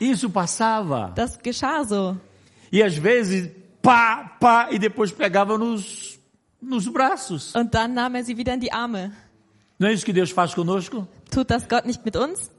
Isso 0.00 0.28
passava. 0.30 1.12
Das 1.14 1.38
geschah 1.40 1.84
so. 1.84 2.16
E 2.72 2.82
às 2.82 2.96
vezes, 2.96 3.50
pá, 3.80 4.36
pá, 4.40 4.68
e 4.72 4.78
depois 4.78 5.12
pegava 5.12 5.56
nos, 5.56 6.18
nos 6.60 6.88
braços. 6.88 7.54
Und 7.54 7.72
dann 7.72 7.94
nahm 7.94 8.16
er 8.16 8.24
sie 8.24 8.36
wieder 8.36 8.54
in 8.54 8.60
die 8.60 8.72
Arme. 8.72 9.12
Não 9.78 9.88
é 9.88 9.92
isso 9.92 10.04
que 10.04 10.12
Deus 10.12 10.30
faz 10.30 10.54
conosco? 10.54 11.06
Tut 11.30 11.50
das 11.50 11.68
Gott 11.68 11.86
nicht 11.86 12.04
mit 12.04 12.16
uns? 12.16 12.50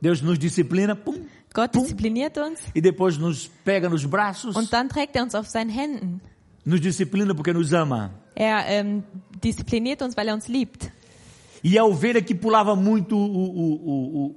Deus 0.00 0.20
nos 0.20 0.38
disciplina, 0.38 0.94
pum, 0.94 1.26
Gott 1.52 1.72
Pum. 1.72 1.82
diszipliniert 1.82 2.36
uns 2.38 2.60
e 2.74 2.80
depois 2.80 3.18
nos 3.18 3.48
pega 3.64 3.88
nos 3.88 4.04
braços, 4.04 4.56
und 4.56 4.72
dann 4.72 4.88
trägt 4.88 5.16
er 5.16 5.24
uns 5.24 5.34
auf 5.34 5.48
seinen 5.48 5.70
Händen. 5.70 6.20
nos 6.64 6.80
disciplina 6.80 7.34
porque 7.34 7.52
nos 7.52 7.72
ama. 7.72 8.10
Er 8.34 8.64
ähm, 8.68 9.02
diszipliniert 9.42 10.02
uns, 10.02 10.16
weil 10.16 10.28
er 10.28 10.34
uns 10.34 10.48
liebt. 10.48 10.90
E 11.64 11.78
a 11.78 11.84
ovelha 11.84 12.20
que 12.20 12.34
pulava 12.34 12.74
muito 12.74 13.16
o, 13.16 13.24
o, 13.24 13.74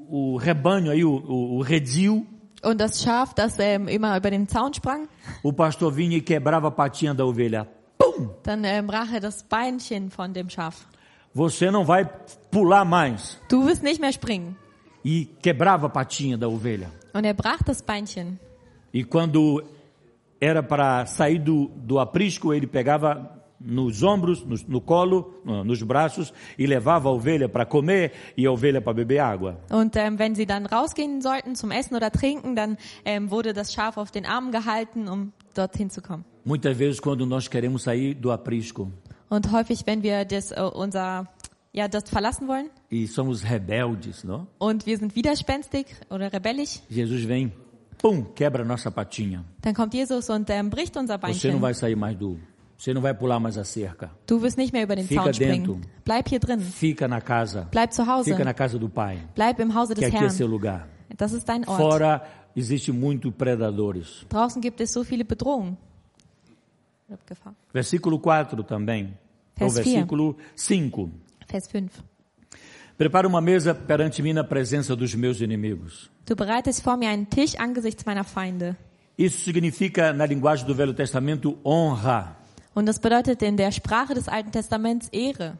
o, 0.09 0.33
o, 0.33 0.37
rebanho, 0.37 0.91
aí, 0.91 1.03
o, 1.03 1.11
o, 1.11 1.57
o 1.57 1.61
redil, 1.61 2.25
Und 2.63 2.77
das 2.77 3.01
Schaf, 3.01 3.35
das 3.35 3.59
ähm, 3.59 3.87
immer 3.87 4.17
über 4.17 4.31
den 4.31 4.47
Zaun 4.47 4.73
sprang, 4.73 5.07
o 5.43 5.53
pastor 5.53 5.91
vinha 5.91 6.17
e 6.17 6.21
quebrava 6.21 6.69
a 6.69 6.71
patinha 6.71 7.13
da 7.13 7.23
ovelha. 7.23 7.67
Pum! 7.97 8.31
dann 8.43 8.63
ähm, 8.63 8.87
brach 8.87 9.13
er 9.13 9.19
das 9.19 9.43
Beinchen 9.43 10.09
von 10.09 10.33
dem 10.33 10.49
Schaf. 10.49 10.87
Você 11.33 11.69
não 11.69 11.85
vai 11.85 12.05
pular 12.49 12.85
mais. 12.85 13.37
Du 13.49 13.65
wirst 13.67 13.83
nicht 13.83 13.99
mehr 13.99 14.11
springen. 14.11 14.55
E 15.03 15.25
quebrava 15.41 15.87
a 15.87 15.89
patinha 15.89 16.37
da 16.37 16.47
ovelha. 16.47 16.89
Und 17.15 17.25
er 17.25 17.33
brach 17.33 17.63
das 17.65 17.81
Beinchen. 17.81 18.37
E 18.93 19.03
quando 19.03 19.63
era 20.39 20.61
para 20.61 21.05
sair 21.05 21.39
do, 21.39 21.71
do 21.75 21.97
aprisco, 21.97 22.53
ele 22.53 22.67
pegava 22.67 23.31
nos 23.59 24.03
ombros, 24.03 24.43
no, 24.45 24.55
no 24.67 24.81
colo, 24.81 25.33
no- 25.45 25.63
nos 25.63 25.81
braços 25.81 26.33
e 26.57 26.65
levava 26.67 27.07
a 27.07 27.11
ovelha 27.11 27.47
para 27.49 27.65
comer 27.65 28.11
e 28.37 28.45
a 28.45 28.51
ovelha 28.51 28.81
para 28.81 28.93
beber 28.93 29.19
água. 29.21 29.57
Und 29.71 29.95
ähm, 29.95 30.19
wenn 30.19 30.35
sie 30.35 30.45
dann 30.45 30.65
rausgehen 30.65 31.21
sollten 31.21 31.55
zum 31.55 31.71
Essen 31.71 31.95
oder 31.95 32.11
Trinken, 32.11 32.55
dann 32.55 32.77
ähm, 33.05 33.31
wurde 33.31 33.53
das 33.53 33.73
Schaf 33.73 33.97
auf 33.97 34.11
den 34.11 34.25
Armen 34.25 34.51
gehalten, 34.51 35.07
um 35.07 35.31
dorthin 35.55 35.89
zu 35.89 36.01
kommen. 36.01 36.25
Muitas 36.43 36.77
vezes, 36.77 37.01
quando 37.01 37.25
nós 37.25 37.49
queremos 37.49 37.83
sair 37.83 38.13
do 38.13 38.29
aprisco 38.31 38.91
Und 39.29 39.51
häufig, 39.51 39.83
wenn 39.87 40.03
wir 40.03 40.25
das, 40.25 40.51
äh, 40.51 40.61
unser, 40.61 41.25
ja, 41.75 41.87
das 41.87 42.09
verlassen 42.09 42.47
wollen 42.47 42.69
e 42.89 43.05
somos 43.07 43.43
rebeldes, 43.43 44.23
não? 44.23 44.47
und 44.59 44.85
wir 44.85 44.97
sind 44.97 45.15
widerspenstig 45.15 45.85
oder 46.09 46.31
rebellisch, 46.31 46.79
Jesus 46.89 47.27
vem, 47.27 47.51
pum, 47.97 48.33
quebra 48.33 48.63
nossa 48.63 48.89
patinha. 48.89 49.43
dann 49.61 49.73
kommt 49.73 49.93
Jesus 49.93 50.29
und 50.29 50.49
ähm, 50.49 50.69
bricht 50.69 50.95
unser 50.97 51.17
Você 51.19 51.47
não 51.51 51.59
Beinchen. 51.59 51.61
vai 51.61 51.73
sair 51.73 51.95
mais 51.95 52.15
do, 52.17 52.39
você 52.77 52.93
não 52.93 53.01
vai 53.01 53.13
pular 53.13 53.39
mais 53.39 53.57
a 53.57 53.63
cerca. 53.63 54.09
Du 54.27 54.41
wirst 54.41 54.57
nicht 54.57 54.71
mehr 54.73 54.83
über 54.83 54.95
den 54.95 55.05
Fica 55.07 55.23
Zaun 55.23 55.33
springen. 55.33 55.63
dentro. 55.63 55.81
Bleib 56.05 56.27
hier 56.29 56.39
drin. 56.39 56.59
Fica 56.59 57.07
na 57.07 57.19
casa, 57.21 57.67
Bleib 57.71 57.91
zu 57.93 58.05
Hause. 58.05 58.31
fica 58.31 58.43
na 58.45 58.53
casa 58.53 58.77
do 58.79 58.89
Pai, 58.89 59.17
Bleib 59.35 59.59
im 59.59 59.73
Hause 59.75 59.95
que 59.95 60.01
des 60.01 60.13
aqui 60.13 60.23
é 60.25 60.29
seu 60.29 60.45
Herrn. 60.47 60.51
lugar. 60.51 60.87
Das 61.17 61.31
ist 61.33 61.47
dein 61.47 61.65
Ort. 61.67 61.77
Fora 61.77 62.21
existe 62.55 62.91
muito 62.93 63.31
predadores. 63.31 64.25
Draußen 64.29 64.61
gibt 64.61 64.79
es 64.81 64.91
so 64.93 65.03
viele 65.03 65.23
Bedrohungen. 65.25 65.77
Versículo 67.71 68.19
4 68.19 68.63
também. 68.65 69.13
Vers 69.55 69.73
vier. 69.79 69.83
versículo 69.83 70.35
5. 70.55 71.09
Vers 71.47 71.67
5. 71.67 72.03
Prepara 72.97 73.27
uma 73.27 73.41
mesa 73.41 73.75
perante 73.75 74.21
mim 74.21 74.33
na 74.33 74.43
presença 74.43 74.95
dos 74.95 75.13
meus 75.15 75.41
inimigos. 75.41 76.09
Du 76.25 76.35
bereitest 76.35 76.81
vor 76.81 76.97
mir 76.97 77.09
einen 77.09 77.29
Tisch 77.29 77.55
angesichts 77.59 78.05
meiner 78.05 78.23
Feinde. 78.23 78.75
Isso 79.17 79.43
significa, 79.43 80.11
na 80.13 80.25
linguagem 80.25 80.65
do 80.65 80.73
Velho 80.73 80.93
Testamento, 80.93 81.57
honra. 81.63 82.37
Und 82.73 82.85
das 82.85 82.97
bedeutet 82.97 83.41
in 83.41 83.55
der 83.55 83.71
Sprache 83.71 84.13
des 84.13 84.27
Alten 84.27 84.51
Testaments 84.51 85.09
Ehre. 85.11 85.57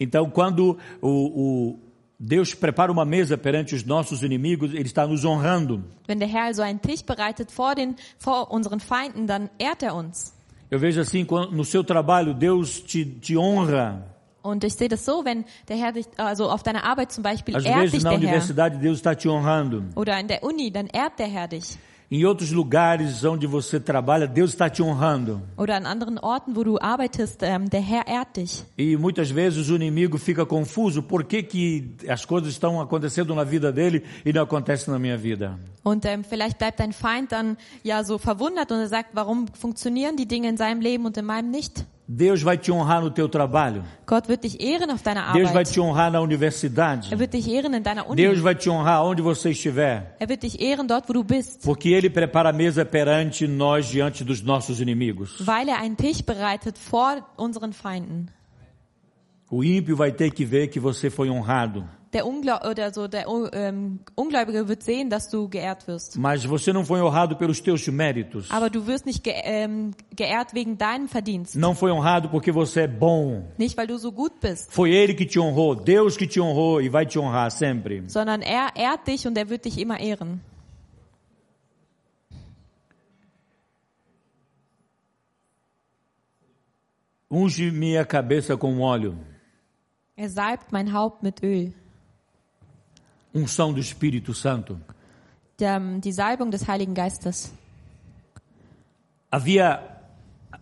Então, 0.00 0.30
quando 0.30 0.78
o, 1.00 1.08
o 1.08 1.78
Deus 2.18 2.54
prepara 2.54 2.90
uma 2.90 3.04
mesa 3.04 3.38
perante 3.38 3.74
os 3.74 3.84
nossos 3.84 4.22
inimigos, 4.22 4.72
Ele 4.72 4.86
está 4.86 5.06
nos 5.06 5.24
honrando. 5.24 5.84
Wenn 6.08 6.18
der 6.18 6.28
Herr 6.28 6.46
also 6.46 6.62
einen 6.62 6.80
Tisch 6.80 7.04
bereitet 7.04 7.50
vor, 7.52 7.74
den, 7.74 7.94
vor 8.18 8.50
unseren 8.50 8.80
Feinden, 8.80 9.26
dann 9.26 9.50
ehrt 9.58 9.82
er 9.82 9.94
uns. 9.94 10.32
Eu 10.70 10.78
vejo 10.78 11.00
assim, 11.00 11.26
no 11.52 11.64
seu 11.64 11.82
trabalho, 11.82 12.34
Deus 12.34 12.80
te, 12.80 13.04
te 13.04 13.36
honra. 13.36 14.04
Und 14.48 14.64
ich 14.64 14.74
sehe 14.74 14.88
das 14.88 15.04
so, 15.04 15.24
wenn 15.24 15.44
der 15.68 15.76
Herr 15.76 15.92
dich, 15.92 16.06
also 16.16 16.50
auf 16.50 16.62
deiner 16.62 16.84
Arbeit 16.84 17.12
zum 17.12 17.22
Beispiel 17.22 17.54
Às 17.56 17.64
ehrt 17.64 17.80
vezes 17.80 17.92
dich 17.92 18.02
na 18.04 18.10
der 18.10 18.18
Herr. 18.18 18.28
universidade, 18.28 18.78
Deus 18.78 18.96
está 18.98 19.14
te 19.14 19.28
honrando. 19.28 19.82
Oder 19.94 20.18
in 20.18 20.28
der 20.28 20.42
Uni, 20.42 20.70
dann 20.70 20.86
ehrt 20.86 21.18
der 21.18 21.26
Herr 21.28 21.48
dich. 21.48 21.78
Em 22.10 22.24
outros 22.24 22.50
lugares 22.52 23.22
onde 23.22 23.46
você 23.46 23.78
trabalha, 23.78 24.26
Deus 24.26 24.52
está 24.54 24.70
te 24.70 24.82
honrando. 24.82 25.42
Oder 25.58 25.76
an 25.76 25.84
anderen 25.84 26.16
Orten, 26.18 26.56
wo 26.56 26.64
du 26.64 26.78
arbeitest, 26.80 27.42
ähm, 27.42 27.68
der 27.68 27.82
Herr 27.82 28.06
ehrt 28.06 28.38
dich. 28.38 28.64
E 28.78 28.96
muitas 28.96 29.30
vezes 29.30 29.68
o 29.68 29.76
inimigo 29.76 30.16
fica 30.16 30.46
confuso. 30.46 31.02
Por 31.02 31.24
que, 31.24 31.42
que 31.42 31.90
as 32.08 32.24
coisas 32.24 32.48
estão 32.50 32.80
acontecendo 32.80 33.34
na 33.34 33.44
vida 33.44 33.70
dele 33.70 34.02
e 34.24 34.32
não 34.32 34.42
acontecem 34.42 34.90
na 34.90 34.98
minha 34.98 35.18
vida? 35.18 35.58
Und 35.84 36.06
ähm, 36.06 36.24
vielleicht 36.24 36.56
bleibt 36.56 36.80
dein 36.80 36.94
Feind 36.94 37.30
dann 37.30 37.58
ja 37.82 38.02
so 38.02 38.16
verwundert 38.16 38.72
und 38.72 38.78
er 38.78 38.88
sagt, 38.88 39.10
warum 39.12 39.46
funktionieren 39.48 40.16
die 40.16 40.26
Dinge 40.26 40.48
in 40.48 40.56
seinem 40.56 40.80
Leben 40.80 41.04
und 41.04 41.14
in 41.18 41.26
meinem 41.26 41.50
nicht? 41.50 41.84
Deus 42.10 42.40
vai 42.40 42.56
te 42.56 42.72
honrar 42.72 43.02
no 43.02 43.10
teu 43.10 43.28
trabalho. 43.28 43.84
Gott 44.06 44.28
wird 44.28 44.42
dich 44.42 44.58
ehren 44.62 44.90
auf 44.90 45.02
deiner 45.02 45.30
Deus 45.34 45.50
vai 45.52 45.62
te 45.62 45.78
honrar 45.78 46.10
na 46.10 46.20
universidade. 46.20 47.08
Er 47.10 47.18
wird 47.18 47.34
dich 47.34 47.46
ehren 47.46 47.74
in 47.74 47.82
deiner 47.82 48.08
Uni. 48.08 48.16
Deus 48.22 48.40
vai 48.40 48.54
te 48.54 48.70
honrar 48.70 49.04
onde 49.04 49.20
você 49.20 49.50
estiver. 49.50 50.16
Er 50.18 50.26
wird 50.26 50.42
dich 50.42 50.58
ehren 50.58 50.88
dort, 50.88 51.06
wo 51.06 51.12
du 51.12 51.22
bist. 51.22 51.62
Porque 51.62 51.90
Ele 51.90 52.08
prepara 52.08 52.48
a 52.48 52.52
mesa 52.52 52.82
perante 52.82 53.46
nós 53.46 53.88
diante 53.88 54.24
dos 54.24 54.40
nossos 54.40 54.80
inimigos. 54.80 55.46
Weil 55.46 55.68
er 55.68 55.80
einen 55.80 55.98
Tisch 55.98 56.22
bereitet 56.24 56.78
vor 56.78 57.22
unseren 57.36 57.74
Feinden. 57.74 58.30
O 59.50 59.62
ímpio 59.62 59.94
vai 59.94 60.10
ter 60.10 60.30
que 60.30 60.46
ver 60.46 60.68
que 60.68 60.80
você 60.80 61.10
foi 61.10 61.28
honrado. 61.28 61.86
Der 62.12 62.26
Ungläu 62.26 62.56
oder 62.70 62.92
so 62.92 63.06
der 63.08 63.26
ähm, 63.52 64.00
Ungläubige 64.14 64.66
wird 64.68 64.82
sehen, 64.82 65.10
dass 65.10 65.28
du 65.28 65.48
geehrt 65.48 65.86
wirst. 65.86 66.16
Mas 66.16 66.44
você 66.44 66.72
não 66.72 66.84
foi 66.84 67.00
honrado 67.00 67.36
pelos 67.36 67.60
teus 67.60 67.86
méritos. 67.88 68.50
Aber 68.50 68.70
du 68.70 68.86
wirst 68.86 69.04
nicht 69.06 69.22
ge 69.22 69.32
ähm, 69.44 69.92
geehrt 70.16 70.54
wegen 70.54 70.78
deinem 70.78 71.08
Verdienst. 71.08 71.54
Não 71.56 71.74
foi 71.74 71.90
honrado 71.90 72.28
porque 72.30 72.50
você 72.52 72.82
é 72.82 72.86
bom. 72.88 73.44
Nicht, 73.58 73.76
weil 73.76 73.86
du 73.86 73.98
so 73.98 74.10
gut 74.10 74.32
bist, 74.40 74.70
Foi 74.72 74.90
Ele 74.90 75.14
que 75.14 75.26
te 75.26 75.38
honrou, 75.38 75.74
Deus 75.74 76.16
que 76.16 76.26
te 76.26 76.40
honrou 76.40 76.80
e 76.80 76.88
vai 76.88 77.04
te 77.06 77.18
honrar 77.18 77.50
sempre. 77.50 78.04
sondern 78.08 78.40
er 78.42 78.70
ehrt 78.76 79.06
dich 79.06 79.26
und 79.26 79.36
er 79.36 79.48
wird 79.50 79.64
dich 79.64 79.78
immer 79.78 80.00
ehren. 80.00 80.40
Unge 87.30 87.70
minha 87.70 88.04
cabeça 88.04 88.56
com 88.56 88.80
óleo. 88.80 89.14
Er 90.16 90.28
salbt 90.30 90.72
mein 90.72 90.92
Haupt 90.92 91.22
mit 91.22 91.42
Öl. 91.42 91.72
Unção 93.34 93.72
do 93.72 93.80
Espírito 93.80 94.32
Santo. 94.32 94.78
Der, 95.58 95.80
die 95.98 96.12
Salbung 96.12 96.50
des 96.50 96.66
Heiligen 96.68 96.94
Geistes. 96.94 97.52
Havia, 99.30 99.82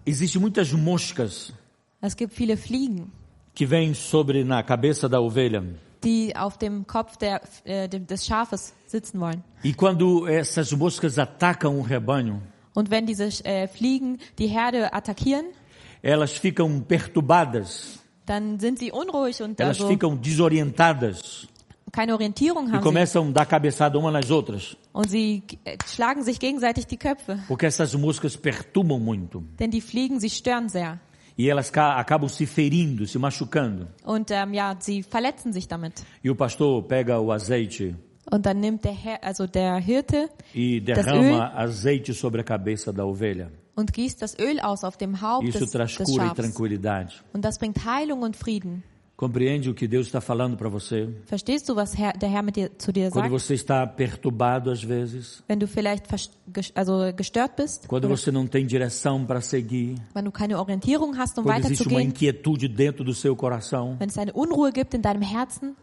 existe 0.04 0.38
muitas 0.38 0.72
moscas 0.72 1.52
Es 2.00 2.14
gibt 2.16 2.32
viele 2.34 2.56
Fliegen, 2.56 3.10
que 3.54 3.66
vêm 3.66 3.94
sobre 3.94 4.44
na 4.44 4.62
cabeça 4.62 5.08
da 5.08 5.20
ovelha. 5.20 5.62
die 6.04 6.34
auf 6.36 6.56
dem 6.58 6.86
Kopf 6.86 7.16
der, 7.16 7.40
äh, 7.64 7.88
des 7.88 8.26
Schafes 8.26 8.74
sitzen 8.86 9.20
wollen. 9.20 9.42
E 9.64 9.72
quando 9.72 10.26
essas 10.28 10.72
moscas 10.72 11.18
atacam 11.18 11.78
o 11.78 11.82
rebanho, 11.82 12.40
Und 12.74 12.90
wenn 12.90 13.06
diese 13.06 13.28
äh, 13.44 13.66
Fliegen 13.68 14.18
die 14.38 14.46
Herde 14.48 14.92
attackieren, 14.92 15.46
elas 16.02 16.32
ficam 16.32 16.84
perturbadas, 16.84 17.98
dann 18.26 18.60
sind 18.60 18.78
sie 18.78 18.92
unruhig 18.92 19.40
und 19.42 19.58
elas 19.58 19.80
also 19.80 19.88
ficam 19.88 20.20
desorientadas 20.20 21.48
keine 21.96 22.12
Orientierung 22.12 22.66
e 22.68 22.72
haben 22.72 22.82
sie. 22.82 22.88
começam 22.88 23.28
a 23.28 23.32
dar 23.32 23.46
cabeçada 23.46 23.98
uma 23.98 24.10
nas 24.10 24.30
outras, 24.30 24.76
Und 24.92 25.08
sie 25.10 25.42
äh, 25.64 25.76
schlagen 25.86 26.22
sich 26.22 26.38
gegenseitig 26.38 26.86
die 26.86 26.98
Köpfe. 26.98 27.38
porque 27.48 27.66
essas 27.66 27.94
moscas 27.94 28.36
perturbam 28.36 29.00
muito 29.00 29.42
Denn 29.58 29.70
die 29.70 29.80
Fliegen, 29.80 30.20
sie 30.20 30.30
stören 30.30 30.68
sehr. 30.68 30.98
e 31.38 31.48
elas 31.50 31.70
ca- 31.70 31.96
acabam 31.98 32.28
se 32.28 32.46
ferindo, 32.46 33.06
se 33.06 33.18
machucando. 33.18 33.86
Und 34.04 34.30
ähm, 34.30 34.52
ja, 34.54 34.76
sie 34.78 35.02
verletzen 35.02 35.52
sich 35.52 35.66
damit. 35.68 36.04
E 36.22 36.30
o 36.30 36.34
pastor 36.34 36.82
pega 36.86 37.18
o 37.18 37.32
azeite 37.32 37.94
Und 38.30 38.44
dann 38.44 38.58
nimmt 38.60 38.84
der 38.84 38.92
Herr, 38.92 39.22
also 39.22 39.46
der 39.46 39.76
Hirte 39.76 40.28
e 40.52 40.80
Das 40.80 41.04
derrama 41.04 41.52
azeite 41.54 42.12
sobre 42.12 42.40
a 42.40 42.44
cabeça 42.44 42.92
da 42.92 43.04
ovelha. 43.04 43.50
und 43.76 43.92
gießt 43.92 44.20
das 44.22 44.36
Öl 44.38 44.58
aus 44.60 44.82
auf 44.84 44.96
dem 44.96 45.20
Haupt 45.20 45.46
Isso 45.46 45.60
des, 45.60 45.70
traz 45.70 45.94
des 45.96 46.08
cura 46.08 46.24
e 46.24 46.26
Schafs. 46.28 46.40
tranquilidade. 46.40 47.12
Und 47.34 47.44
das 47.44 47.58
bringt 47.58 47.84
Heilung 47.84 48.22
und 48.22 48.34
Frieden. 48.34 48.82
Compreende 49.16 49.70
o 49.70 49.74
que 49.74 49.88
Deus 49.88 50.06
está 50.06 50.20
falando 50.20 50.58
para 50.58 50.68
você? 50.68 51.08
Verstehst 51.26 51.66
du, 51.66 51.74
was 51.74 51.94
Herr, 51.96 52.12
der 52.18 52.28
Herr 52.28 52.42
mit 52.42 52.56
dir, 52.56 52.70
zu 52.76 52.92
dir 52.92 53.10
Quando 53.10 53.30
sagt? 53.30 53.30
você 53.30 53.54
está 53.54 53.86
perturbado 53.86 54.70
às 54.70 54.82
vezes, 54.82 55.42
Wenn 55.48 55.58
du 55.58 55.66
vielleicht 55.66 56.04
also 56.74 57.14
gestört 57.16 57.56
bist, 57.56 57.86
quando 57.88 58.08
você 58.08 58.30
não 58.30 58.46
tem 58.46 58.66
direção 58.66 59.24
para 59.24 59.40
seguir, 59.40 59.96
wenn 60.14 60.24
du 60.24 60.30
keine 60.30 60.54
Orientierung 60.58 61.16
hast, 61.16 61.38
um 61.38 61.44
quando 61.44 61.64
existe 61.64 61.88
uma 61.88 62.02
inquietude 62.02 62.68
dentro 62.68 63.02
do 63.02 63.14
seu 63.14 63.34
coração, 63.34 63.96
wenn 63.98 64.10
es 64.10 64.18
eine 64.18 64.32
Unruhe 64.34 64.70
gibt 64.70 64.92
in 64.92 65.00
deinem 65.00 65.22
Herzen, 65.22 65.74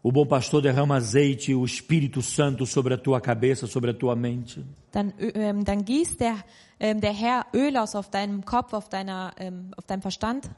o 0.00 0.12
bom 0.12 0.24
pastor 0.24 0.62
derrama 0.62 0.94
azeite, 0.94 1.52
o 1.56 1.64
Espírito 1.64 2.22
Santo 2.22 2.64
sobre 2.64 2.94
a 2.94 2.96
tua 2.96 3.20
cabeça, 3.20 3.66
sobre 3.66 3.90
a 3.90 3.94
tua 3.94 4.14
mente. 4.14 4.64
dann, 4.92 5.12
ähm, 5.18 5.64
dann 5.64 5.84
gießt 5.84 6.20
der, 6.20 6.36
ähm, 6.78 7.00
der 7.00 7.12
Herr 7.12 7.46
Öl 7.52 7.76
aus 7.76 7.96
auf 7.96 8.08
deinem 8.08 8.44
Kopf, 8.44 8.72
auf, 8.72 8.88
deiner, 8.88 9.32
ähm, 9.36 9.72
auf 9.76 9.84
deinem 9.84 10.00
Verstand 10.00 10.48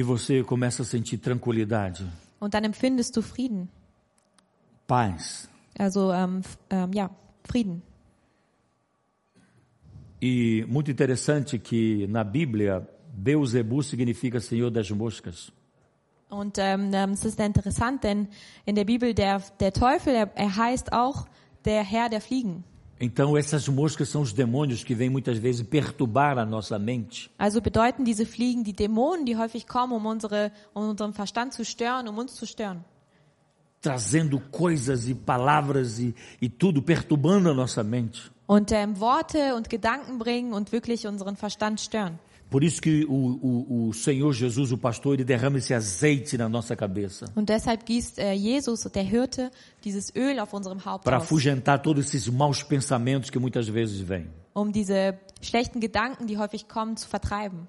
E 0.00 0.02
você 0.02 0.42
começa 0.42 0.80
a 0.82 0.86
sentir 0.86 1.18
tranquilidade, 1.18 2.06
und 2.40 2.54
dann 2.54 2.64
empfindest 2.64 3.14
du 3.14 3.20
Frieden. 3.20 3.68
paz. 4.86 5.46
Also 5.78 6.10
ähm, 6.10 6.40
ähm, 6.70 6.90
ja, 6.94 7.10
Frieden. 7.44 7.82
E 10.22 10.64
muito 10.66 10.90
interessante 10.90 11.58
que 11.58 12.06
na 12.08 12.24
Bíblia, 12.24 12.88
Beuzebu 13.12 13.82
significa 13.82 14.40
Senhor 14.40 14.70
das 14.70 14.90
moscas. 14.90 15.52
Und 16.30 16.56
ähm, 16.56 16.94
ähm, 16.94 17.10
es 17.10 17.26
ist 17.26 17.38
interessant, 17.38 18.02
denn 18.02 18.28
in 18.64 18.76
der 18.76 18.86
Bibel 18.86 19.12
der, 19.12 19.42
der 19.60 19.74
Teufel, 19.74 20.14
er, 20.14 20.30
er 20.34 20.56
heißt 20.56 20.94
auch 20.94 21.26
der 21.66 21.82
Herr 21.84 22.08
der 22.08 22.22
Fliegen. 22.22 22.64
Então 23.00 23.34
essas 23.36 23.66
moscas 23.66 24.10
são 24.10 24.20
os 24.20 24.32
demônios 24.32 24.84
que 24.84 24.94
vêm 24.94 25.08
muitas 25.08 25.38
vezes 25.38 25.62
perturbar 25.62 26.36
a 26.38 26.44
nossa 26.44 26.78
mente. 26.78 27.30
Also 27.38 27.60
bedeuten 27.62 28.04
diese 28.04 28.26
Fliegen 28.26 28.62
die 28.62 28.74
Dämonen, 28.74 29.24
die 29.24 29.36
häufig 29.36 29.66
kommen, 29.66 29.94
um, 29.94 30.04
unsere, 30.04 30.52
um 30.74 30.90
unseren 30.90 31.14
Verstand 31.14 31.54
zu 31.54 31.64
stören, 31.64 32.08
um 32.08 32.18
uns 32.18 32.34
zu 32.34 32.46
stören. 32.46 32.84
trazendo 33.80 34.38
coisas 34.50 35.08
e 35.08 35.14
palavras 35.14 35.98
e, 35.98 36.14
e 36.40 36.48
tudo 36.48 36.82
perturbando 36.82 37.50
a 37.50 37.54
nossa 37.54 37.82
mente. 37.82 38.30
Und 38.46 38.72
ähm, 38.72 38.98
Worte 39.00 39.54
und 39.54 39.70
Gedanken 39.70 40.18
bringen 40.18 40.52
und 40.52 40.72
wirklich 40.72 41.06
unseren 41.06 41.36
Verstand 41.36 41.80
stören. 41.80 42.18
Por 42.50 42.64
isso 42.64 42.82
que 42.82 43.04
o, 43.04 43.12
o, 43.14 43.88
o 43.88 43.92
Senhor 43.94 44.32
Jesus, 44.32 44.72
o 44.72 44.76
pastor, 44.76 45.14
ele 45.14 45.22
derrama 45.24 45.58
esse 45.58 45.72
azeite 45.72 46.36
na 46.36 46.48
nossa 46.48 46.74
cabeça 46.74 47.26
Und 47.36 47.48
deshalb 47.48 47.84
gießt 47.86 48.18
äh, 48.18 48.32
Jesus, 48.34 48.82
der 48.92 49.04
Hirte, 49.04 49.52
dieses 49.84 50.12
Öl 50.16 50.40
auf 50.40 50.52
unserem 50.52 50.84
Haupt 50.84 51.04
para 51.04 51.18
afugentar 51.18 51.80
todos 51.80 52.06
esses 52.06 52.28
maus 52.28 52.62
pensamentos 52.64 53.30
que 53.30 53.38
muitas 53.38 53.68
vezes 53.68 54.00
vêm. 54.00 54.26
um 54.52 54.72
diese 54.72 55.16
schlechten 55.40 55.78
Gedanken, 55.78 56.26
die 56.26 56.38
häufig 56.38 56.66
kommen, 56.66 56.96
zu 56.96 57.08
vertreiben. 57.08 57.68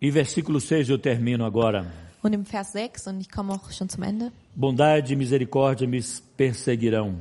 E 0.00 0.10
versículo 0.12 0.58
6 0.60 0.90
eu 0.90 0.98
termino 0.98 1.44
agora. 1.44 1.86
Und 2.22 2.32
im 2.32 2.44
Vers 2.44 2.72
6, 2.72 3.06
und 3.06 3.20
ich 3.20 3.30
komme 3.30 3.52
auch 3.52 3.70
schon 3.70 3.88
zum 3.88 4.02
Ende, 4.02 4.32
Bondade 4.56 5.12
e 5.12 5.16
misericórdia 5.16 5.86
me 5.86 6.00
perseguirão. 6.36 7.14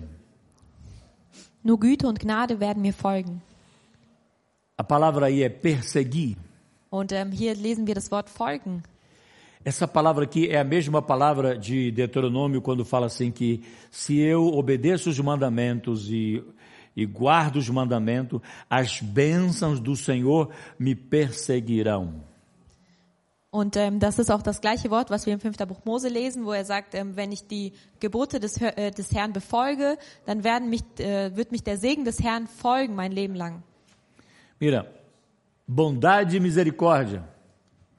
nur 1.63 1.79
Güte 1.79 2.07
und 2.07 2.19
Gnade 2.19 2.59
werden 2.59 2.81
mir 2.81 2.93
folgen. 2.93 3.41
A 4.77 4.83
palavra 4.83 5.25
aí 5.25 5.41
é 5.41 5.49
perseguir. 5.49 6.37
Und 6.91 7.11
ähm, 7.11 7.31
hier 7.31 7.55
lesen 7.55 7.87
wir 7.87 7.95
das 7.95 8.11
Wort 8.11 8.29
folgen. 8.29 8.83
Essa 9.65 9.87
palavra 9.87 10.25
aqui 10.25 10.47
é 10.47 10.59
a 10.59 10.63
mesma 10.63 11.01
palavra 11.01 11.57
de 11.57 11.91
Deuteronômio 11.91 12.61
quando 12.61 12.85
fala 12.85 13.07
assim 13.07 13.31
que 13.31 13.63
se 13.89 14.19
eu 14.19 14.45
obedeço 14.45 15.09
os 15.09 15.19
mandamentos 15.19 16.11
e, 16.11 16.43
e 16.95 17.07
guardo 17.07 17.55
os 17.55 17.67
mandamentos, 17.69 18.39
as 18.69 19.01
bênçãos 19.01 19.79
do 19.79 19.95
Senhor 19.95 20.51
me 20.77 20.93
perseguirão. 20.93 22.21
Und 23.49 23.75
ähm, 23.77 23.97
das 23.97 24.19
ist 24.19 24.29
auch 24.29 24.43
das 24.43 24.61
gleiche 24.61 24.91
Wort, 24.91 25.09
was 25.09 25.25
wir 25.25 25.33
im 25.33 25.39
5. 25.39 25.57
Buch 25.67 25.83
Mose 25.85 26.07
lesen, 26.07 26.45
wo 26.45 26.53
er 26.53 26.65
sagt, 26.65 26.93
ähm, 26.93 27.15
wenn 27.15 27.31
ich 27.31 27.47
die 27.47 27.73
Gebote 27.99 28.39
des, 28.39 28.61
äh, 28.61 28.91
des 28.91 29.11
Herrn 29.11 29.33
befolge, 29.33 29.97
dann 30.27 30.43
werden 30.43 30.69
mich, 30.69 30.83
äh, 30.99 31.35
wird 31.35 31.51
mich 31.51 31.63
der 31.63 31.77
Segen 31.77 32.05
des 32.05 32.21
Herrn 32.21 32.45
folgen 32.45 32.93
mein 32.93 33.11
Leben 33.11 33.33
lang. 33.33 33.63
Mira, 34.59 34.87
bondade 35.67 36.37
e 36.37 36.39
misericórdia 36.39 37.23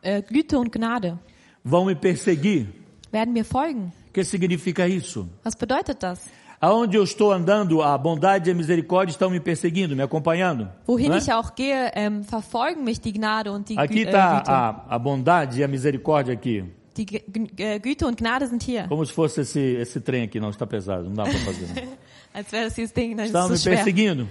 Äh, 0.02 0.22
Güte 0.22 0.56
und 0.58 0.70
Gnade 0.70 1.18
vão 1.64 1.84
me 1.84 1.94
perseguir. 1.94 2.66
werden 3.12 3.32
mir 3.32 3.44
folgen. 3.44 3.92
O 4.08 4.12
que 4.12 4.24
significa 4.24 4.86
isso? 4.86 5.28
Was 5.44 5.54
bedeutet 5.56 6.00
das? 6.02 6.28
Aonde 6.60 6.96
eu 6.96 7.04
estou 7.04 7.32
andando, 7.32 7.82
a 7.82 7.96
bondade 7.98 8.48
e 8.48 8.52
a 8.52 8.54
misericórdia 8.54 9.12
estão 9.12 9.30
me 9.30 9.38
perseguindo, 9.40 9.94
me 9.94 10.02
acompanhando. 10.02 10.68
Wohin 10.86 11.12
é? 11.12 11.18
ich 11.18 11.32
auch 11.32 11.54
gehe, 11.54 11.90
ähm, 11.94 12.22
verfolgen 12.24 12.82
mich 12.84 13.00
die 13.00 13.12
Gnade 13.12 13.50
und 13.52 13.68
die, 13.68 13.74
Gü 13.76 13.80
Aqui 13.80 14.02
äh, 14.04 14.06
está 14.08 14.38
Güte. 14.38 14.50
a, 14.50 14.84
a 14.88 14.98
bondade 14.98 15.58
e 15.60 15.64
a 15.64 15.68
misericórdia 15.68 16.32
aqui. 16.34 16.64
Die 16.96 17.06
G 17.06 17.22
G 17.28 17.62
äh, 17.62 17.78
Güte 17.80 18.06
und 18.06 18.16
Gnade 18.18 18.46
sind 18.48 18.62
hier. 18.62 18.86
Como 18.88 19.04
se 19.06 19.12
fosse 19.12 19.42
esse, 19.42 19.60
esse 19.60 20.00
trem 20.00 20.24
aqui. 20.24 20.40
Não, 20.40 20.50
está 20.50 20.66
pesado, 20.66 21.04
não 21.04 21.14
dá 21.14 21.24
para 21.24 21.38
fazer. 21.38 21.66
Não. 21.74 21.92
Als 22.34 22.52
wäre 22.52 22.64
das 22.66 22.74
dieses 22.74 22.92
Ding, 22.92 23.16
das 23.16 23.26
Estão 23.26 23.48
me 23.48 23.54
ist 23.54 23.62
so 23.62 23.70
schwer. 23.70 23.76
perseguindo. 23.76 24.28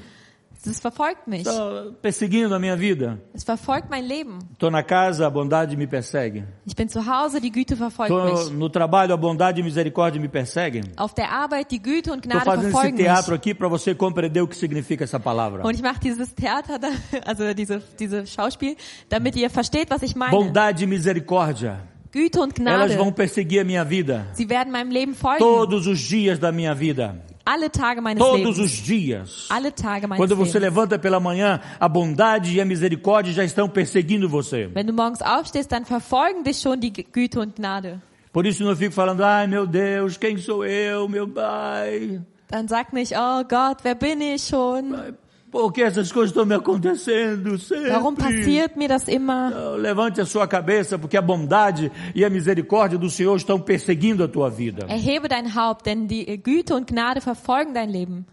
Das 0.66 0.80
verfolgt 0.80 1.28
mich. 1.28 1.46
Estão 1.48 1.94
perseguindo 2.02 2.54
a 2.54 2.60
minha 2.60 2.76
vida. 2.76 3.20
Es 3.34 3.44
verfolgt 3.44 3.90
mein 3.90 4.04
Leben. 4.06 4.40
Estou 4.52 4.70
na 4.70 4.84
casa, 4.84 5.26
a 5.26 5.30
bondade 5.30 5.78
me 5.78 5.88
persegue. 5.88 6.44
Ich 6.66 6.76
bin 6.76 6.90
zu 6.90 7.06
Hause, 7.06 7.40
die 7.40 7.52
Güte 7.52 7.76
verfolgt 7.78 8.12
Estou 8.12 8.50
mich. 8.50 8.60
no 8.60 8.68
trabalho, 8.70 9.14
a 9.14 9.18
bondade 9.18 9.62
e 9.62 9.64
misericórdia 9.64 10.20
me 10.20 10.28
perseguem. 10.28 10.84
Auf 10.98 11.14
der 11.14 11.32
Arbeit, 11.32 11.72
die 11.72 11.80
Güte 11.82 12.12
und 12.12 12.26
Estou 12.26 12.32
Gnade 12.32 12.46
fazendo 12.46 12.62
esse 12.68 12.72
verfolgen 12.72 12.96
mich. 12.98 13.06
teatro 13.06 13.36
aqui 13.36 13.54
para 13.54 13.68
você 13.70 13.96
compreender 13.96 14.42
o 14.42 14.48
que 14.48 14.58
significa 14.58 15.04
essa 15.04 15.20
palavra. 15.20 15.64
Und 15.64 15.76
ich 15.76 15.82
mache 15.82 16.00
dieses 16.02 16.34
Theater, 16.34 16.80
da, 16.80 16.90
also 17.26 17.54
diese, 17.54 17.82
diese 18.00 18.26
Schauspiel, 18.28 18.76
damit 19.10 19.36
ihr 19.38 19.50
versteht, 19.50 19.90
was 19.90 20.02
ich 20.02 20.16
meine. 20.16 20.32
Bondade 20.32 20.84
e 20.84 20.88
misericórdia. 20.88 21.80
Güte 22.12 22.42
und 22.42 22.58
Elas 22.60 22.96
vão 22.96 23.04
Gnade, 23.06 23.16
perseguir 23.16 23.62
a 23.62 23.64
minha 23.64 23.84
vida. 23.84 24.26
sie 24.34 24.50
werden 24.50 24.72
meinem 24.72 24.90
Leben 24.92 25.14
folgen. 25.14 25.40
Todos 25.40 25.86
os 25.88 26.00
dias 26.00 26.40
da 26.40 26.52
minha 26.52 26.74
vida. 26.74 27.22
Alle 27.50 27.70
Tage 27.70 28.02
meines 28.02 28.22
Todos 28.22 28.58
Lebens. 28.58 28.60
os 28.60 28.72
dias. 28.72 29.48
Alle 29.50 29.72
Tage 29.72 30.06
meines 30.06 30.18
Quando 30.18 30.36
você 30.36 30.60
Lebens. 30.60 30.76
levanta 30.76 31.00
pela 31.00 31.18
manhã, 31.18 31.62
a 31.80 31.88
bondade 31.88 32.54
e 32.54 32.60
a 32.60 32.66
misericórdia 32.66 33.32
já 33.32 33.44
estão 33.46 33.70
perseguindo 33.70 34.28
você. 34.28 34.68
Wenn 34.76 34.86
du 34.86 34.92
morgens 34.92 35.22
aufstehst, 35.22 35.72
dann 35.72 35.86
verfolgen 35.86 36.44
dich 36.44 36.58
schon 36.60 36.82
die 36.82 36.92
Güte 36.92 37.40
und 37.40 37.56
Gnade. 37.56 38.02
Por 38.34 38.46
isso 38.46 38.66
não 38.66 38.76
fico 38.76 38.94
falando, 38.94 39.22
ai 39.24 39.48
meu 39.48 39.66
Deus, 39.66 40.18
quem 40.18 40.38
sou 40.38 40.66
eu, 40.66 41.08
meu 41.08 41.26
pai? 41.26 42.20
Dann 42.50 42.68
sag 42.68 42.94
nicht, 42.94 43.14
oh 43.16 43.44
Gott, 43.48 43.82
wer 43.84 43.96
bin 43.96 44.20
ich 44.20 44.44
schon? 44.44 45.16
Por 45.50 45.72
que 45.72 45.82
essas 45.82 46.12
coisas 46.12 46.32
estão 46.32 46.46
me 46.46 46.56
acontecendo 46.56 47.58
sempre? 47.58 47.90
Warum 47.92 48.16
passiert 48.16 48.76
mir 48.76 48.90
das 48.90 49.08
immer? 49.08 49.52
Não, 49.52 49.76
Levante 49.78 50.20
a 50.20 50.26
sua 50.26 50.46
cabeça, 50.48 51.00
porque 51.00 51.16
a 51.16 51.22
bondade 51.22 51.90
e 52.14 52.26
a 52.26 52.30
misericórdia 52.30 52.98
do 52.98 53.10
Senhor 53.10 53.36
estão 53.38 53.60
perseguindo 53.60 54.24
a 54.24 54.28
tua 54.28 54.50
vida. 54.50 54.86
Erhebe 54.90 55.30
dein 55.30 55.56
Haupt, 55.56 55.86
denn 55.86 56.08
die 56.08 56.38
Güte 56.38 56.76
und 56.76 56.86
Gnade 56.92 57.22
verfolgen 57.22 57.74
dein 57.74 57.90
Leben. 57.90 58.26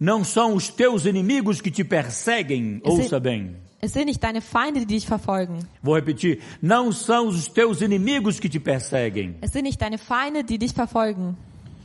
Não 0.00 0.24
são 0.24 0.54
os 0.54 0.68
teus 0.68 1.04
inimigos 1.06 1.60
que 1.60 1.70
te 1.70 1.84
perseguem, 1.84 2.80
ouça 2.84 3.18
bem. 3.18 3.56
Es 3.80 3.92
sind 3.92 4.06
nicht 4.06 4.22
deine 4.22 4.40
Feinde, 4.40 4.80
die 4.80 4.86
dich 4.86 5.06
verfolgen. 5.06 5.58
Vou 5.82 5.94
repetir. 5.94 6.40
Não 6.62 6.90
são 6.90 7.28
os 7.28 7.48
teus 7.48 7.82
inimigos 7.82 8.40
que 8.40 8.48
te 8.48 8.58
perseguem, 8.58 9.34
Es 9.42 9.52
sind 9.52 9.64
nicht 9.64 9.80
deine 9.80 9.98
Feinde, 9.98 10.42
die 10.42 10.58
dich 10.58 10.72
verfolgen, 10.72 11.36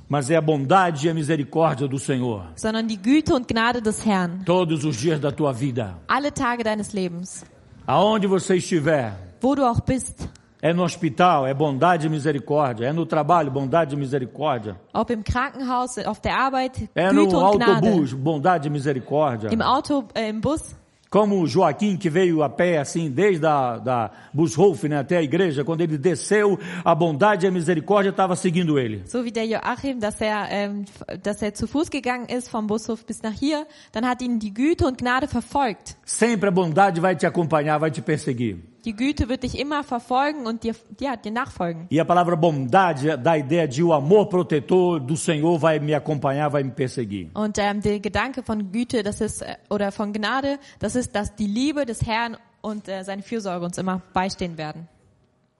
mas 0.09 0.29
é 0.29 0.35
a 0.35 0.41
bondade 0.41 1.07
e 1.07 1.09
a 1.09 1.13
misericórdia 1.13 1.87
do 1.87 1.99
Senhor. 1.99 2.43
sondern 2.55 2.87
die 2.87 2.97
Güte 2.97 3.33
und 3.33 3.47
Gnade 3.47 3.81
des 3.81 4.03
Herrn. 4.05 4.43
Todos 4.43 4.83
os 4.83 4.97
dias 4.97 5.19
da 5.19 5.31
tua 5.31 5.53
vida. 5.53 5.95
Alle 6.07 6.31
Tage 6.31 6.63
deines 6.63 6.91
Lebens. 6.91 7.45
Aonde 7.87 8.27
você 8.27 8.55
estiver. 8.57 9.13
Wo 9.41 9.55
du 9.55 9.63
auch 9.63 9.81
bist. 9.85 10.27
É 10.61 10.73
no 10.73 10.83
hospital, 10.83 11.47
é 11.47 11.53
bondade 11.53 12.07
e 12.07 12.09
misericórdia. 12.09 12.87
É 12.87 12.91
no 12.91 13.05
trabalho, 13.05 13.49
bondade 13.49 13.95
e 13.95 13.97
misericórdia. 13.97 14.75
Ob 14.93 15.09
im 15.13 15.23
Krankenhaus, 15.23 15.97
auf 15.99 16.19
der 16.19 16.35
Arbeit, 16.37 16.89
É 16.93 17.13
no 17.13 17.23
Güte 17.27 17.55
Gnade. 17.57 17.87
autobus, 17.87 18.13
bondade 18.13 18.67
e 18.67 18.69
misericórdia. 18.69 19.49
Im 19.53 19.61
Auto, 19.61 20.03
äh, 20.13 20.27
im 20.29 20.41
Bus. 20.41 20.75
Como 21.09 21.47
Joaquim, 21.47 21.97
que 21.97 22.07
veio 22.07 22.43
a 22.43 22.49
pé, 22.49 22.77
assim, 22.77 23.09
desde 23.09 23.43
a 23.43 23.77
da 23.77 24.11
Bushof, 24.31 24.87
né, 24.87 24.99
até 24.99 25.17
a 25.17 25.23
igreja, 25.23 25.63
quando 25.63 25.81
ele 25.81 25.97
desceu, 25.97 26.59
a 26.85 26.93
bondade 26.93 27.45
e 27.45 27.49
a 27.49 27.51
misericórdia 27.51 28.11
estava 28.11 28.35
seguindo 28.35 28.77
ele. 28.77 29.01
So 29.07 29.23
wie 29.23 29.31
der 29.31 29.47
Joachim, 29.47 29.99
dass 29.99 30.21
er, 30.21 30.47
ähm, 30.51 30.85
dass 31.23 31.41
er 31.41 31.55
zu 31.55 31.67
Fuß 31.67 31.89
gegangen 31.89 32.27
ist 32.29 32.49
vom 32.49 32.67
Bushof 32.67 33.03
bis 33.05 33.23
nach 33.23 33.33
hier, 33.33 33.65
dann 33.91 34.07
hat 34.07 34.21
ihn 34.21 34.37
die 34.37 34.53
Güte 34.53 34.85
und 34.85 34.99
Gnade 34.99 35.27
verfolgt. 35.27 35.97
Sempre 36.05 36.49
a 36.49 36.51
bondade 36.51 37.01
vai 37.01 37.15
te 37.15 37.25
acompanhar, 37.25 37.79
vai 37.79 37.89
te 37.89 38.03
perseguir. 38.03 38.59
Die 38.85 38.93
Güte 38.95 39.27
wird 39.27 39.43
dich 39.43 39.59
immer 39.59 39.83
verfolgen 39.83 40.47
und 40.47 40.63
dir, 40.63 40.73
ja, 40.99 41.15
dir 41.17 41.31
nachfolgen. 41.31 41.87
E 41.91 41.99
a 41.99 42.05
palavra 42.05 42.35
bondade 42.35 43.17
dá 43.17 43.31
a 43.31 43.37
ideia 43.37 43.67
de 43.67 43.83
o 43.83 43.91
amor 43.91 44.27
protetor 44.29 44.99
do 44.99 45.17
Senhor 45.17 45.59
vai 45.59 45.79
me 45.79 45.93
acompanhar, 45.93 46.49
vai 46.49 46.63
me 46.63 46.71
perseguir. 46.71 47.29
Und 47.33 47.57
ähm, 47.57 47.81
der 47.81 47.99
Gedanke 47.99 48.41
von 48.41 48.71
Güte, 48.71 49.03
das 49.03 49.19
ist 49.21 49.41
äh, 49.41 49.57
oder 49.69 49.91
von 49.91 50.13
Gnade, 50.13 50.59
das 50.79 50.95
ist, 50.95 51.13
dass 51.13 51.35
die 51.35 51.47
Liebe 51.47 51.85
des 51.85 52.05
Herrn 52.05 52.37
und 52.61 52.87
äh, 52.87 53.03
seine 53.03 53.21
Fürsorge 53.21 53.65
uns 53.65 53.77
immer 53.77 54.01
beistehen 54.13 54.57
werden. 54.57 54.87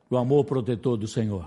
O 0.10 0.18
amor 0.18 0.46
protetor 0.46 0.98
do 0.98 1.06
Senhor 1.08 1.46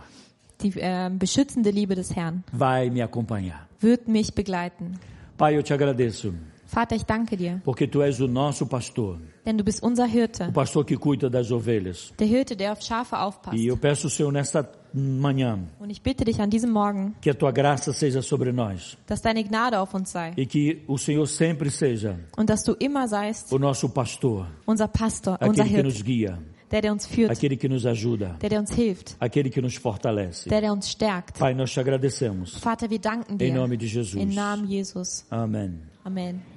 Die 0.61 0.73
ähm, 0.77 1.19
beschützende 1.19 1.71
Liebe 1.71 1.95
des 1.95 2.15
Herrn 2.15 2.45
vai 2.53 2.91
me 2.91 3.03
acompanhar. 3.03 3.67
wird 3.81 4.07
mich 4.09 4.35
begleiten. 4.35 4.99
Pai, 5.37 5.57
eu 5.57 5.63
te 5.63 5.73
agradeço, 5.75 6.33
Vater, 6.67 6.95
ich 6.97 7.05
danke 7.05 7.37
dir, 7.37 7.61
porque 7.65 7.89
tu 7.89 8.01
és 8.03 8.21
o 8.21 8.29
nosso 8.29 8.67
pastor, 8.67 9.19
denn 9.45 9.57
du 9.59 9.65
bist 9.65 9.83
unser 9.83 10.05
o 10.05 10.09
Hirte, 10.09 10.51
pastor 10.53 10.85
que 10.85 10.97
cuida 10.97 11.29
das 11.29 11.51
ovelhas. 11.51 12.13
der 12.19 12.27
Hirte, 12.27 12.57
der 12.57 12.73
auf 12.73 12.83
Schafe 12.83 13.17
aufpasst. 13.19 13.59
E 13.59 13.67
eu 13.67 13.77
peço, 13.77 14.09
Senhor, 14.09 14.31
nesta 14.33 14.69
manhã, 14.95 15.59
Und 15.81 15.91
ich 15.91 16.03
bitte 16.03 16.25
dich 16.25 16.41
an 16.41 16.51
diesem 16.51 16.71
Morgen, 16.71 17.15
que 17.21 17.31
a 17.31 17.35
tua 17.35 17.51
graça 17.51 17.93
seja 17.93 18.21
sobre 18.23 18.53
nós 18.53 18.97
dass 19.07 19.21
deine 19.23 19.43
Gnade 19.43 19.79
auf 19.79 19.95
uns 19.95 20.11
sei 20.11 20.33
e 20.37 20.45
que 20.47 20.83
o 20.87 20.99
Senhor 20.99 21.27
sempre 21.27 21.71
seja 21.71 22.19
und 22.37 22.49
dass 22.51 22.63
du 22.63 22.77
immer 22.79 23.09
seist 23.09 23.53
o 23.53 23.59
nosso 23.59 23.89
pastor, 23.89 24.47
unser 24.67 24.89
Pastor, 24.89 25.39
unser 25.41 25.63
aquele 25.63 25.77
que 25.77 25.83
nos 25.83 26.03
guia, 26.03 26.39
der, 26.71 26.83
der 26.83 26.93
uns 26.93 27.07
führt, 27.07 27.31
aquele 27.31 27.57
que 27.57 27.69
nos 27.69 27.85
ajuda, 27.87 28.37
der, 28.39 28.51
der 28.51 28.61
uns 28.61 28.71
hilft, 28.71 29.17
aquele 29.19 29.51
que 29.51 29.61
nos 29.63 29.77
fortalece. 29.77 30.49
der, 30.49 30.61
der 30.61 30.73
uns 30.73 30.87
stärkt. 30.89 31.39
Pai, 31.39 31.55
nós 31.55 31.73
te 31.73 31.81
agradecemos. 31.81 32.59
Vater, 32.59 32.89
wir 32.91 33.01
danken 33.01 33.35
Em 33.35 33.39
dir. 33.39 33.55
nome 33.55 33.77
de 33.77 33.87
Jesus. 33.87 34.15
Im 34.23 34.35
Namen 34.35 34.67
Jesus. 34.69 35.25
Amém. 35.31 35.81
Amen. 36.05 36.52